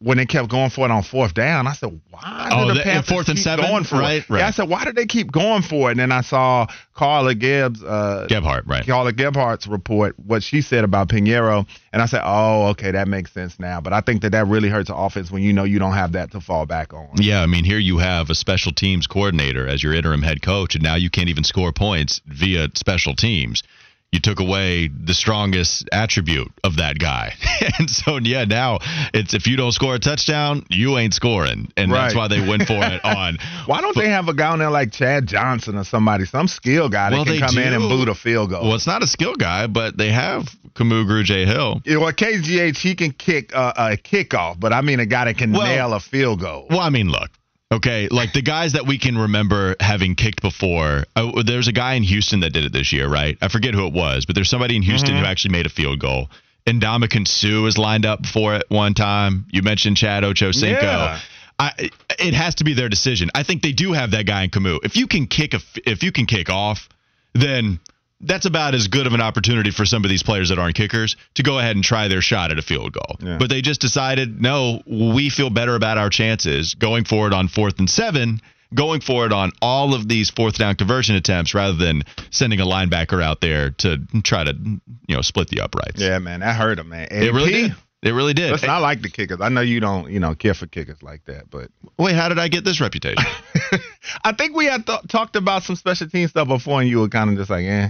when 0.00 0.16
they 0.16 0.26
kept 0.26 0.48
going 0.48 0.70
for 0.70 0.84
it 0.84 0.92
on 0.92 1.02
fourth 1.02 1.34
down, 1.34 1.66
I 1.66 1.72
said, 1.72 2.00
"Why 2.10 2.50
Oh, 2.52 2.68
the 2.68 2.74
the- 2.74 2.80
Panthers 2.82 3.08
fourth 3.08 3.28
and 3.28 3.36
keep 3.36 3.42
seven? 3.42 3.64
going 3.66 3.82
for 3.82 3.96
Right, 3.98 4.18
it?" 4.22 4.30
right. 4.30 4.38
Yeah, 4.38 4.46
I 4.46 4.50
said, 4.52 4.68
"Why 4.68 4.84
do 4.84 4.92
they 4.92 5.06
keep 5.06 5.32
going 5.32 5.62
for 5.62 5.88
it?" 5.88 5.92
And 5.92 6.00
then 6.00 6.12
I 6.12 6.20
saw 6.20 6.66
Carla 6.94 7.34
Gibbs, 7.34 7.82
uh, 7.82 8.26
Gebhardt, 8.28 8.64
right? 8.68 8.86
Carla 8.86 9.12
Gebhardt's 9.12 9.66
report, 9.66 10.14
what 10.24 10.44
she 10.44 10.60
said 10.60 10.84
about 10.84 11.08
Pineiro, 11.08 11.66
and 11.92 12.00
I 12.00 12.06
said, 12.06 12.22
"Oh, 12.24 12.66
okay, 12.68 12.92
that 12.92 13.08
makes 13.08 13.32
sense 13.32 13.58
now." 13.58 13.80
But 13.80 13.92
I 13.92 14.00
think 14.00 14.22
that 14.22 14.30
that 14.30 14.46
really 14.46 14.68
hurts 14.68 14.86
the 14.88 14.94
offense 14.94 15.32
when 15.32 15.42
you 15.42 15.52
know 15.52 15.64
you 15.64 15.80
don't 15.80 15.94
have 15.94 16.12
that 16.12 16.30
to 16.30 16.40
fall 16.40 16.64
back 16.64 16.94
on. 16.94 17.08
Yeah, 17.16 17.42
I 17.42 17.46
mean, 17.46 17.64
here 17.64 17.78
you 17.80 17.98
have 17.98 18.30
a 18.30 18.36
special 18.36 18.70
teams 18.70 19.08
coordinator 19.08 19.66
as 19.66 19.82
your 19.82 19.94
interim 19.94 20.22
head 20.22 20.42
coach, 20.42 20.76
and 20.76 20.84
now 20.84 20.94
you 20.94 21.10
can't 21.10 21.28
even 21.28 21.42
score 21.42 21.72
points 21.72 22.20
via 22.24 22.68
special 22.76 23.16
teams. 23.16 23.64
You 24.10 24.20
took 24.20 24.40
away 24.40 24.88
the 24.88 25.12
strongest 25.12 25.86
attribute 25.92 26.50
of 26.64 26.76
that 26.76 26.98
guy. 26.98 27.34
and 27.78 27.90
so, 27.90 28.16
yeah, 28.16 28.44
now 28.44 28.78
it's 29.12 29.34
if 29.34 29.46
you 29.46 29.56
don't 29.56 29.72
score 29.72 29.94
a 29.96 29.98
touchdown, 29.98 30.64
you 30.70 30.96
ain't 30.96 31.12
scoring. 31.12 31.70
And 31.76 31.92
that's 31.92 32.14
why 32.14 32.26
they 32.26 32.40
went 32.40 32.62
for 32.66 32.82
it 32.82 33.04
on. 33.04 33.36
Why 33.66 33.82
don't 33.82 33.94
they 33.94 34.08
have 34.08 34.28
a 34.28 34.34
guy 34.34 34.48
on 34.48 34.60
there 34.60 34.70
like 34.70 34.92
Chad 34.92 35.26
Johnson 35.26 35.76
or 35.76 35.84
somebody, 35.84 36.24
some 36.24 36.48
skill 36.48 36.88
guy 36.88 37.10
that 37.10 37.16
Well, 37.16 37.24
can 37.26 37.38
come 37.38 37.58
in 37.58 37.74
and 37.74 37.82
boot 37.82 38.08
a 38.08 38.14
field 38.14 38.48
goal? 38.48 38.62
Well, 38.64 38.74
it's 38.76 38.86
not 38.86 39.02
a 39.02 39.06
skill 39.06 39.34
guy, 39.34 39.66
but 39.66 39.98
they 39.98 40.10
have 40.10 40.48
Kamu 40.72 41.04
Grugier-Hill. 41.06 41.82
Yeah, 41.84 41.98
well, 41.98 42.12
KGH 42.12 42.78
he 42.78 42.94
can 42.94 43.10
kick 43.12 43.54
uh, 43.54 43.74
a 43.76 43.96
kickoff, 43.98 44.58
but 44.58 44.72
I 44.72 44.80
mean 44.80 45.00
a 45.00 45.06
guy 45.06 45.26
that 45.26 45.36
can 45.36 45.52
Well- 45.52 45.66
nail 45.66 45.92
a 45.92 46.00
field 46.00 46.40
goal. 46.40 46.66
Well, 46.70 46.80
I 46.80 46.88
mean, 46.88 47.10
look. 47.10 47.30
Okay, 47.70 48.08
like 48.10 48.32
the 48.32 48.40
guys 48.40 48.72
that 48.72 48.86
we 48.86 48.98
can 48.98 49.18
remember 49.18 49.76
having 49.78 50.14
kicked 50.14 50.40
before. 50.40 51.04
Uh, 51.14 51.42
there's 51.44 51.68
a 51.68 51.72
guy 51.72 51.94
in 51.94 52.02
Houston 52.02 52.40
that 52.40 52.50
did 52.54 52.64
it 52.64 52.72
this 52.72 52.92
year, 52.94 53.06
right? 53.06 53.36
I 53.42 53.48
forget 53.48 53.74
who 53.74 53.86
it 53.86 53.92
was, 53.92 54.24
but 54.24 54.34
there's 54.34 54.48
somebody 54.48 54.74
in 54.76 54.82
Houston 54.82 55.10
Mm-hmm. 55.10 55.20
who 55.24 55.26
actually 55.26 55.52
made 55.52 55.66
a 55.66 55.70
field 55.70 55.98
goal. 56.00 56.30
And 56.66 56.80
Dominican 56.80 57.26
Sue 57.26 57.66
is 57.66 57.76
lined 57.76 58.06
up 58.06 58.24
for 58.26 58.54
it 58.54 58.64
one 58.68 58.94
time. 58.94 59.44
You 59.50 59.62
mentioned 59.62 59.96
Chad 59.98 60.22
Ochocinco. 60.22 60.82
Yeah. 60.82 61.20
I, 61.58 61.90
it 62.18 62.34
has 62.34 62.54
to 62.56 62.64
be 62.64 62.72
their 62.74 62.88
decision. 62.88 63.30
I 63.34 63.42
think 63.42 63.62
they 63.62 63.72
do 63.72 63.92
have 63.92 64.12
that 64.12 64.24
guy 64.26 64.44
in 64.44 64.50
Kamu. 64.50 64.78
If 64.84 64.96
you 64.96 65.06
can 65.06 65.26
kick 65.26 65.54
a, 65.54 65.60
if 65.84 66.02
you 66.02 66.12
can 66.12 66.24
kick 66.26 66.48
off, 66.50 66.88
then 67.34 67.80
that's 68.20 68.46
about 68.46 68.74
as 68.74 68.88
good 68.88 69.06
of 69.06 69.12
an 69.12 69.20
opportunity 69.20 69.70
for 69.70 69.84
some 69.84 70.04
of 70.04 70.10
these 70.10 70.22
players 70.22 70.48
that 70.48 70.58
aren't 70.58 70.74
kickers 70.74 71.16
to 71.34 71.42
go 71.42 71.58
ahead 71.58 71.76
and 71.76 71.84
try 71.84 72.08
their 72.08 72.20
shot 72.20 72.50
at 72.50 72.58
a 72.58 72.62
field 72.62 72.92
goal. 72.92 73.16
Yeah. 73.20 73.38
But 73.38 73.48
they 73.48 73.62
just 73.62 73.80
decided, 73.80 74.40
no, 74.40 74.82
we 74.86 75.30
feel 75.30 75.50
better 75.50 75.74
about 75.74 75.98
our 75.98 76.10
chances 76.10 76.74
going 76.74 77.04
forward 77.04 77.32
on 77.32 77.48
fourth 77.48 77.78
and 77.78 77.88
seven, 77.88 78.40
going 78.74 79.00
forward 79.00 79.32
on 79.32 79.52
all 79.62 79.94
of 79.94 80.08
these 80.08 80.30
fourth 80.30 80.58
down 80.58 80.74
conversion 80.74 81.14
attempts 81.14 81.54
rather 81.54 81.76
than 81.76 82.02
sending 82.30 82.60
a 82.60 82.66
linebacker 82.66 83.22
out 83.22 83.40
there 83.40 83.70
to 83.70 83.98
try 84.24 84.44
to, 84.44 84.52
you 84.52 85.16
know, 85.16 85.22
split 85.22 85.48
the 85.48 85.60
uprights. 85.60 86.00
Yeah, 86.00 86.18
man, 86.18 86.40
that 86.40 86.56
hurt 86.56 86.78
him, 86.78 86.88
man. 86.88 87.08
It 87.10 87.32
really 87.32 87.52
did. 87.52 87.74
It 88.00 88.12
really 88.12 88.32
did. 88.32 88.52
Listen, 88.52 88.70
I 88.70 88.78
like 88.78 89.02
the 89.02 89.10
kickers. 89.10 89.40
I 89.40 89.48
know 89.48 89.60
you 89.60 89.80
don't, 89.80 90.08
you 90.08 90.20
know, 90.20 90.34
care 90.36 90.54
for 90.54 90.68
kickers 90.68 91.02
like 91.02 91.24
that, 91.24 91.50
but 91.50 91.70
Wait, 91.98 92.14
how 92.14 92.28
did 92.28 92.38
I 92.38 92.46
get 92.46 92.64
this 92.64 92.80
reputation? 92.80 93.24
I 94.24 94.32
think 94.32 94.54
we 94.56 94.66
had 94.66 94.86
th- 94.86 95.08
talked 95.08 95.34
about 95.34 95.64
some 95.64 95.74
special 95.74 96.08
team 96.08 96.28
stuff 96.28 96.46
before, 96.46 96.80
and 96.80 96.88
you 96.88 97.00
were 97.00 97.08
kind 97.08 97.30
of 97.30 97.36
just 97.36 97.50
like, 97.50 97.64
eh. 97.64 97.88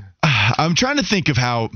I'm 0.57 0.75
trying 0.75 0.97
to 0.97 1.05
think 1.05 1.29
of 1.29 1.37
how. 1.37 1.71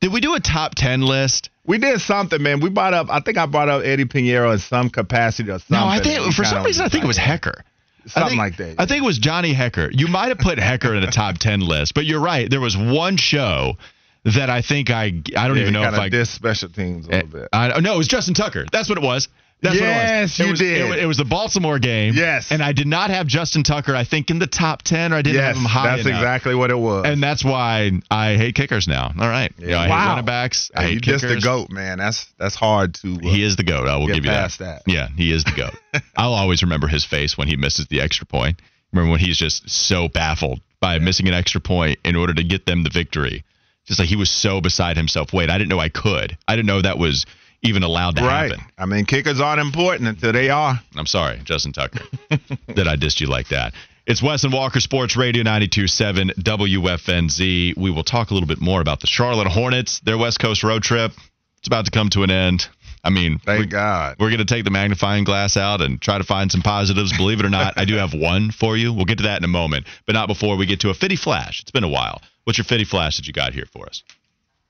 Did 0.00 0.12
we 0.12 0.20
do 0.20 0.34
a 0.34 0.40
top 0.40 0.74
10 0.74 1.02
list? 1.02 1.48
We 1.66 1.78
did 1.78 2.00
something, 2.00 2.42
man. 2.42 2.60
We 2.60 2.68
brought 2.68 2.92
up. 2.92 3.06
I 3.10 3.20
think 3.20 3.38
I 3.38 3.46
brought 3.46 3.70
up 3.70 3.82
Eddy 3.84 4.04
Pineiro 4.04 4.52
in 4.52 4.58
some 4.58 4.90
capacity 4.90 5.50
or 5.50 5.58
something. 5.58 5.78
No, 5.78 5.86
I 5.86 6.02
think 6.02 6.34
for 6.34 6.44
some 6.44 6.62
reason 6.62 6.84
I 6.84 6.88
think 6.88 7.04
it 7.04 7.06
was 7.06 7.18
Hekker. 7.18 7.62
Something 8.06 8.30
think- 8.30 8.38
like 8.38 8.56
that. 8.58 8.74
I 8.78 8.84
think 8.86 9.02
it 9.02 9.06
was 9.06 9.18
Johnny 9.18 9.54
Hekker. 9.54 9.88
You 9.92 10.08
might 10.08 10.28
have 10.28 10.38
put 10.38 10.58
Hekker 10.58 10.94
in 10.96 11.02
a 11.04 11.10
top 11.10 11.38
10 11.38 11.60
list, 11.60 11.94
but 11.94 12.04
you're 12.04 12.20
right. 12.20 12.50
There 12.50 12.60
was 12.60 12.76
one 12.76 13.16
show 13.16 13.78
that 14.24 14.50
I 14.50 14.60
think 14.62 14.90
I 14.90 15.04
I 15.36 15.48
don't 15.48 15.56
yeah, 15.56 15.62
even 15.62 15.72
know 15.72 15.84
if 15.84 15.94
I 15.94 16.08
diss 16.08 16.30
special 16.30 16.68
teams 16.68 17.06
a 17.06 17.10
little 17.10 17.28
eh, 17.28 17.40
bit. 17.40 17.48
I, 17.52 17.80
no, 17.80 17.94
it 17.94 17.98
was 17.98 18.08
Justin 18.08 18.34
Tucker. 18.34 18.66
That's 18.70 18.88
what 18.88 18.98
it 18.98 19.04
was. 19.04 19.28
That's 19.64 19.76
Yes, 19.80 19.80
what 19.80 19.88
it 20.14 20.20
was. 20.22 20.38
you 20.38 20.44
it 20.46 20.50
was, 20.50 20.58
did. 20.60 20.98
It, 20.98 21.02
it 21.02 21.06
was 21.06 21.16
the 21.16 21.24
Baltimore 21.24 21.78
game. 21.78 22.14
Yes. 22.14 22.52
and 22.52 22.62
I 22.62 22.72
did 22.72 22.86
not 22.86 23.10
have 23.10 23.26
Justin 23.26 23.62
Tucker. 23.64 23.96
I 23.96 24.04
think 24.04 24.30
in 24.30 24.38
the 24.38 24.46
top 24.46 24.82
10, 24.82 25.12
or 25.12 25.16
I 25.16 25.22
didn't 25.22 25.36
yes, 25.36 25.46
have 25.46 25.56
him 25.56 25.64
high 25.64 25.96
that's 25.96 26.06
enough. 26.06 26.20
exactly 26.20 26.54
what 26.54 26.70
it 26.70 26.78
was. 26.78 27.06
And 27.06 27.22
that's 27.22 27.44
why 27.44 27.90
I 28.10 28.36
hate 28.36 28.54
kickers 28.54 28.86
now. 28.86 29.06
All 29.18 29.28
right. 29.28 29.52
You 29.58 29.68
know, 29.68 29.78
I 29.78 29.88
hate 29.88 29.94
running 30.08 30.24
backs. 30.24 30.70
I 30.76 30.82
Hey, 30.84 30.92
hate 30.94 31.02
kickers. 31.02 31.22
just 31.22 31.34
the 31.34 31.40
goat, 31.40 31.70
man. 31.70 31.98
That's 31.98 32.26
that's 32.38 32.54
hard 32.54 32.94
to. 32.96 33.14
Uh, 33.14 33.18
He 33.28 33.42
is 33.42 33.56
the 33.56 33.64
goat. 33.64 33.88
I 33.88 33.96
will 33.96 34.06
give 34.06 34.24
you 34.24 34.30
that. 34.30 34.52
that. 34.60 34.82
Yeah, 34.86 35.08
he 35.16 35.32
is 35.32 35.44
the 35.44 35.52
goat. 35.52 35.74
I'll 36.16 36.34
always 36.34 36.62
remember 36.62 36.86
his 36.86 37.04
face 37.04 37.36
when 37.36 37.48
he 37.48 37.56
misses 37.56 37.86
the 37.88 38.00
extra 38.00 38.26
point. 38.26 38.60
Remember 38.92 39.10
when 39.10 39.20
he's 39.20 39.36
just 39.38 39.68
so 39.68 40.08
baffled 40.08 40.60
by 40.80 40.98
missing 40.98 41.26
an 41.26 41.34
extra 41.34 41.60
point 41.60 41.98
in 42.04 42.14
order 42.16 42.34
to 42.34 42.44
get 42.44 42.66
them 42.66 42.84
the 42.84 42.90
victory. 42.90 43.42
Just 43.86 43.98
like 43.98 44.08
he 44.08 44.16
was 44.16 44.30
so 44.30 44.60
beside 44.60 44.96
himself. 44.96 45.32
Wait, 45.32 45.50
I 45.50 45.58
didn't 45.58 45.68
know 45.70 45.78
I 45.80 45.88
could. 45.88 46.38
I 46.46 46.54
didn't 46.56 46.66
know 46.66 46.80
that 46.82 46.96
was 46.98 47.26
even 47.64 47.82
allowed 47.82 48.16
to 48.16 48.22
right. 48.22 48.50
happen. 48.52 48.64
I 48.78 48.86
mean, 48.86 49.06
kickers 49.06 49.40
aren't 49.40 49.60
important 49.60 50.08
until 50.08 50.32
they 50.32 50.50
are. 50.50 50.80
I'm 50.96 51.06
sorry, 51.06 51.40
Justin 51.44 51.72
Tucker, 51.72 52.04
that 52.28 52.86
I 52.86 52.96
dissed 52.96 53.20
you 53.20 53.26
like 53.26 53.48
that. 53.48 53.72
It's 54.06 54.22
Wes 54.22 54.44
and 54.44 54.52
Walker 54.52 54.80
Sports 54.80 55.16
Radio 55.16 55.42
92.7 55.44 56.34
WFNZ. 56.34 57.76
We 57.76 57.90
will 57.90 58.04
talk 58.04 58.30
a 58.30 58.34
little 58.34 58.46
bit 58.46 58.60
more 58.60 58.82
about 58.82 59.00
the 59.00 59.06
Charlotte 59.06 59.48
Hornets, 59.48 60.00
their 60.00 60.18
West 60.18 60.38
Coast 60.38 60.62
road 60.62 60.82
trip. 60.82 61.12
It's 61.58 61.66
about 61.66 61.86
to 61.86 61.90
come 61.90 62.10
to 62.10 62.22
an 62.22 62.30
end. 62.30 62.68
I 63.02 63.08
mean, 63.08 63.38
Thank 63.38 63.60
we- 63.60 63.66
God. 63.66 64.16
we're 64.18 64.28
going 64.28 64.38
to 64.38 64.44
take 64.44 64.64
the 64.64 64.70
magnifying 64.70 65.24
glass 65.24 65.56
out 65.56 65.80
and 65.80 66.00
try 66.00 66.18
to 66.18 66.24
find 66.24 66.52
some 66.52 66.60
positives. 66.60 67.16
Believe 67.16 67.40
it 67.40 67.46
or 67.46 67.50
not, 67.50 67.74
I 67.78 67.86
do 67.86 67.94
have 67.94 68.12
one 68.12 68.50
for 68.50 68.76
you. 68.76 68.92
We'll 68.92 69.04
get 69.06 69.18
to 69.18 69.24
that 69.24 69.38
in 69.38 69.44
a 69.44 69.48
moment, 69.48 69.86
but 70.06 70.12
not 70.12 70.28
before 70.28 70.56
we 70.56 70.66
get 70.66 70.80
to 70.80 70.90
a 70.90 70.94
Fitty 70.94 71.16
Flash. 71.16 71.62
It's 71.62 71.70
been 71.70 71.84
a 71.84 71.88
while. 71.88 72.20
What's 72.44 72.58
your 72.58 72.66
Fitty 72.66 72.84
Flash 72.84 73.16
that 73.16 73.26
you 73.26 73.32
got 73.32 73.54
here 73.54 73.66
for 73.72 73.86
us? 73.86 74.02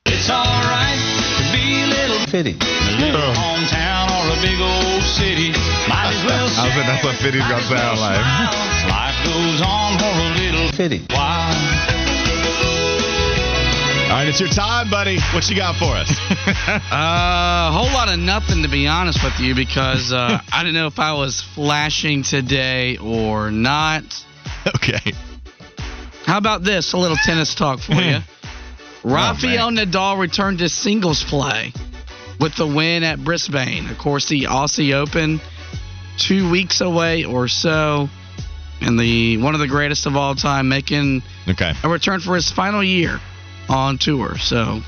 It's 0.06 0.28
alright 0.28 1.00
to 1.40 1.44
be 1.56 1.80
a 1.80 1.86
little 1.88 2.26
Fitty. 2.28 2.52
a 2.60 2.92
little 3.00 3.32
hometown 3.32 4.12
or 4.12 4.36
a 4.36 4.38
big 4.44 4.60
old 4.60 5.02
city. 5.02 5.50
Might 5.88 6.12
as 6.12 6.20
well 6.28 6.44
I 6.44 6.44
was 6.44 6.74
saying 6.76 6.86
that's 6.86 7.04
what 7.04 7.16
Fitty's 7.16 7.40
gonna 7.42 7.56
as 7.64 7.70
well 7.70 7.96
sound 7.96 8.00
like. 8.00 8.20
smile. 8.20 8.92
Life 8.92 9.18
goes 9.24 9.60
on 9.64 9.98
for 9.98 10.12
a 10.12 10.30
little 10.36 10.68
Fitty. 10.76 11.00
while. 11.08 11.56
All 14.12 14.20
right, 14.20 14.28
it's 14.28 14.38
your 14.40 14.50
time, 14.50 14.90
buddy. 14.90 15.18
What 15.32 15.48
you 15.48 15.56
got 15.56 15.76
for 15.76 15.96
us? 15.96 16.10
Uh, 16.94 17.70
a 17.70 17.72
whole 17.72 17.92
lot 17.92 18.08
of 18.12 18.18
nothing 18.18 18.62
to 18.62 18.68
be 18.68 18.86
honest 18.86 19.22
with 19.24 19.38
you 19.40 19.54
because 19.54 20.12
uh, 20.12 20.38
I 20.52 20.62
didn't 20.62 20.74
know 20.74 20.86
if 20.86 20.98
I 20.98 21.12
was 21.14 21.40
flashing 21.54 22.22
today 22.22 22.96
or 22.98 23.50
not. 23.50 24.04
okay. 24.76 25.12
How 26.24 26.38
about 26.38 26.62
this? 26.62 26.92
A 26.92 26.96
little 26.96 27.16
tennis 27.24 27.54
talk 27.54 27.80
for 27.80 27.92
you. 28.00 28.18
Oh, 29.04 29.10
Rafael 29.10 29.70
Nadal 29.70 30.18
returned 30.18 30.58
to 30.60 30.68
singles 30.68 31.22
play 31.24 31.72
with 32.40 32.54
the 32.56 32.66
win 32.66 33.02
at 33.02 33.22
Brisbane. 33.22 33.88
Of 33.90 33.98
course, 33.98 34.28
the 34.28 34.44
Aussie 34.44 34.94
Open, 34.94 35.40
two 36.16 36.50
weeks 36.50 36.80
away 36.80 37.24
or 37.24 37.48
so, 37.48 38.08
and 38.80 38.98
the 38.98 39.36
one 39.38 39.54
of 39.54 39.60
the 39.60 39.68
greatest 39.68 40.06
of 40.06 40.16
all 40.16 40.34
time 40.34 40.68
making 40.68 41.22
Okay. 41.48 41.72
a 41.82 41.88
return 41.88 42.20
for 42.20 42.34
his 42.34 42.50
final 42.50 42.82
year 42.82 43.20
on 43.68 43.98
tour. 43.98 44.36
So 44.38 44.80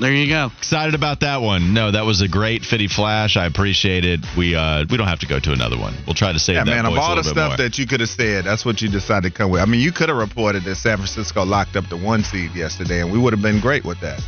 there 0.00 0.12
you 0.12 0.28
go. 0.28 0.50
Excited 0.58 0.94
about 0.94 1.20
that 1.20 1.42
one. 1.42 1.74
No, 1.74 1.90
that 1.90 2.04
was 2.04 2.20
a 2.22 2.28
great 2.28 2.64
fitty 2.64 2.88
flash. 2.88 3.36
I 3.36 3.46
appreciate 3.46 4.04
it. 4.04 4.20
We 4.36 4.54
uh 4.54 4.84
we 4.90 4.96
don't 4.96 5.06
have 5.06 5.20
to 5.20 5.26
go 5.26 5.38
to 5.38 5.52
another 5.52 5.78
one. 5.78 5.94
We'll 6.06 6.14
try 6.14 6.32
to 6.32 6.38
save 6.38 6.56
Yeah, 6.56 6.64
that 6.64 6.70
man. 6.70 6.86
Of 6.86 6.92
voice 6.92 6.98
a 6.98 7.02
all 7.02 7.16
the 7.16 7.24
stuff 7.24 7.50
more. 7.50 7.56
that 7.58 7.78
you 7.78 7.86
could 7.86 8.00
have 8.00 8.08
said, 8.08 8.44
that's 8.44 8.64
what 8.64 8.80
you 8.82 8.88
decided 8.88 9.32
to 9.32 9.36
come 9.36 9.50
with. 9.50 9.60
I 9.60 9.64
mean, 9.66 9.80
you 9.80 9.92
could 9.92 10.08
have 10.08 10.18
reported 10.18 10.64
that 10.64 10.76
San 10.76 10.96
Francisco 10.96 11.44
locked 11.44 11.76
up 11.76 11.88
the 11.88 11.96
one 11.96 12.24
seed 12.24 12.54
yesterday, 12.54 13.00
and 13.00 13.12
we 13.12 13.18
would 13.18 13.32
have 13.32 13.42
been 13.42 13.60
great 13.60 13.84
with 13.84 14.00
that. 14.00 14.20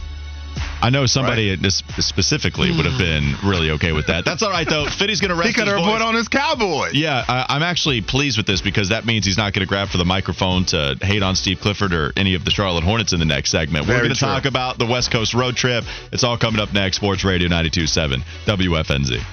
I 0.85 0.91
know 0.91 1.07
somebody 1.07 1.49
right. 1.49 1.63
this 1.63 1.83
specifically 2.01 2.71
would 2.71 2.85
have 2.85 2.99
been 2.99 3.37
really 3.43 3.71
okay 3.71 3.93
with 3.93 4.09
that. 4.09 4.27
That's 4.27 4.43
all 4.43 4.51
right 4.51 4.69
though. 4.69 4.85
Fitty's 4.85 5.19
going 5.19 5.31
to 5.31 5.35
rest. 5.35 5.49
He 5.49 5.55
could 5.55 5.67
have 5.67 5.83
put 5.83 6.03
on 6.03 6.15
his 6.15 6.29
cowboy. 6.29 6.91
Yeah, 6.93 7.25
I, 7.27 7.57
am 7.57 7.63
actually 7.63 8.03
pleased 8.03 8.37
with 8.37 8.45
this 8.47 8.61
because 8.61 8.91
that 8.91 9.07
means 9.07 9.25
he's 9.25 9.39
not 9.39 9.55
going 9.55 9.67
to 9.67 9.67
grab 9.67 9.89
for 9.89 9.97
the 9.97 10.05
microphone 10.05 10.67
to 10.67 10.99
hate 11.01 11.23
on 11.23 11.37
Steve 11.37 11.61
Clifford 11.61 11.95
or 11.95 12.13
any 12.19 12.35
of 12.35 12.45
the 12.45 12.51
Charlotte 12.51 12.85
Hornets 12.85 13.15
in 13.15 13.19
the 13.19 13.25
next 13.25 13.51
segment. 13.51 13.87
Very 13.87 13.97
We're 13.97 14.03
going 14.03 14.15
to 14.15 14.21
talk 14.21 14.45
about 14.45 14.77
the 14.77 14.85
West 14.85 15.11
Coast 15.11 15.33
road 15.33 15.57
trip. 15.57 15.85
It's 16.13 16.23
all 16.23 16.37
coming 16.37 16.61
up 16.61 16.75
next. 16.75 16.97
Sports 16.97 17.25
Radio 17.25 17.49
92.7 17.49 18.23
WFNZ. 18.45 19.25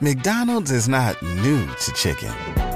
McDonald's 0.00 0.70
is 0.70 0.88
not 0.88 1.22
new 1.22 1.66
to 1.66 1.92
chicken. 1.92 2.75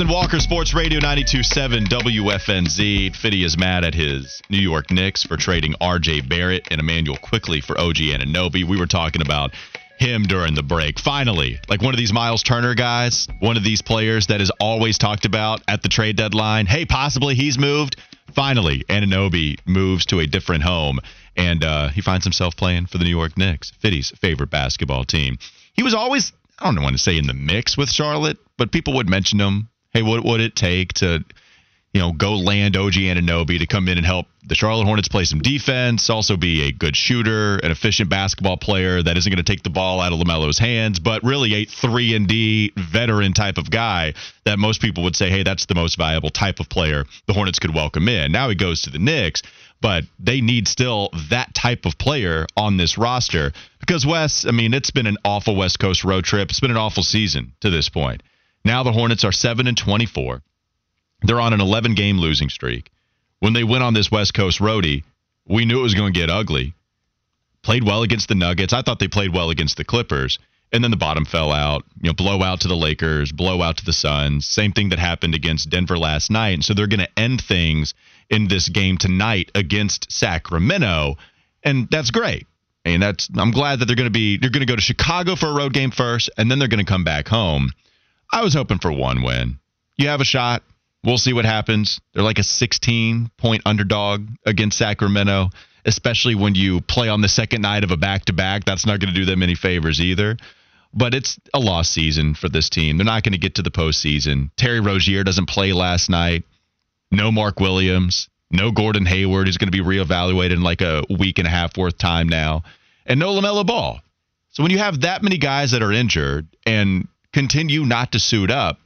And 0.00 0.10
Walker, 0.10 0.38
Sports 0.38 0.74
Radio 0.74 1.00
92.7 1.00 1.86
WFNZ. 1.86 3.16
Fitty 3.16 3.42
is 3.42 3.58
mad 3.58 3.84
at 3.84 3.94
his 3.94 4.40
New 4.48 4.58
York 4.58 4.92
Knicks 4.92 5.24
for 5.24 5.36
trading 5.36 5.74
R.J. 5.80 6.20
Barrett 6.20 6.68
and 6.70 6.78
Immanuel 6.78 7.16
Quickley 7.16 7.60
for 7.60 7.76
OG 7.80 7.96
Anunoby. 7.96 8.62
We 8.62 8.78
were 8.78 8.86
talking 8.86 9.22
about 9.22 9.54
him 9.98 10.22
during 10.22 10.54
the 10.54 10.62
break. 10.62 11.00
Finally, 11.00 11.58
like 11.68 11.82
one 11.82 11.94
of 11.94 11.98
these 11.98 12.12
Myles 12.12 12.44
Turner 12.44 12.74
guys, 12.74 13.26
one 13.40 13.56
of 13.56 13.64
these 13.64 13.82
players 13.82 14.28
that 14.28 14.40
is 14.40 14.52
always 14.60 14.98
talked 14.98 15.24
about 15.24 15.62
at 15.66 15.82
the 15.82 15.88
trade 15.88 16.16
deadline. 16.16 16.66
Hey, 16.66 16.84
possibly 16.84 17.34
he's 17.34 17.58
moved. 17.58 17.96
Finally, 18.32 18.84
Anunoby 18.88 19.58
moves 19.66 20.06
to 20.06 20.20
a 20.20 20.26
different 20.26 20.62
home, 20.62 21.00
and 21.36 21.64
uh, 21.64 21.88
he 21.88 22.02
finds 22.02 22.24
himself 22.24 22.56
playing 22.56 22.86
for 22.86 22.98
the 22.98 23.04
New 23.04 23.10
York 23.10 23.36
Knicks, 23.36 23.72
Fitty's 23.80 24.10
favorite 24.10 24.50
basketball 24.50 25.04
team. 25.04 25.38
He 25.72 25.82
was 25.82 25.94
always 25.94 26.32
I 26.60 26.72
don't 26.72 26.82
want 26.82 26.96
to 26.96 27.02
say 27.02 27.16
in 27.16 27.26
the 27.26 27.34
mix 27.34 27.76
with 27.76 27.90
Charlotte, 27.90 28.38
but 28.56 28.72
people 28.72 28.94
would 28.94 29.08
mention 29.08 29.40
him. 29.40 29.68
Hey, 29.92 30.02
what 30.02 30.24
would 30.24 30.40
it 30.40 30.54
take 30.54 30.92
to, 30.94 31.24
you 31.92 32.00
know, 32.00 32.12
go 32.12 32.34
land 32.34 32.76
OG 32.76 32.94
Anunoby 32.94 33.58
to 33.58 33.66
come 33.66 33.88
in 33.88 33.96
and 33.96 34.06
help 34.06 34.26
the 34.46 34.54
Charlotte 34.54 34.84
Hornets 34.84 35.08
play 35.08 35.24
some 35.24 35.40
defense, 35.40 36.08
also 36.08 36.36
be 36.36 36.68
a 36.68 36.72
good 36.72 36.96
shooter, 36.96 37.56
an 37.56 37.70
efficient 37.70 38.08
basketball 38.08 38.56
player 38.56 39.02
that 39.02 39.16
isn't 39.16 39.30
going 39.30 39.42
to 39.42 39.50
take 39.50 39.62
the 39.62 39.70
ball 39.70 40.00
out 40.00 40.12
of 40.12 40.18
LaMelo's 40.18 40.58
hands, 40.58 40.98
but 40.98 41.22
really 41.22 41.54
a 41.54 41.64
3 41.64 42.14
and 42.14 42.28
D 42.28 42.72
veteran 42.76 43.32
type 43.32 43.58
of 43.58 43.70
guy 43.70 44.14
that 44.44 44.58
most 44.58 44.80
people 44.80 45.04
would 45.04 45.16
say, 45.16 45.30
"Hey, 45.30 45.42
that's 45.42 45.66
the 45.66 45.74
most 45.74 45.96
valuable 45.96 46.30
type 46.30 46.60
of 46.60 46.68
player 46.68 47.04
the 47.26 47.34
Hornets 47.34 47.58
could 47.58 47.74
welcome 47.74 48.08
in." 48.08 48.32
Now 48.32 48.48
he 48.48 48.54
goes 48.54 48.82
to 48.82 48.90
the 48.90 48.98
Knicks 48.98 49.42
but 49.80 50.04
they 50.18 50.40
need 50.40 50.66
still 50.66 51.10
that 51.30 51.54
type 51.54 51.86
of 51.86 51.98
player 51.98 52.46
on 52.56 52.76
this 52.76 52.98
roster 52.98 53.52
because 53.80 54.04
Wes, 54.04 54.44
I 54.44 54.50
mean, 54.50 54.74
it's 54.74 54.90
been 54.90 55.06
an 55.06 55.18
awful 55.24 55.56
West 55.56 55.78
Coast 55.78 56.04
road 56.04 56.24
trip. 56.24 56.50
It's 56.50 56.60
been 56.60 56.70
an 56.70 56.76
awful 56.76 57.02
season 57.02 57.52
to 57.60 57.70
this 57.70 57.88
point. 57.88 58.22
Now 58.64 58.82
the 58.82 58.92
Hornets 58.92 59.24
are 59.24 59.32
7 59.32 59.66
and 59.66 59.76
24. 59.76 60.42
They're 61.22 61.40
on 61.40 61.52
an 61.52 61.60
11 61.60 61.94
game 61.94 62.18
losing 62.18 62.48
streak. 62.48 62.90
When 63.40 63.52
they 63.52 63.64
went 63.64 63.84
on 63.84 63.94
this 63.94 64.10
West 64.10 64.34
Coast 64.34 64.58
roadie, 64.58 65.04
we 65.46 65.64
knew 65.64 65.80
it 65.80 65.82
was 65.82 65.94
going 65.94 66.12
to 66.12 66.18
get 66.18 66.30
ugly. 66.30 66.74
Played 67.62 67.84
well 67.84 68.02
against 68.02 68.28
the 68.28 68.34
Nuggets. 68.34 68.72
I 68.72 68.82
thought 68.82 68.98
they 68.98 69.08
played 69.08 69.34
well 69.34 69.50
against 69.50 69.76
the 69.76 69.84
Clippers. 69.84 70.38
And 70.70 70.84
then 70.84 70.90
the 70.90 70.98
bottom 70.98 71.24
fell 71.24 71.50
out. 71.50 71.84
You 72.02 72.10
know, 72.10 72.14
blowout 72.14 72.60
to 72.60 72.68
the 72.68 72.76
Lakers, 72.76 73.32
blowout 73.32 73.78
to 73.78 73.84
the 73.84 73.92
Suns. 73.92 74.46
Same 74.46 74.72
thing 74.72 74.90
that 74.90 74.98
happened 74.98 75.34
against 75.34 75.70
Denver 75.70 75.96
last 75.96 76.30
night. 76.30 76.54
And 76.54 76.64
so 76.64 76.74
they're 76.74 76.86
going 76.86 77.00
to 77.00 77.18
end 77.18 77.40
things 77.40 77.94
in 78.30 78.48
this 78.48 78.68
game 78.68 78.98
tonight 78.98 79.50
against 79.54 80.10
Sacramento, 80.12 81.16
and 81.62 81.88
that's 81.90 82.10
great. 82.10 82.46
And 82.84 83.02
that's 83.02 83.28
I'm 83.36 83.50
glad 83.50 83.80
that 83.80 83.86
they're 83.86 83.96
going 83.96 84.06
to 84.06 84.10
be 84.10 84.38
they're 84.38 84.50
going 84.50 84.66
to 84.66 84.70
go 84.70 84.76
to 84.76 84.82
Chicago 84.82 85.36
for 85.36 85.46
a 85.46 85.54
road 85.54 85.72
game 85.72 85.90
first, 85.90 86.30
and 86.38 86.50
then 86.50 86.58
they're 86.58 86.68
going 86.68 86.84
to 86.84 86.90
come 86.90 87.04
back 87.04 87.28
home. 87.28 87.70
I 88.32 88.42
was 88.42 88.54
hoping 88.54 88.78
for 88.78 88.92
one 88.92 89.22
win. 89.22 89.58
You 89.96 90.08
have 90.08 90.20
a 90.20 90.24
shot. 90.24 90.62
We'll 91.04 91.18
see 91.18 91.32
what 91.32 91.44
happens. 91.44 92.00
They're 92.12 92.22
like 92.22 92.38
a 92.38 92.44
16 92.44 93.30
point 93.36 93.62
underdog 93.64 94.26
against 94.44 94.78
Sacramento, 94.78 95.50
especially 95.84 96.34
when 96.34 96.54
you 96.54 96.80
play 96.80 97.08
on 97.08 97.20
the 97.20 97.28
second 97.28 97.62
night 97.62 97.84
of 97.84 97.90
a 97.90 97.96
back 97.96 98.26
to 98.26 98.32
back. 98.32 98.64
That's 98.64 98.86
not 98.86 99.00
going 99.00 99.12
to 99.12 99.18
do 99.18 99.24
them 99.24 99.42
any 99.42 99.54
favors 99.54 100.00
either. 100.00 100.36
But 100.92 101.14
it's 101.14 101.38
a 101.52 101.60
lost 101.60 101.92
season 101.92 102.34
for 102.34 102.48
this 102.48 102.70
team. 102.70 102.96
They're 102.96 103.04
not 103.04 103.22
going 103.22 103.32
to 103.32 103.38
get 103.38 103.56
to 103.56 103.62
the 103.62 103.70
postseason. 103.70 104.50
Terry 104.56 104.80
Rozier 104.80 105.22
doesn't 105.22 105.46
play 105.46 105.72
last 105.72 106.08
night 106.08 106.44
no 107.10 107.32
Mark 107.32 107.60
Williams, 107.60 108.28
no 108.50 108.70
Gordon 108.70 109.06
Hayward, 109.06 109.46
who's 109.46 109.58
going 109.58 109.70
to 109.70 109.76
be 109.76 109.84
reevaluated 109.84 110.52
in 110.52 110.62
like 110.62 110.80
a 110.80 111.04
week 111.10 111.38
and 111.38 111.46
a 111.46 111.50
half 111.50 111.76
worth 111.76 111.98
time 111.98 112.28
now, 112.28 112.62
and 113.06 113.18
no 113.18 113.32
LaMelo 113.32 113.66
Ball. 113.66 114.00
So 114.50 114.62
when 114.62 114.72
you 114.72 114.78
have 114.78 115.02
that 115.02 115.22
many 115.22 115.38
guys 115.38 115.72
that 115.72 115.82
are 115.82 115.92
injured 115.92 116.48
and 116.66 117.08
continue 117.32 117.84
not 117.84 118.12
to 118.12 118.20
suit 118.20 118.50
up, 118.50 118.78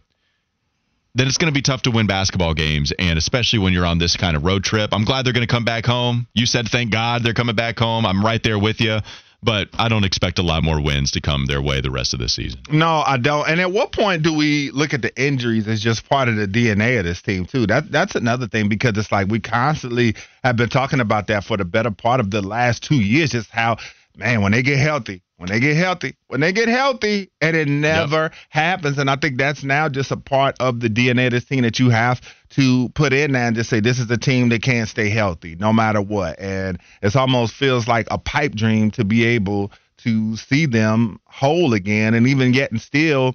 then 1.14 1.26
it's 1.26 1.36
going 1.36 1.53
to 1.53 1.55
be 1.55 1.62
tough 1.62 1.82
to 1.82 1.90
win 1.90 2.07
basketball 2.07 2.55
games, 2.55 2.93
and 2.99 3.18
especially 3.18 3.59
when 3.59 3.72
you're 3.72 3.84
on 3.84 3.99
this 3.99 4.16
kind 4.16 4.36
of 4.36 4.45
road 4.45 4.64
trip. 4.64 4.90
I'm 4.93 5.05
glad 5.05 5.26
they're 5.26 5.34
going 5.34 5.47
to 5.47 5.53
come 5.53 5.64
back 5.64 5.84
home. 5.84 6.26
You 6.32 6.47
said 6.47 6.68
thank 6.68 6.90
God 6.90 7.22
they're 7.22 7.34
coming 7.34 7.55
back 7.55 7.78
home. 7.78 8.07
I'm 8.07 8.24
right 8.24 8.43
there 8.43 8.59
with 8.59 8.80
you 8.80 9.01
but 9.43 9.68
I 9.74 9.88
don't 9.88 10.05
expect 10.05 10.38
a 10.38 10.43
lot 10.43 10.62
more 10.62 10.80
wins 10.80 11.11
to 11.12 11.20
come 11.20 11.47
their 11.47 11.61
way 11.61 11.80
the 11.80 11.90
rest 11.90 12.14
of 12.14 12.20
the 12.20 12.28
season. 12.28 12.61
No, 12.70 13.03
I 13.05 13.16
don't. 13.16 13.49
And 13.49 13.61
at 13.61 13.72
what 13.72 13.93
point 13.93 14.22
do 14.22 14.32
we 14.32 14.70
look 14.70 14.95
at 14.95 15.03
the 15.03 15.14
injuries 15.20 15.66
as 15.66 15.80
just 15.80 16.09
part 16.09 16.28
of 16.28 16.36
the 16.36 16.47
DNA 16.47 16.99
of 16.99 17.05
this 17.05 17.20
team 17.22 17.45
too? 17.45 17.66
That 17.66 17.90
that's 17.90 18.14
another 18.14 18.47
thing 18.47 18.68
because 18.68 18.97
it's 18.97 19.11
like 19.11 19.28
we 19.28 19.40
constantly 19.40 20.14
have 20.45 20.57
been 20.57 20.68
talking 20.68 21.01
about 21.01 21.26
that 21.26 21.45
for 21.45 21.57
the 21.57 21.64
better 21.64 21.90
part 21.90 22.20
of 22.20 22.30
the 22.30 22.40
last 22.40 22.84
two 22.84 23.01
years. 23.01 23.30
Just 23.30 23.51
how 23.51 23.78
man, 24.16 24.43
when 24.43 24.53
they 24.53 24.62
get 24.62 24.78
healthy, 24.78 25.22
when 25.43 25.51
they 25.51 25.59
get 25.59 25.76
healthy, 25.76 26.14
when 26.28 26.38
they 26.38 26.53
get 26.53 26.68
healthy, 26.68 27.28
and 27.40 27.57
it 27.57 27.66
never 27.66 28.22
yep. 28.22 28.34
happens. 28.49 28.97
And 28.97 29.11
I 29.11 29.16
think 29.16 29.38
that's 29.38 29.64
now 29.64 29.88
just 29.88 30.12
a 30.12 30.16
part 30.16 30.55
of 30.61 30.78
the 30.78 30.88
DNA 30.88 31.26
of 31.26 31.32
this 31.32 31.47
team 31.47 31.62
that 31.62 31.80
you 31.80 31.90
have 31.90 32.20
to 32.51 32.88
put 32.90 33.12
in 33.12 33.32
there 33.32 33.49
and 33.49 33.57
just 33.57 33.68
say 33.68 33.80
this 33.80 33.99
is 33.99 34.09
a 34.09 34.16
team 34.16 34.51
that 34.51 34.62
can't 34.62 34.88
stay 34.88 35.11
healthy 35.11 35.57
no 35.57 35.72
matter 35.72 36.01
what. 36.01 36.38
And 36.38 36.78
it 37.03 37.16
almost 37.16 37.55
feels 37.55 37.88
like 37.88 38.07
a 38.09 38.18
pipe 38.18 38.55
dream 38.55 38.93
to 38.93 39.05
be 39.05 39.24
able 39.24 39.72
to 40.05 40.36
see 40.36 40.66
them 40.66 41.18
whole 41.24 41.74
again, 41.74 42.14
and 42.14 42.28
even 42.28 42.55
yet 42.55 42.70
and 42.70 42.80
still. 42.80 43.34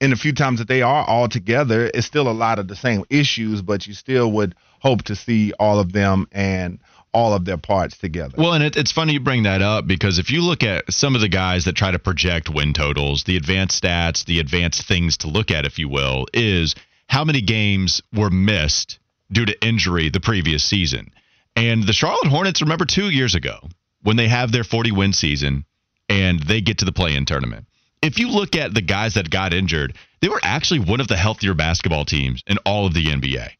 In 0.00 0.10
the 0.10 0.16
few 0.16 0.32
times 0.32 0.58
that 0.58 0.68
they 0.68 0.80
are 0.80 1.04
all 1.04 1.28
together, 1.28 1.90
it's 1.92 2.06
still 2.06 2.28
a 2.28 2.32
lot 2.32 2.58
of 2.58 2.66
the 2.66 2.74
same 2.74 3.04
issues, 3.10 3.60
but 3.60 3.86
you 3.86 3.92
still 3.92 4.32
would 4.32 4.54
hope 4.80 5.02
to 5.02 5.14
see 5.14 5.52
all 5.60 5.78
of 5.78 5.92
them 5.92 6.26
and 6.32 6.80
all 7.12 7.34
of 7.34 7.44
their 7.44 7.58
parts 7.58 7.98
together. 7.98 8.34
Well, 8.38 8.54
and 8.54 8.64
it, 8.64 8.76
it's 8.76 8.92
funny 8.92 9.12
you 9.12 9.20
bring 9.20 9.42
that 9.42 9.62
up 9.62 9.86
because 9.86 10.18
if 10.18 10.30
you 10.30 10.42
look 10.42 10.62
at 10.62 10.92
some 10.92 11.14
of 11.14 11.20
the 11.20 11.28
guys 11.28 11.64
that 11.66 11.74
try 11.74 11.90
to 11.90 11.98
project 11.98 12.48
win 12.48 12.72
totals, 12.72 13.24
the 13.24 13.36
advanced 13.36 13.82
stats, 13.82 14.24
the 14.24 14.40
advanced 14.40 14.86
things 14.86 15.18
to 15.18 15.28
look 15.28 15.50
at, 15.50 15.66
if 15.66 15.78
you 15.78 15.88
will, 15.88 16.26
is 16.32 16.74
how 17.06 17.24
many 17.24 17.42
games 17.42 18.00
were 18.14 18.30
missed 18.30 18.98
due 19.30 19.44
to 19.44 19.66
injury 19.66 20.08
the 20.08 20.20
previous 20.20 20.64
season. 20.64 21.10
And 21.54 21.86
the 21.86 21.92
Charlotte 21.92 22.28
Hornets, 22.28 22.62
remember 22.62 22.86
two 22.86 23.10
years 23.10 23.34
ago 23.34 23.58
when 24.02 24.16
they 24.16 24.28
have 24.28 24.50
their 24.52 24.64
40 24.64 24.92
win 24.92 25.12
season 25.12 25.64
and 26.08 26.40
they 26.40 26.60
get 26.60 26.78
to 26.78 26.84
the 26.84 26.92
play 26.92 27.14
in 27.14 27.26
tournament. 27.26 27.66
If 28.00 28.18
you 28.18 28.28
look 28.28 28.56
at 28.56 28.74
the 28.74 28.80
guys 28.80 29.14
that 29.14 29.30
got 29.30 29.54
injured, 29.54 29.94
they 30.20 30.28
were 30.28 30.40
actually 30.42 30.80
one 30.80 31.00
of 31.00 31.08
the 31.08 31.16
healthier 31.16 31.54
basketball 31.54 32.04
teams 32.04 32.42
in 32.46 32.58
all 32.58 32.86
of 32.86 32.94
the 32.94 33.06
NBA. 33.06 33.50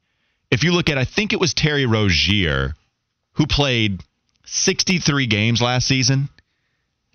If 0.51 0.65
you 0.65 0.73
look 0.73 0.91
at, 0.91 0.99
I 0.99 1.05
think 1.05 1.33
it 1.33 1.41
was 1.41 1.55
Terry 1.55 1.87
Rozier 1.87 2.75
who 3.35 3.47
played 3.47 4.03
63 4.45 5.27
games 5.27 5.63
last 5.63 5.87
season. 5.87 6.29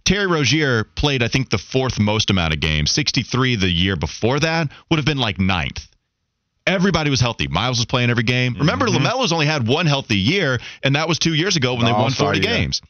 Terry 0.04 0.28
Rozier 0.28 0.86
played, 0.86 1.22
I 1.22 1.28
think, 1.28 1.50
the 1.50 1.58
fourth 1.58 2.00
most 2.00 2.30
amount 2.30 2.54
of 2.54 2.60
games. 2.60 2.92
63 2.92 3.58
the 3.58 3.70
year 3.70 3.96
before 3.96 4.40
that 4.40 4.70
would 4.90 4.98
have 4.98 5.06
been 5.06 5.18
like 5.18 5.38
ninth. 5.40 5.86
Everybody 6.66 7.10
was 7.10 7.20
healthy. 7.20 7.48
Miles 7.48 7.78
was 7.78 7.86
playing 7.86 8.10
every 8.10 8.24
game. 8.24 8.56
Remember, 8.60 8.88
mm-hmm. 8.88 9.06
LaMelo's 9.06 9.32
only 9.32 9.46
had 9.46 9.68
one 9.68 9.86
healthy 9.86 10.18
year, 10.18 10.60
and 10.84 10.96
that 10.96 11.08
was 11.08 11.20
two 11.20 11.34
years 11.34 11.56
ago 11.56 11.76
when 11.76 11.86
they 11.86 11.92
won 11.92 12.12
40 12.12 12.40
games. 12.40 12.82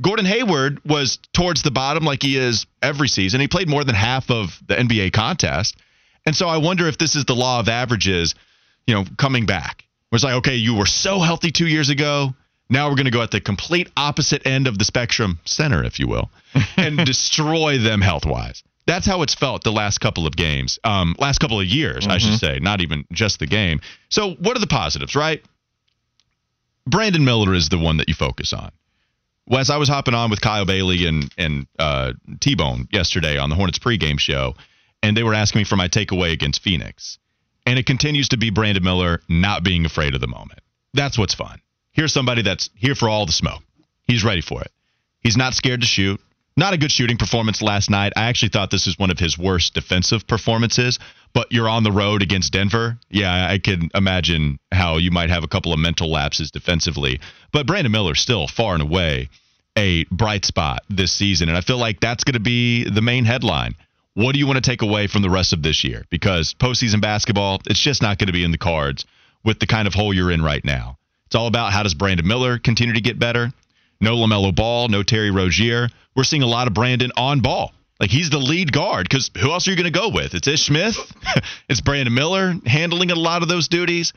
Gordon 0.00 0.26
Hayward 0.26 0.84
was 0.84 1.18
towards 1.32 1.62
the 1.62 1.70
bottom 1.70 2.04
like 2.04 2.22
he 2.22 2.36
is 2.36 2.66
every 2.82 3.08
season. 3.08 3.40
He 3.40 3.48
played 3.48 3.68
more 3.68 3.84
than 3.84 3.94
half 3.94 4.30
of 4.30 4.60
the 4.66 4.74
NBA 4.74 5.12
contest. 5.12 5.76
And 6.26 6.36
so 6.36 6.48
I 6.48 6.58
wonder 6.58 6.86
if 6.88 6.98
this 6.98 7.16
is 7.16 7.24
the 7.24 7.34
law 7.34 7.60
of 7.60 7.68
averages, 7.68 8.34
you 8.86 8.94
know, 8.94 9.04
coming 9.16 9.46
back 9.46 9.84
Where 10.10 10.16
it's 10.16 10.24
like, 10.24 10.34
okay, 10.34 10.56
you 10.56 10.74
were 10.74 10.86
so 10.86 11.20
healthy 11.20 11.50
two 11.50 11.66
years 11.66 11.88
ago. 11.88 12.34
Now 12.68 12.88
we're 12.88 12.96
going 12.96 13.06
to 13.06 13.12
go 13.12 13.22
at 13.22 13.30
the 13.30 13.40
complete 13.40 13.90
opposite 13.96 14.46
end 14.46 14.66
of 14.66 14.78
the 14.78 14.84
spectrum, 14.84 15.38
center, 15.44 15.84
if 15.84 15.98
you 15.98 16.08
will, 16.08 16.30
and 16.76 16.98
destroy 16.98 17.78
them 17.78 18.00
health 18.00 18.26
wise. 18.26 18.62
That's 18.86 19.06
how 19.06 19.22
it's 19.22 19.34
felt 19.34 19.64
the 19.64 19.72
last 19.72 19.98
couple 19.98 20.26
of 20.26 20.36
games, 20.36 20.78
um, 20.84 21.16
last 21.18 21.38
couple 21.38 21.58
of 21.58 21.66
years, 21.66 22.06
I 22.06 22.18
should 22.18 22.38
say, 22.38 22.60
not 22.60 22.80
even 22.80 23.04
just 23.12 23.40
the 23.40 23.46
game. 23.46 23.80
So, 24.10 24.34
what 24.34 24.56
are 24.56 24.60
the 24.60 24.68
positives, 24.68 25.16
right? 25.16 25.42
Brandon 26.86 27.24
Miller 27.24 27.52
is 27.52 27.68
the 27.68 27.78
one 27.78 27.96
that 27.96 28.08
you 28.08 28.14
focus 28.14 28.52
on. 28.52 28.70
Wes, 29.48 29.70
I 29.70 29.76
was 29.76 29.88
hopping 29.88 30.14
on 30.14 30.30
with 30.30 30.40
Kyle 30.40 30.64
Bailey 30.64 31.06
and 31.06 31.32
and 31.36 31.66
uh, 31.78 32.12
T 32.40 32.54
Bone 32.54 32.86
yesterday 32.92 33.38
on 33.38 33.50
the 33.50 33.56
Hornets 33.56 33.78
pregame 33.78 34.20
show, 34.20 34.54
and 35.02 35.16
they 35.16 35.24
were 35.24 35.34
asking 35.34 35.60
me 35.60 35.64
for 35.64 35.76
my 35.76 35.88
takeaway 35.88 36.32
against 36.32 36.62
Phoenix, 36.62 37.18
and 37.64 37.78
it 37.78 37.86
continues 37.86 38.28
to 38.30 38.36
be 38.36 38.50
Brandon 38.50 38.84
Miller 38.84 39.20
not 39.28 39.64
being 39.64 39.84
afraid 39.84 40.14
of 40.14 40.20
the 40.20 40.28
moment. 40.28 40.60
That's 40.94 41.18
what's 41.18 41.34
fun. 41.34 41.60
Here's 41.96 42.12
somebody 42.12 42.42
that's 42.42 42.68
here 42.74 42.94
for 42.94 43.08
all 43.08 43.24
the 43.24 43.32
smoke. 43.32 43.62
He's 44.06 44.22
ready 44.22 44.42
for 44.42 44.60
it. 44.60 44.70
He's 45.22 45.38
not 45.38 45.54
scared 45.54 45.80
to 45.80 45.86
shoot. 45.86 46.20
Not 46.54 46.74
a 46.74 46.78
good 46.78 46.92
shooting 46.92 47.16
performance 47.16 47.62
last 47.62 47.88
night. 47.88 48.12
I 48.16 48.26
actually 48.26 48.50
thought 48.50 48.70
this 48.70 48.86
is 48.86 48.98
one 48.98 49.10
of 49.10 49.18
his 49.18 49.38
worst 49.38 49.72
defensive 49.72 50.26
performances, 50.26 50.98
but 51.32 51.50
you're 51.50 51.70
on 51.70 51.84
the 51.84 51.92
road 51.92 52.20
against 52.20 52.52
Denver. 52.52 52.98
Yeah, 53.08 53.48
I 53.50 53.58
can 53.58 53.88
imagine 53.94 54.58
how 54.70 54.98
you 54.98 55.10
might 55.10 55.30
have 55.30 55.42
a 55.42 55.48
couple 55.48 55.72
of 55.72 55.78
mental 55.78 56.10
lapses 56.10 56.50
defensively. 56.50 57.18
But 57.50 57.66
Brandon 57.66 57.92
Miller 57.92 58.14
still 58.14 58.46
far 58.46 58.74
and 58.74 58.82
away 58.82 59.30
a 59.74 60.04
bright 60.04 60.44
spot 60.44 60.82
this 60.90 61.12
season. 61.12 61.48
And 61.48 61.56
I 61.56 61.62
feel 61.62 61.78
like 61.78 62.00
that's 62.00 62.24
going 62.24 62.34
to 62.34 62.40
be 62.40 62.84
the 62.84 63.02
main 63.02 63.24
headline. 63.24 63.74
What 64.12 64.32
do 64.32 64.38
you 64.38 64.46
want 64.46 64.62
to 64.62 64.70
take 64.70 64.82
away 64.82 65.06
from 65.06 65.22
the 65.22 65.30
rest 65.30 65.54
of 65.54 65.62
this 65.62 65.82
year? 65.82 66.04
Because 66.10 66.52
postseason 66.52 67.00
basketball, 67.00 67.60
it's 67.66 67.80
just 67.80 68.02
not 68.02 68.18
going 68.18 68.28
to 68.28 68.34
be 68.34 68.44
in 68.44 68.50
the 68.50 68.58
cards 68.58 69.06
with 69.44 69.60
the 69.60 69.66
kind 69.66 69.88
of 69.88 69.94
hole 69.94 70.12
you're 70.12 70.30
in 70.30 70.42
right 70.42 70.64
now. 70.64 70.98
It's 71.26 71.34
all 71.34 71.46
about 71.46 71.72
how 71.72 71.82
does 71.82 71.94
Brandon 71.94 72.26
Miller 72.26 72.58
continue 72.58 72.94
to 72.94 73.00
get 73.00 73.18
better? 73.18 73.52
No 74.00 74.16
LaMelo 74.16 74.54
Ball, 74.54 74.88
no 74.88 75.02
Terry 75.02 75.30
Rozier. 75.30 75.88
We're 76.14 76.24
seeing 76.24 76.42
a 76.42 76.46
lot 76.46 76.66
of 76.66 76.74
Brandon 76.74 77.12
on 77.16 77.40
ball. 77.40 77.72
Like 77.98 78.10
he's 78.10 78.30
the 78.30 78.38
lead 78.38 78.72
guard 78.72 79.08
because 79.08 79.30
who 79.38 79.52
else 79.52 79.66
are 79.66 79.70
you 79.70 79.76
going 79.76 79.92
to 79.92 79.98
go 79.98 80.10
with? 80.10 80.34
It's 80.34 80.46
Ish 80.46 80.66
Smith. 80.66 80.96
it's 81.68 81.80
Brandon 81.80 82.14
Miller 82.14 82.54
handling 82.66 83.10
a 83.10 83.14
lot 83.14 83.42
of 83.42 83.48
those 83.48 83.68
duties. 83.68 84.12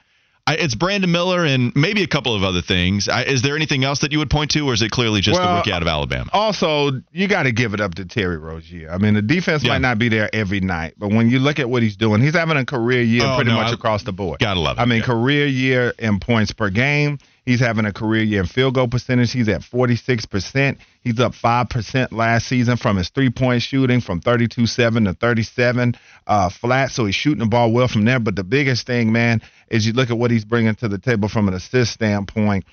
I, 0.49 0.53
it's 0.55 0.73
Brandon 0.73 1.11
Miller 1.11 1.45
and 1.45 1.71
maybe 1.75 2.01
a 2.01 2.07
couple 2.07 2.35
of 2.35 2.43
other 2.43 2.61
things. 2.61 3.07
I, 3.07 3.23
is 3.23 3.41
there 3.43 3.55
anything 3.55 3.83
else 3.83 3.99
that 3.99 4.11
you 4.11 4.17
would 4.19 4.29
point 4.31 4.51
to, 4.51 4.61
or 4.61 4.73
is 4.73 4.81
it 4.81 4.89
clearly 4.89 5.21
just 5.21 5.39
the 5.39 5.47
rookie 5.47 5.71
out 5.71 5.81
of 5.83 5.87
Alabama? 5.87 6.29
Also, 6.33 6.91
you 7.11 7.27
got 7.27 7.43
to 7.43 7.51
give 7.51 7.73
it 7.75 7.79
up 7.81 7.95
to 7.95 8.05
Terry 8.05 8.37
Rozier. 8.37 8.89
I 8.91 8.97
mean, 8.97 9.13
the 9.13 9.21
defense 9.21 9.63
Yeah. 9.63 9.73
might 9.73 9.81
not 9.81 9.99
be 9.99 10.09
there 10.09 10.29
every 10.33 10.59
night, 10.59 10.95
but 10.97 11.09
when 11.09 11.29
you 11.29 11.37
look 11.39 11.59
at 11.59 11.69
what 11.69 11.83
he's 11.83 11.97
doing, 11.97 12.21
he's 12.21 12.33
having 12.35 12.57
a 12.57 12.65
career 12.65 13.01
year 13.03 13.23
Oh, 13.25 13.35
pretty 13.35 13.51
no, 13.51 13.57
much 13.57 13.67
I- 13.67 13.73
across 13.73 14.03
the 14.03 14.11
board. 14.11 14.39
Gotta 14.39 14.59
love 14.59 14.77
it, 14.79 14.81
I 14.81 14.85
mean, 14.85 14.99
yeah. 14.99 15.05
career 15.05 15.45
year 15.45 15.93
in 15.99 16.19
points 16.19 16.51
per 16.51 16.69
game. 16.71 17.19
He's 17.45 17.59
having 17.61 17.85
a 17.85 17.93
career 17.93 18.21
year 18.21 18.41
in 18.41 18.47
field 18.47 18.75
goal 18.75 18.87
percentage. 18.87 19.31
He's 19.31 19.49
at 19.49 19.61
46%. 19.61 20.77
He's 21.01 21.19
up 21.19 21.33
5% 21.33 22.11
last 22.11 22.47
season 22.47 22.77
from 22.77 22.97
his 22.97 23.09
three 23.09 23.31
point 23.31 23.63
shooting 23.63 24.01
from 24.01 24.19
32 24.21 24.67
7 24.67 25.05
to 25.05 25.13
37 25.13 25.95
uh, 26.27 26.49
flat. 26.49 26.91
So 26.91 27.05
he's 27.05 27.15
shooting 27.15 27.39
the 27.39 27.45
ball 27.47 27.71
well 27.71 27.87
from 27.87 28.05
there. 28.05 28.19
But 28.19 28.35
the 28.35 28.43
biggest 28.43 28.85
thing, 28.85 29.11
man, 29.11 29.41
is 29.69 29.85
you 29.85 29.93
look 29.93 30.09
at 30.09 30.17
what 30.17 30.31
he's 30.31 30.45
bringing 30.45 30.75
to 30.75 30.87
the 30.87 30.97
table 30.97 31.29
from 31.29 31.47
an 31.47 31.53
assist 31.53 31.93
standpoint 31.93 32.65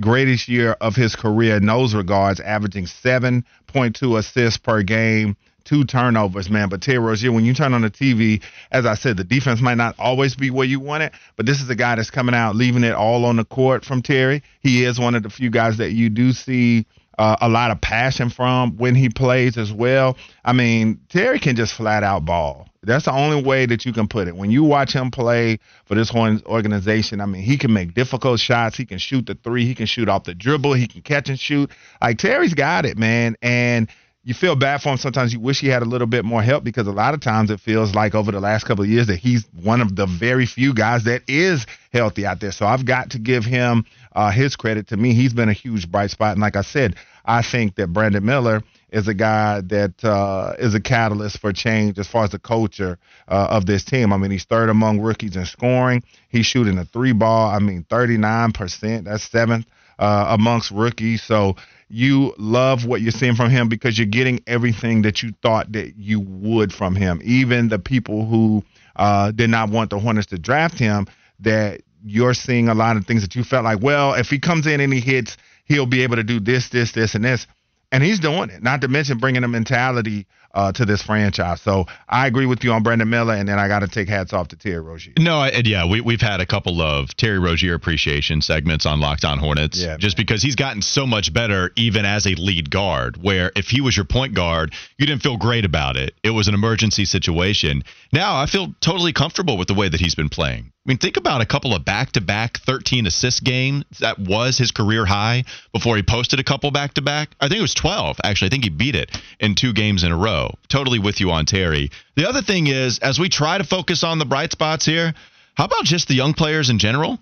greatest 0.00 0.48
year 0.48 0.72
of 0.80 0.96
his 0.96 1.16
career 1.16 1.56
in 1.56 1.66
those 1.66 1.94
regards, 1.94 2.40
averaging 2.40 2.84
7.2 2.84 4.18
assists 4.18 4.58
per 4.58 4.82
game, 4.82 5.36
two 5.64 5.84
turnovers, 5.84 6.50
man. 6.50 6.68
But 6.68 6.82
Terry 6.82 6.98
Rozier, 6.98 7.32
when 7.32 7.44
you 7.44 7.54
turn 7.54 7.74
on 7.74 7.82
the 7.82 7.90
TV, 7.90 8.42
as 8.70 8.86
I 8.86 8.94
said, 8.94 9.16
the 9.16 9.24
defense 9.24 9.60
might 9.60 9.76
not 9.76 9.94
always 9.98 10.34
be 10.34 10.50
where 10.50 10.66
you 10.66 10.80
want 10.80 11.02
it, 11.02 11.12
but 11.36 11.46
this 11.46 11.60
is 11.60 11.70
a 11.70 11.74
guy 11.74 11.94
that's 11.94 12.10
coming 12.10 12.34
out, 12.34 12.56
leaving 12.56 12.84
it 12.84 12.94
all 12.94 13.24
on 13.24 13.36
the 13.36 13.44
court 13.44 13.84
from 13.84 14.02
Terry. 14.02 14.42
He 14.60 14.84
is 14.84 14.98
one 14.98 15.14
of 15.14 15.22
the 15.22 15.30
few 15.30 15.50
guys 15.50 15.78
that 15.78 15.92
you 15.92 16.10
do 16.10 16.32
see. 16.32 16.86
Uh, 17.18 17.36
a 17.42 17.48
lot 17.48 17.70
of 17.70 17.78
passion 17.78 18.30
from 18.30 18.78
when 18.78 18.94
he 18.94 19.10
plays 19.10 19.58
as 19.58 19.70
well. 19.70 20.16
I 20.46 20.54
mean, 20.54 20.98
Terry 21.10 21.38
can 21.38 21.56
just 21.56 21.74
flat 21.74 22.02
out 22.02 22.24
ball. 22.24 22.68
That's 22.84 23.04
the 23.04 23.12
only 23.12 23.42
way 23.42 23.66
that 23.66 23.84
you 23.86 23.92
can 23.92 24.08
put 24.08 24.26
it. 24.26 24.34
When 24.34 24.50
you 24.50 24.64
watch 24.64 24.92
him 24.92 25.12
play 25.12 25.60
for 25.84 25.94
this 25.94 26.12
organization, 26.12 27.20
I 27.20 27.26
mean, 27.26 27.42
he 27.42 27.56
can 27.56 27.72
make 27.72 27.94
difficult 27.94 28.40
shots. 28.40 28.76
He 28.76 28.84
can 28.84 28.98
shoot 28.98 29.26
the 29.26 29.34
three. 29.34 29.66
He 29.66 29.74
can 29.74 29.86
shoot 29.86 30.08
off 30.08 30.24
the 30.24 30.34
dribble. 30.34 30.74
He 30.74 30.88
can 30.88 31.02
catch 31.02 31.28
and 31.28 31.38
shoot. 31.38 31.70
Like 32.00 32.18
Terry's 32.18 32.54
got 32.54 32.84
it, 32.84 32.98
man. 32.98 33.36
And 33.40 33.88
you 34.24 34.34
feel 34.34 34.56
bad 34.56 34.82
for 34.82 34.90
him. 34.90 34.96
Sometimes 34.96 35.32
you 35.32 35.38
wish 35.38 35.60
he 35.60 35.68
had 35.68 35.82
a 35.82 35.84
little 35.84 36.08
bit 36.08 36.24
more 36.24 36.42
help 36.42 36.64
because 36.64 36.86
a 36.88 36.92
lot 36.92 37.14
of 37.14 37.20
times 37.20 37.50
it 37.50 37.60
feels 37.60 37.94
like 37.94 38.14
over 38.16 38.32
the 38.32 38.40
last 38.40 38.64
couple 38.64 38.82
of 38.84 38.90
years 38.90 39.06
that 39.08 39.16
he's 39.16 39.46
one 39.62 39.80
of 39.80 39.94
the 39.94 40.06
very 40.06 40.46
few 40.46 40.74
guys 40.74 41.04
that 41.04 41.22
is 41.28 41.66
healthy 41.92 42.26
out 42.26 42.40
there. 42.40 42.52
So 42.52 42.66
I've 42.66 42.84
got 42.84 43.10
to 43.10 43.18
give 43.18 43.44
him 43.44 43.84
uh, 44.14 44.30
his 44.30 44.56
credit. 44.56 44.88
To 44.88 44.96
me, 44.96 45.14
he's 45.14 45.32
been 45.32 45.48
a 45.48 45.54
huge 45.54 45.90
bright 45.90 46.10
spot. 46.10 46.32
And 46.32 46.40
like 46.40 46.56
I 46.56 46.62
said, 46.62 46.96
I 47.24 47.42
think 47.42 47.76
that 47.76 47.92
Brandon 47.92 48.24
Miller 48.24 48.62
is 48.92 49.08
a 49.08 49.14
guy 49.14 49.62
that 49.62 50.04
uh, 50.04 50.54
is 50.58 50.74
a 50.74 50.80
catalyst 50.80 51.38
for 51.38 51.52
change 51.52 51.98
as 51.98 52.06
far 52.06 52.24
as 52.24 52.30
the 52.30 52.38
culture 52.38 52.98
uh, 53.26 53.48
of 53.50 53.64
this 53.64 53.84
team. 53.84 54.12
I 54.12 54.18
mean, 54.18 54.30
he's 54.30 54.44
third 54.44 54.68
among 54.68 55.00
rookies 55.00 55.34
in 55.34 55.46
scoring. 55.46 56.04
He's 56.28 56.46
shooting 56.46 56.78
a 56.78 56.84
three 56.84 57.12
ball. 57.12 57.50
I 57.50 57.58
mean, 57.58 57.84
39%. 57.88 59.04
That's 59.04 59.24
seventh 59.24 59.66
uh, 59.98 60.26
amongst 60.38 60.70
rookies. 60.70 61.22
So 61.22 61.56
you 61.88 62.34
love 62.36 62.84
what 62.84 63.00
you're 63.00 63.12
seeing 63.12 63.34
from 63.34 63.50
him 63.50 63.68
because 63.68 63.98
you're 63.98 64.06
getting 64.06 64.40
everything 64.46 65.02
that 65.02 65.22
you 65.22 65.32
thought 65.42 65.72
that 65.72 65.96
you 65.96 66.20
would 66.20 66.72
from 66.72 66.94
him. 66.94 67.20
Even 67.24 67.68
the 67.68 67.78
people 67.78 68.26
who 68.26 68.62
uh, 68.96 69.32
did 69.32 69.48
not 69.48 69.70
want 69.70 69.88
the 69.90 69.98
Hornets 69.98 70.26
to 70.28 70.38
draft 70.38 70.78
him, 70.78 71.06
that 71.40 71.80
you're 72.04 72.34
seeing 72.34 72.68
a 72.68 72.74
lot 72.74 72.96
of 72.96 73.06
things 73.06 73.22
that 73.22 73.34
you 73.34 73.42
felt 73.42 73.64
like, 73.64 73.80
well, 73.80 74.14
if 74.14 74.28
he 74.28 74.38
comes 74.38 74.66
in 74.66 74.80
and 74.80 74.92
he 74.92 75.00
hits, 75.00 75.38
he'll 75.64 75.86
be 75.86 76.02
able 76.02 76.16
to 76.16 76.24
do 76.24 76.40
this, 76.40 76.68
this, 76.68 76.92
this, 76.92 77.14
and 77.14 77.24
this. 77.24 77.46
And 77.92 78.02
he's 78.02 78.18
doing 78.18 78.50
it. 78.50 78.62
Not 78.62 78.80
to 78.80 78.88
mention 78.88 79.18
bringing 79.18 79.44
a 79.44 79.48
mentality 79.48 80.26
uh, 80.54 80.72
to 80.72 80.84
this 80.84 81.02
franchise. 81.02 81.60
So 81.62 81.86
I 82.08 82.26
agree 82.26 82.46
with 82.46 82.64
you 82.64 82.72
on 82.72 82.82
Brandon 82.82 83.08
Miller, 83.08 83.34
and 83.34 83.48
then 83.48 83.58
I 83.58 83.68
got 83.68 83.80
to 83.80 83.88
take 83.88 84.08
hats 84.08 84.32
off 84.32 84.48
to 84.48 84.56
Terry 84.56 84.80
Rozier. 84.80 85.12
No, 85.18 85.38
I- 85.38 85.48
and 85.48 85.66
yeah, 85.66 85.88
we, 85.88 86.00
we've 86.00 86.20
had 86.20 86.40
a 86.40 86.46
couple 86.46 86.80
of 86.80 87.16
Terry 87.16 87.38
Rozier 87.38 87.74
appreciation 87.74 88.40
segments 88.42 88.86
on 88.86 89.00
Locked 89.00 89.24
On 89.24 89.38
Hornets. 89.38 89.78
Yeah, 89.78 89.96
just 89.96 90.16
because 90.16 90.42
he's 90.42 90.56
gotten 90.56 90.82
so 90.82 91.06
much 91.06 91.32
better, 91.32 91.70
even 91.76 92.04
as 92.04 92.26
a 92.26 92.34
lead 92.34 92.70
guard, 92.70 93.22
where 93.22 93.52
if 93.56 93.68
he 93.68 93.80
was 93.80 93.96
your 93.96 94.04
point 94.06 94.34
guard, 94.34 94.72
you 94.98 95.06
didn't 95.06 95.22
feel 95.22 95.36
great 95.36 95.64
about 95.64 95.96
it. 95.96 96.14
It 96.22 96.30
was 96.30 96.48
an 96.48 96.54
emergency 96.54 97.04
situation. 97.04 97.82
Now 98.12 98.36
I 98.36 98.46
feel 98.46 98.74
totally 98.80 99.12
comfortable 99.12 99.56
with 99.56 99.68
the 99.68 99.74
way 99.74 99.88
that 99.88 100.00
he's 100.00 100.14
been 100.14 100.28
playing. 100.28 100.66
I 100.84 100.88
mean, 100.88 100.98
think 100.98 101.16
about 101.16 101.40
a 101.40 101.46
couple 101.46 101.76
of 101.76 101.84
back 101.84 102.10
to 102.12 102.20
back 102.20 102.58
13 102.58 103.06
assist 103.06 103.44
games. 103.44 103.84
That 104.00 104.18
was 104.18 104.58
his 104.58 104.72
career 104.72 105.06
high 105.06 105.44
before 105.72 105.94
he 105.94 106.02
posted 106.02 106.40
a 106.40 106.42
couple 106.44 106.72
back 106.72 106.94
to 106.94 107.02
back. 107.02 107.28
I 107.40 107.46
think 107.46 107.60
it 107.60 107.62
was 107.62 107.74
12, 107.74 108.16
actually. 108.24 108.46
I 108.46 108.50
think 108.50 108.64
he 108.64 108.70
beat 108.70 108.96
it 108.96 109.16
in 109.38 109.54
two 109.54 109.72
games 109.72 110.02
in 110.02 110.10
a 110.10 110.16
row. 110.16 110.41
Totally 110.68 110.98
with 110.98 111.20
you 111.20 111.30
on 111.30 111.46
Terry. 111.46 111.90
The 112.16 112.28
other 112.28 112.42
thing 112.42 112.66
is, 112.66 112.98
as 112.98 113.18
we 113.18 113.28
try 113.28 113.58
to 113.58 113.64
focus 113.64 114.04
on 114.04 114.18
the 114.18 114.24
bright 114.24 114.52
spots 114.52 114.84
here, 114.84 115.14
how 115.54 115.64
about 115.64 115.84
just 115.84 116.08
the 116.08 116.14
young 116.14 116.34
players 116.34 116.70
in 116.70 116.78
general? 116.78 117.18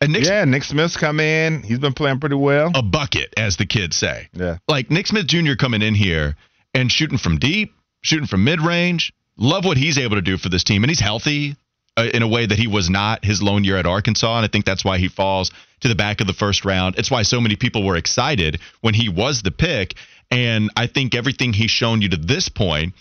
And 0.00 0.12
Nick, 0.12 0.24
Yeah, 0.24 0.44
Nick 0.44 0.64
Smith's 0.64 0.96
come 0.96 1.20
in. 1.20 1.62
He's 1.62 1.78
been 1.78 1.94
playing 1.94 2.20
pretty 2.20 2.36
well. 2.36 2.70
a 2.74 2.82
bucket, 2.82 3.32
as 3.36 3.56
the 3.56 3.66
kids 3.66 3.96
say. 3.96 4.28
Yeah. 4.34 4.58
Like 4.68 4.90
Nick 4.90 5.06
Smith 5.06 5.26
Jr. 5.26 5.54
coming 5.58 5.82
in 5.82 5.94
here 5.94 6.36
and 6.74 6.92
shooting 6.92 7.18
from 7.18 7.38
deep, 7.38 7.74
shooting 8.02 8.26
from 8.26 8.44
mid 8.44 8.60
range. 8.60 9.12
Love 9.38 9.64
what 9.64 9.76
he's 9.76 9.98
able 9.98 10.16
to 10.16 10.22
do 10.22 10.36
for 10.36 10.48
this 10.48 10.64
team. 10.64 10.82
And 10.82 10.90
he's 10.90 11.00
healthy 11.00 11.56
uh, 11.96 12.08
in 12.12 12.22
a 12.22 12.28
way 12.28 12.46
that 12.46 12.58
he 12.58 12.66
was 12.66 12.88
not 12.90 13.24
his 13.24 13.42
lone 13.42 13.64
year 13.64 13.76
at 13.76 13.86
Arkansas. 13.86 14.36
And 14.36 14.44
I 14.44 14.48
think 14.48 14.64
that's 14.64 14.84
why 14.84 14.98
he 14.98 15.08
falls 15.08 15.50
to 15.80 15.88
the 15.88 15.94
back 15.94 16.20
of 16.20 16.26
the 16.26 16.32
first 16.32 16.64
round. 16.64 16.98
It's 16.98 17.10
why 17.10 17.22
so 17.22 17.40
many 17.40 17.56
people 17.56 17.82
were 17.82 17.96
excited 17.96 18.60
when 18.80 18.94
he 18.94 19.08
was 19.08 19.42
the 19.42 19.50
pick. 19.50 19.94
And 20.30 20.70
I 20.76 20.86
think 20.86 21.14
everything 21.14 21.52
he's 21.52 21.70
shown 21.70 22.02
you 22.02 22.08
to 22.10 22.16
this 22.16 22.48
point, 22.48 22.94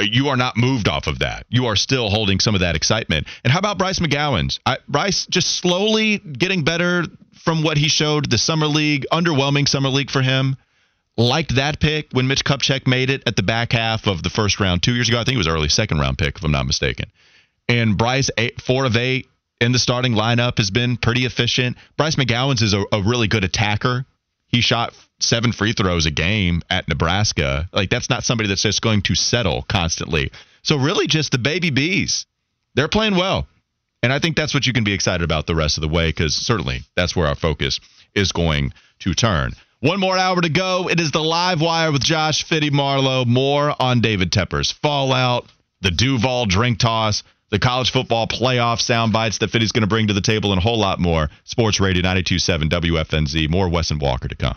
uh, 0.00 0.04
you 0.04 0.28
are 0.28 0.36
not 0.36 0.56
moved 0.56 0.88
off 0.88 1.06
of 1.06 1.18
that. 1.18 1.46
You 1.48 1.66
are 1.66 1.76
still 1.76 2.08
holding 2.10 2.40
some 2.40 2.54
of 2.54 2.60
that 2.60 2.76
excitement. 2.76 3.26
And 3.44 3.52
how 3.52 3.58
about 3.58 3.78
Bryce 3.78 3.98
McGowens? 3.98 4.58
I, 4.64 4.78
Bryce 4.88 5.26
just 5.26 5.56
slowly 5.56 6.18
getting 6.18 6.64
better 6.64 7.04
from 7.34 7.62
what 7.62 7.76
he 7.76 7.88
showed 7.88 8.30
the 8.30 8.38
summer 8.38 8.66
league, 8.66 9.06
underwhelming 9.12 9.68
summer 9.68 9.88
league 9.88 10.10
for 10.10 10.22
him. 10.22 10.56
Liked 11.16 11.56
that 11.56 11.80
pick 11.80 12.12
when 12.12 12.28
Mitch 12.28 12.44
Kupchak 12.44 12.86
made 12.86 13.10
it 13.10 13.22
at 13.26 13.36
the 13.36 13.42
back 13.42 13.72
half 13.72 14.06
of 14.06 14.22
the 14.22 14.30
first 14.30 14.60
round 14.60 14.82
two 14.82 14.94
years 14.94 15.08
ago. 15.08 15.18
I 15.20 15.24
think 15.24 15.34
it 15.34 15.38
was 15.38 15.48
early 15.48 15.68
second 15.68 15.98
round 15.98 16.18
pick, 16.18 16.36
if 16.36 16.44
I'm 16.44 16.52
not 16.52 16.66
mistaken. 16.66 17.10
And 17.68 17.98
Bryce, 17.98 18.30
eight, 18.38 18.60
four 18.60 18.84
of 18.84 18.96
eight 18.96 19.28
in 19.60 19.72
the 19.72 19.78
starting 19.78 20.12
lineup, 20.12 20.58
has 20.58 20.70
been 20.70 20.96
pretty 20.96 21.26
efficient. 21.26 21.76
Bryce 21.96 22.16
McGowens 22.16 22.62
is 22.62 22.72
a, 22.72 22.84
a 22.92 23.02
really 23.02 23.28
good 23.28 23.44
attacker. 23.44 24.06
He 24.50 24.60
shot 24.60 24.94
seven 25.20 25.52
free 25.52 25.72
throws 25.72 26.06
a 26.06 26.10
game 26.10 26.62
at 26.68 26.88
Nebraska. 26.88 27.68
Like 27.72 27.90
that's 27.90 28.10
not 28.10 28.24
somebody 28.24 28.48
that's 28.48 28.62
just 28.62 28.82
going 28.82 29.02
to 29.02 29.14
settle 29.14 29.62
constantly. 29.62 30.32
So 30.62 30.76
really, 30.76 31.06
just 31.06 31.32
the 31.32 31.38
baby 31.38 31.70
bees. 31.70 32.26
They're 32.74 32.88
playing 32.88 33.16
well, 33.16 33.46
and 34.02 34.12
I 34.12 34.18
think 34.18 34.36
that's 34.36 34.54
what 34.54 34.66
you 34.66 34.72
can 34.72 34.84
be 34.84 34.92
excited 34.92 35.24
about 35.24 35.46
the 35.46 35.54
rest 35.54 35.76
of 35.76 35.82
the 35.82 35.88
way 35.88 36.08
because 36.08 36.34
certainly 36.34 36.82
that's 36.96 37.16
where 37.16 37.26
our 37.26 37.34
focus 37.34 37.80
is 38.14 38.32
going 38.32 38.72
to 39.00 39.14
turn. 39.14 39.52
One 39.80 39.98
more 39.98 40.18
hour 40.18 40.40
to 40.40 40.48
go. 40.50 40.88
It 40.88 41.00
is 41.00 41.10
the 41.10 41.22
live 41.22 41.60
wire 41.60 41.90
with 41.90 42.02
Josh 42.02 42.44
Fitty 42.44 42.70
Marlowe. 42.70 43.24
More 43.24 43.74
on 43.80 44.00
David 44.00 44.30
Tepper's 44.30 44.70
fallout, 44.70 45.46
the 45.80 45.90
Duval 45.90 46.46
drink 46.46 46.78
toss, 46.78 47.22
the 47.50 47.58
college 47.58 47.90
football 47.90 48.26
playoff 48.26 48.80
sound 48.80 49.12
bites 49.12 49.38
that 49.38 49.50
Fiddy's 49.50 49.72
going 49.72 49.82
to 49.82 49.88
bring 49.88 50.06
to 50.06 50.14
the 50.14 50.20
table, 50.20 50.52
and 50.52 50.58
a 50.58 50.62
whole 50.62 50.78
lot 50.78 50.98
more. 50.98 51.30
Sports 51.44 51.80
Radio 51.80 52.02
92.7 52.02 52.70
WFNZ. 52.70 53.48
More 53.50 53.68
Wes 53.68 53.90
and 53.90 54.00
Walker 54.00 54.28
to 54.28 54.34
come. 54.36 54.56